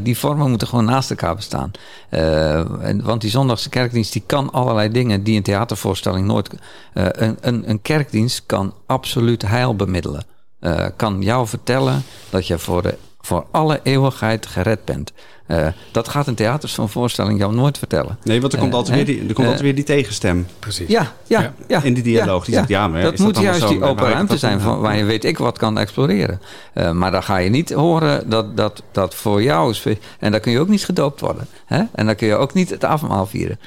die 0.00 0.18
vormen 0.18 0.48
moeten 0.48 0.68
gewoon 0.68 0.84
naast 0.84 1.10
elkaar 1.10 1.34
bestaan. 1.34 1.70
En, 2.08 3.02
want 3.02 3.20
die 3.20 3.30
zondagse 3.30 3.68
kerkdienst 3.68 4.12
die 4.12 4.22
kan 4.26 4.52
allerlei 4.52 4.90
dingen 4.90 5.22
die 5.22 5.36
een 5.36 5.42
theatervoorstelling 5.42 6.26
nooit. 6.26 6.50
een, 6.92 7.36
een, 7.40 7.70
een 7.70 7.82
kerkdienst 7.82 8.42
kan 8.46 8.74
absoluut 8.86 9.42
heil 9.42 9.76
bemiddelen 9.76 10.24
uh, 10.60 10.86
kan 10.96 11.22
jou 11.22 11.46
vertellen 11.46 12.02
dat 12.30 12.46
je 12.46 12.58
voor, 12.58 12.82
de, 12.82 12.98
voor 13.20 13.46
alle 13.50 13.80
eeuwigheid 13.82 14.46
gered 14.46 14.84
bent. 14.84 15.12
Uh, 15.50 15.66
dat 15.92 16.08
gaat 16.08 16.26
een 16.26 16.34
theaters 16.34 16.74
van 16.74 16.88
voorstelling 16.88 17.38
jou 17.38 17.54
nooit 17.54 17.78
vertellen. 17.78 18.18
Nee, 18.22 18.40
want 18.40 18.52
er 18.52 18.58
komt, 18.58 18.72
uh, 18.72 18.78
altijd, 18.78 18.96
weer 18.96 19.04
die, 19.04 19.28
er 19.28 19.34
komt 19.34 19.46
altijd 19.46 19.64
weer 19.64 19.74
die 19.74 19.84
tegenstem. 19.84 20.46
Precies. 20.58 20.88
Ja, 20.88 21.12
ja, 21.26 21.52
ja. 21.68 21.82
In 21.82 21.94
die 21.94 22.02
dialoog. 22.02 22.44
Die 22.44 22.54
ja, 22.54 22.58
zegt, 22.58 22.70
ja, 22.70 22.88
maar 22.88 23.02
dat 23.02 23.18
moet 23.18 23.34
dat 23.34 23.42
juist 23.42 23.68
die 23.68 23.82
open 23.82 24.08
ruimte 24.08 24.38
zijn 24.38 24.60
van, 24.60 24.80
waar 24.80 24.96
je 24.96 25.04
weet 25.04 25.24
ik 25.24 25.38
wat 25.38 25.58
kan 25.58 25.78
exploreren. 25.78 26.40
Uh, 26.74 26.92
maar 26.92 27.10
dan 27.10 27.22
ga 27.22 27.36
je 27.36 27.50
niet 27.50 27.72
horen 27.72 28.30
dat 28.30 28.56
dat, 28.56 28.82
dat 28.92 29.14
voor 29.14 29.42
jou 29.42 29.70
is. 29.70 29.84
En 30.18 30.30
dan 30.30 30.40
kun 30.40 30.52
je 30.52 30.60
ook 30.60 30.68
niet 30.68 30.84
gedoopt 30.84 31.20
worden. 31.20 31.46
Hè? 31.66 31.82
En 31.92 32.06
dan 32.06 32.14
kun 32.14 32.26
je 32.26 32.34
ook 32.34 32.54
niet 32.54 32.70
het 32.70 32.84
avondmaal 32.84 33.26
vieren. 33.26 33.58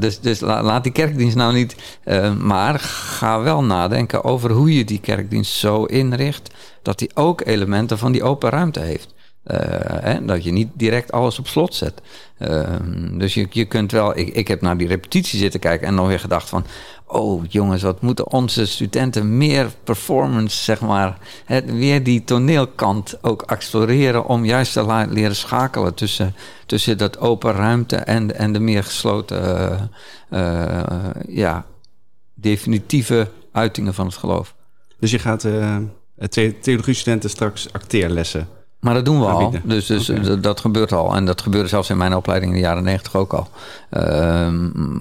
dus 0.00 0.20
dus 0.20 0.40
la, 0.40 0.62
laat 0.62 0.82
die 0.82 0.92
kerkdienst 0.92 1.36
nou 1.36 1.54
niet. 1.54 1.76
maar 2.38 2.78
ga 2.80 3.40
wel 3.40 3.64
nadenken 3.64 4.24
over 4.24 4.50
hoe 4.50 4.76
je 4.76 4.84
die 4.84 5.00
kerkdienst 5.00 5.52
zo 5.52 5.84
inricht. 5.84 6.50
dat 6.82 6.98
die 6.98 7.10
ook 7.14 7.42
elementen 7.44 7.98
van 7.98 8.12
die 8.12 8.22
open 8.22 8.50
ruimte 8.50 8.80
heeft. 8.80 9.16
Uh, 9.50 9.56
hè, 9.80 10.24
dat 10.24 10.44
je 10.44 10.52
niet 10.52 10.68
direct 10.74 11.12
alles 11.12 11.38
op 11.38 11.46
slot 11.46 11.74
zet. 11.74 12.00
Uh, 12.38 12.68
dus 13.12 13.34
je, 13.34 13.46
je 13.50 13.64
kunt 13.64 13.92
wel. 13.92 14.18
Ik, 14.18 14.28
ik 14.28 14.48
heb 14.48 14.60
naar 14.60 14.76
die 14.76 14.88
repetitie 14.88 15.38
zitten 15.38 15.60
kijken 15.60 15.86
en 15.86 15.94
nog 15.94 16.06
weer 16.06 16.20
gedacht 16.20 16.48
van. 16.48 16.64
Oh 17.06 17.44
jongens, 17.48 17.82
wat 17.82 18.00
moeten 18.00 18.32
onze 18.32 18.66
studenten 18.66 19.36
meer 19.36 19.70
performance, 19.84 20.64
zeg 20.64 20.80
maar. 20.80 21.18
Hè, 21.44 21.64
weer 21.64 22.02
die 22.02 22.24
toneelkant 22.24 23.18
ook 23.22 23.42
exploreren. 23.42 24.26
om 24.26 24.44
juist 24.44 24.72
te 24.72 25.06
leren 25.10 25.36
schakelen 25.36 25.94
tussen, 25.94 26.34
tussen 26.66 26.98
dat 26.98 27.18
open 27.18 27.52
ruimte 27.52 27.96
en, 27.96 28.38
en 28.38 28.52
de 28.52 28.60
meer 28.60 28.84
gesloten. 28.84 29.90
Uh, 30.30 30.80
ja, 31.28 31.64
definitieve 32.34 33.28
uitingen 33.52 33.94
van 33.94 34.06
het 34.06 34.16
geloof. 34.16 34.54
Dus 34.98 35.10
je 35.10 35.18
gaat 35.18 35.46
theologie-studenten 36.60 37.30
straks 37.30 37.72
acteerlessen 37.72 38.48
maar 38.80 38.94
dat 38.94 39.04
doen 39.04 39.20
we 39.20 39.26
al. 39.26 39.54
Dus, 39.64 39.86
dus 39.86 40.10
okay. 40.10 40.40
dat 40.40 40.60
gebeurt 40.60 40.92
al. 40.92 41.14
En 41.14 41.24
dat 41.24 41.42
gebeurde 41.42 41.68
zelfs 41.68 41.90
in 41.90 41.96
mijn 41.96 42.14
opleiding 42.14 42.52
in 42.52 42.58
de 42.58 42.64
jaren 42.64 42.82
negentig 42.82 43.16
ook 43.16 43.32
al. 43.32 43.48
Uh, 43.90 44.48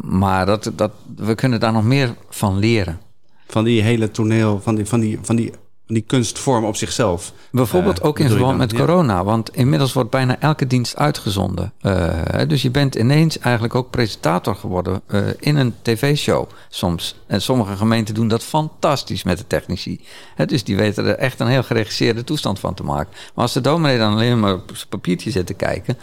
maar 0.02 0.46
dat, 0.46 0.72
dat, 0.76 0.92
we 1.16 1.36
kunnen 1.36 1.60
daar 1.60 1.74
nog 1.74 1.84
meer 1.84 2.16
van 2.30 2.58
leren. 2.60 3.00
Van 3.48 3.64
die 3.64 3.82
hele 3.82 4.12
toneel, 4.12 4.60
van 4.62 4.76
die, 4.76 4.86
van 4.86 5.00
die, 5.00 5.20
van 5.22 5.36
die 5.36 5.52
die 5.88 6.04
kunstvorm 6.08 6.66
op 6.66 6.76
zichzelf. 6.76 7.34
Bijvoorbeeld 7.52 8.00
uh, 8.00 8.06
ook 8.06 8.20
in 8.20 8.30
verband 8.30 8.58
met 8.58 8.74
corona, 8.74 9.24
want 9.24 9.56
inmiddels 9.56 9.94
wordt 9.94 10.10
bijna 10.10 10.40
elke 10.40 10.68
dienst 10.68 10.96
uitgezonden. 10.96 11.74
Uh, 11.82 12.10
dus 12.48 12.62
je 12.62 12.72
bent 12.72 12.96
ineens 12.96 13.40
eigenlijk 13.40 13.76
ook 13.76 13.90
presentator 13.90 14.56
geworden 14.56 15.02
uh, 15.08 15.22
in 15.40 15.56
een 15.56 15.74
tv-show 15.82 16.50
soms. 16.70 17.16
En 17.28 17.42
sommige 17.42 17.76
gemeenten 17.76 18.16
doen 18.16 18.28
dat 18.28 18.44
fantastisch 18.44 19.24
met 19.24 19.38
de 19.38 19.48
technici. 19.48 20.02
dus 20.46 20.64
die 20.64 20.78
weten 20.78 21.06
er 21.06 21.16
echt 21.16 21.40
een 21.40 21.48
heel 21.48 21.64
geregisseerde 21.64 22.24
toestand 22.24 22.60
van 22.60 22.74
te 22.74 22.84
maken. 22.84 23.14
Maar 23.14 23.44
als 23.44 23.54
de 23.54 23.62
dominee 23.62 23.98
dan 23.98 24.12
alleen 24.12 24.40
maar 24.40 24.54
op 24.54 24.72
zijn 24.74 24.90
papiertje 24.90 25.32
zit 25.32 25.46
te 25.46 25.54
kijken, 25.54 25.98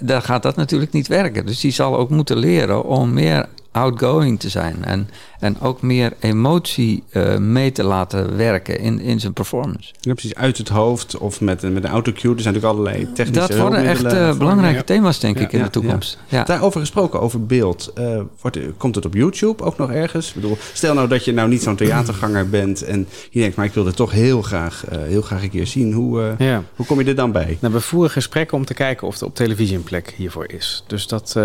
dan 0.00 0.22
gaat 0.22 0.42
dat 0.42 0.56
natuurlijk 0.56 0.92
niet 0.92 1.06
werken. 1.06 1.46
Dus 1.46 1.60
die 1.60 1.72
zal 1.72 1.96
ook 1.96 2.10
moeten 2.10 2.36
leren 2.36 2.84
om 2.84 3.12
meer 3.12 3.48
outgoing 3.76 4.40
te 4.40 4.48
zijn. 4.48 4.84
En, 4.84 5.08
en 5.38 5.60
ook 5.60 5.82
meer 5.82 6.12
emotie 6.20 7.02
uh, 7.12 7.36
mee 7.36 7.72
te 7.72 7.82
laten 7.82 8.36
werken 8.36 8.78
in, 8.78 9.00
in 9.00 9.20
zijn 9.20 9.32
performance. 9.32 9.94
Ja, 10.00 10.12
precies. 10.12 10.34
Uit 10.34 10.58
het 10.58 10.68
hoofd 10.68 11.18
of 11.18 11.40
met, 11.40 11.62
met 11.62 11.84
een 11.84 11.90
autocue. 11.90 12.34
Er 12.34 12.40
zijn 12.40 12.54
natuurlijk 12.54 12.80
allerlei 12.80 13.12
technische 13.12 13.48
Dat 13.48 13.58
worden 13.58 13.84
echt 13.84 14.04
uh, 14.04 14.36
belangrijke 14.38 14.84
thema's, 14.84 15.20
denk 15.20 15.38
ik, 15.38 15.52
in 15.52 15.62
de 15.62 15.70
toekomst. 15.70 16.18
Ja. 16.28 16.44
Daarover 16.44 16.80
gesproken, 16.80 17.20
over 17.20 17.46
beeld. 17.46 17.92
Uh, 17.98 18.20
wordt, 18.40 18.58
komt 18.76 18.94
het 18.94 19.04
op 19.04 19.14
YouTube 19.14 19.62
ook 19.62 19.78
nog 19.78 19.90
ergens? 19.90 20.28
Ik 20.28 20.34
bedoel, 20.34 20.56
stel 20.72 20.94
nou 20.94 21.08
dat 21.08 21.24
je 21.24 21.32
nou 21.32 21.48
niet 21.48 21.62
zo'n 21.62 21.76
theaterganger 21.76 22.48
bent... 22.48 22.82
en 22.82 23.08
je 23.30 23.40
denkt, 23.40 23.56
maar 23.56 23.66
ik 23.66 23.74
wil 23.74 23.84
dit 23.84 23.96
toch 23.96 24.10
heel 24.10 24.42
graag, 24.42 24.84
heel 24.90 25.22
graag 25.22 25.42
een 25.42 25.50
keer 25.50 25.66
zien. 25.66 25.92
Hoe, 25.92 26.36
hoe 26.76 26.86
kom 26.86 27.00
je 27.00 27.04
er 27.04 27.14
dan 27.14 27.32
bij? 27.32 27.58
Nou, 27.60 27.74
we 27.74 27.80
voeren 27.80 28.10
gesprekken 28.10 28.56
om 28.56 28.64
te 28.64 28.74
kijken 28.74 29.06
of 29.06 29.20
er 29.20 29.26
op 29.26 29.34
televisie 29.34 29.76
een 29.76 29.84
plek 29.84 30.14
hiervoor 30.16 30.52
is. 30.52 30.84
Dus 30.86 31.06
dat... 31.06 31.36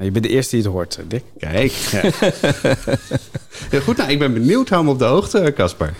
Je 0.00 0.10
bent 0.10 0.24
de 0.24 0.30
eerste 0.30 0.56
die 0.56 0.64
het 0.64 0.72
hoort, 0.72 1.00
Dick. 1.08 1.24
Kijk. 1.38 1.70
Ja. 1.70 2.00
Goed, 3.84 3.96
nou, 3.96 4.10
ik 4.10 4.18
ben 4.18 4.32
benieuwd. 4.32 4.68
Hou 4.68 4.84
me 4.84 4.90
op 4.90 4.98
de 4.98 5.04
hoogte, 5.04 5.52
Casper. 5.54 5.94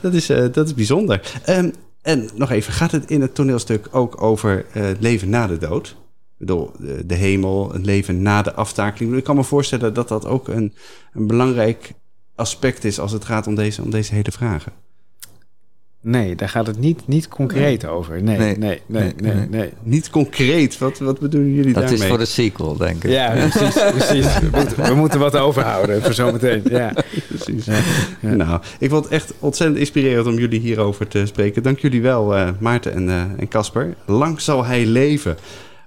Dat 0.00 0.14
is, 0.14 0.30
uh, 0.30 0.46
dat 0.52 0.66
is 0.66 0.74
bijzonder. 0.74 1.32
Um, 1.48 1.72
en 2.02 2.28
nog 2.34 2.50
even, 2.50 2.72
gaat 2.72 2.90
het 2.90 3.10
in 3.10 3.20
het 3.20 3.34
toneelstuk 3.34 3.88
ook 3.90 4.22
over 4.22 4.64
het 4.68 5.00
leven 5.00 5.28
na 5.28 5.46
de 5.46 5.58
dood? 5.58 5.96
De, 6.36 6.68
de 7.06 7.14
hemel, 7.14 7.72
het 7.72 7.86
leven 7.86 8.22
na 8.22 8.42
de 8.42 8.54
aftakeling. 8.54 9.16
Ik 9.16 9.24
kan 9.24 9.36
me 9.36 9.44
voorstellen 9.44 9.94
dat 9.94 10.08
dat 10.08 10.26
ook 10.26 10.48
een, 10.48 10.74
een 11.12 11.26
belangrijk 11.26 11.92
aspect 12.34 12.84
is 12.84 12.98
als 12.98 13.12
het 13.12 13.24
gaat 13.24 13.46
om 13.46 13.54
deze, 13.54 13.82
om 13.82 13.90
deze 13.90 14.14
hele 14.14 14.32
vragen. 14.32 14.72
Nee, 16.06 16.34
daar 16.34 16.48
gaat 16.48 16.66
het 16.66 16.78
niet, 16.78 17.02
niet 17.06 17.28
concreet 17.28 17.86
over. 17.86 18.22
Nee 18.22 18.38
nee 18.38 18.56
nee, 18.58 18.80
nee 18.86 19.14
nee 19.16 19.46
nee, 19.50 19.72
Niet 19.82 20.10
concreet? 20.10 20.78
Wat, 20.78 20.98
wat 20.98 21.18
bedoelen 21.18 21.54
jullie 21.54 21.72
dat 21.72 21.74
daarmee? 21.74 21.90
Dat 21.90 22.00
is 22.00 22.08
voor 22.08 22.18
de 22.18 22.24
sequel, 22.24 22.76
denk 22.76 23.04
ik. 23.04 23.10
Ja, 23.10 23.30
precies. 23.30 23.82
precies. 23.96 24.38
We, 24.38 24.48
moeten, 24.52 24.84
we 24.84 24.94
moeten 24.94 25.18
wat 25.18 25.36
overhouden 25.36 26.02
voor 26.02 26.12
zometeen. 26.12 26.62
Ja, 26.70 26.92
precies. 27.28 27.64
Ja, 27.64 27.78
ja. 28.20 28.34
Nou, 28.34 28.60
ik 28.78 28.90
vond 28.90 29.04
het 29.04 29.12
echt 29.12 29.32
ontzettend 29.38 29.78
inspirerend 29.78 30.26
om 30.26 30.38
jullie 30.38 30.60
hierover 30.60 31.08
te 31.08 31.26
spreken. 31.26 31.62
Dank 31.62 31.78
jullie 31.78 32.02
wel, 32.02 32.36
uh, 32.36 32.48
Maarten 32.58 33.08
en 33.38 33.48
Casper. 33.48 33.86
Uh, 33.86 34.18
Lang 34.18 34.40
zal 34.40 34.64
hij 34.64 34.86
leven. 34.86 35.36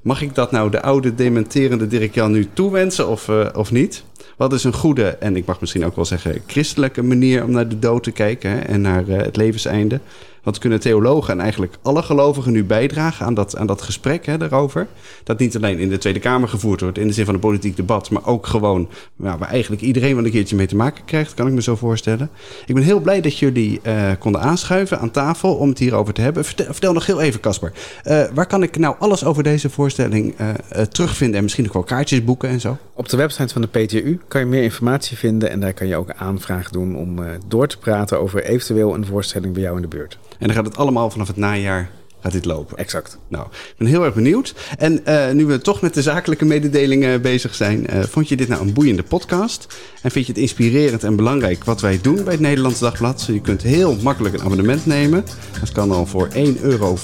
Mag 0.02 0.22
ik 0.22 0.36
dat 0.36 0.52
nou 0.52 0.72
de 0.72 0.82
oude 0.82 1.16
dementerende 1.16 1.88
Dirk 1.88 2.14
Jan 2.14 2.32
nu 2.32 2.48
toewensen 2.54 3.08
of, 3.08 3.28
uh, 3.28 3.48
of 3.54 3.72
niet? 3.72 4.04
Wat 4.40 4.54
is 4.54 4.64
een 4.64 4.74
goede, 4.74 5.08
en 5.08 5.36
ik 5.36 5.46
mag 5.46 5.60
misschien 5.60 5.86
ook 5.86 5.96
wel 5.96 6.06
zeggen, 6.06 6.42
christelijke 6.48 7.04
manier 7.04 7.44
om 7.44 7.52
naar 7.52 7.68
de 7.68 7.80
dood 7.80 8.04
te 8.04 8.12
kijken 8.12 8.52
hè, 8.52 8.60
en 8.60 8.82
naar 8.82 9.08
uh, 9.08 9.18
het 9.18 9.36
levenseinde? 9.36 10.00
Want 10.44 10.58
kunnen 10.58 10.80
theologen 10.80 11.34
en 11.34 11.40
eigenlijk 11.40 11.74
alle 11.82 12.02
gelovigen 12.02 12.52
nu 12.52 12.64
bijdragen 12.64 13.26
aan 13.26 13.34
dat, 13.34 13.58
aan 13.58 13.68
dat 13.68 13.82
gesprek 13.82 14.26
hè, 14.26 14.38
daarover? 14.38 14.88
Dat 15.24 15.40
niet 15.40 15.56
alleen 15.56 15.80
in 15.80 15.90
de 15.90 15.98
Tweede 15.98 16.20
Kamer 16.20 16.50
gevoerd 16.50 16.82
wordt 16.82 16.98
in 16.98 17.08
de 17.08 17.14
zin 17.14 17.26
van 17.26 17.34
een 17.34 17.40
politiek 17.40 17.76
debat, 17.76 18.10
maar 18.10 18.26
ook 18.26 18.48
gewoon 18.48 18.90
nou, 19.16 19.38
waar 19.38 19.50
eigenlijk 19.50 19.82
iedereen 19.82 20.16
wel 20.16 20.26
een 20.26 20.32
keertje 20.32 20.56
mee 20.56 20.68
te 20.68 20.76
maken 20.76 21.06
krijgt, 21.06 21.34
kan 21.34 21.48
ik 21.48 21.54
me 21.54 21.62
zo 21.62 21.76
voorstellen. 21.76 22.30
Ik 22.66 22.76
ben 22.76 22.84
heel 22.84 23.00
blij 23.00 23.22
dat 23.22 23.38
jullie 23.38 23.80
uh, 23.84 24.12
konden 24.20 24.42
aanschuiven 24.42 25.00
aan 25.00 25.12
tafel 25.12 25.56
om 25.56 25.70
het 25.70 25.80
hierover 25.80 26.14
te 26.14 26.22
hebben. 26.22 26.46
Vertel, 26.46 26.94
nog 26.94 27.06
heel 27.06 27.22
even, 27.22 27.40
Casper. 27.40 27.72
Uh, 28.06 28.24
waar 28.34 28.48
kan 28.48 28.64
ik 28.64 28.78
nou 28.78 28.96
alles 29.00 29.26
over 29.26 29.44
deze 29.44 29.70
voorstelling 29.70 30.36
uh, 30.40 30.82
terugvinden 30.82 31.38
en 31.38 31.44
misschien 31.44 31.68
ook 31.68 31.74
wel 31.74 31.84
kaartjes 31.84 32.24
boeken 32.24 32.50
en 32.50 32.60
zo? 32.60 32.78
Op 32.94 33.10
de 33.10 33.18
website 33.18 33.54
van 33.54 33.62
de 33.62 33.68
PTU 33.68 34.20
kan 34.28 34.42
je 34.42 34.48
meer 34.48 34.64
informatie 34.64 35.18
vinden 35.18 35.50
en 35.50 35.60
daar 35.60 35.74
kan 35.74 35.88
je 35.88 35.96
ook 35.96 36.12
aanvraag 36.12 36.70
doen 36.70 36.96
om 36.96 37.20
door 37.48 37.68
te 37.68 37.78
praten 37.78 38.20
over 38.20 38.44
eventueel 38.44 38.94
een 38.96 39.06
voorstelling 39.06 39.54
bij 39.54 39.62
jou 39.62 39.76
in 39.76 39.82
de 39.82 39.88
buurt. 39.88 40.18
En 40.40 40.48
dan 40.48 40.56
gaat 40.56 40.66
het 40.66 40.78
allemaal 40.78 41.10
vanaf 41.10 41.28
het 41.28 41.38
najaar 41.38 41.90
gaat 42.22 42.32
dit 42.32 42.46
lopen. 42.46 42.78
Exact. 42.78 43.18
Nou, 43.28 43.46
ik 43.46 43.74
ben 43.78 43.88
heel 43.88 44.04
erg 44.04 44.14
benieuwd. 44.14 44.56
En 44.78 45.02
uh, 45.08 45.32
nu 45.32 45.46
we 45.46 45.62
toch 45.62 45.82
met 45.82 45.94
de 45.94 46.02
zakelijke 46.02 46.46
mededelingen 46.46 47.22
bezig 47.22 47.56
zijn, 47.56 47.86
uh, 47.94 48.04
vond 48.04 48.30
je 48.30 48.36
dit 48.36 48.48
nou 48.48 48.62
een 48.62 48.74
boeiende 48.74 49.04
podcast? 49.04 49.68
En 50.02 50.12
vind 50.12 50.26
je 50.26 50.32
het 50.32 50.42
inspirerend 50.42 51.04
en 51.04 51.16
belangrijk 51.16 51.64
wat 51.64 51.82
wij 51.82 52.00
doen 52.02 52.24
bij 52.24 52.34
het 52.34 52.42
Nederlands 52.42 52.80
Dagblad? 52.80 53.26
Je 53.32 53.42
kunt 53.42 53.62
heel 53.62 53.96
makkelijk 54.02 54.36
een 54.36 54.42
abonnement 54.42 54.86
nemen. 54.86 55.26
Dat 55.60 55.72
kan 55.72 55.92
al 55.92 56.06
voor 56.06 56.28
1,75 56.28 56.62
euro 56.62 56.98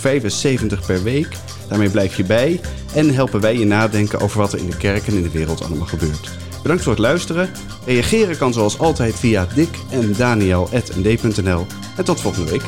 per 0.87 1.03
week. 1.03 1.27
Daarmee 1.69 1.89
blijf 1.89 2.17
je 2.17 2.23
bij 2.23 2.59
en 2.93 3.13
helpen 3.13 3.41
wij 3.41 3.57
je 3.57 3.65
nadenken 3.65 4.19
over 4.19 4.39
wat 4.39 4.53
er 4.53 4.59
in 4.59 4.69
de 4.69 4.77
kerk 4.77 5.07
en 5.07 5.13
in 5.13 5.23
de 5.23 5.31
wereld 5.31 5.63
allemaal 5.63 5.87
gebeurt. 5.87 6.44
Bedankt 6.65 6.83
voor 6.83 6.93
het 6.93 7.01
luisteren. 7.01 7.49
Reageren 7.85 8.37
kan 8.37 8.53
zoals 8.53 8.79
altijd 8.79 9.15
via 9.15 9.47
dik 9.55 9.79
en 9.89 10.13
daniel.nd.nl. 10.13 11.65
En 11.97 12.05
tot 12.05 12.21
volgende 12.21 12.51
week. 12.51 12.63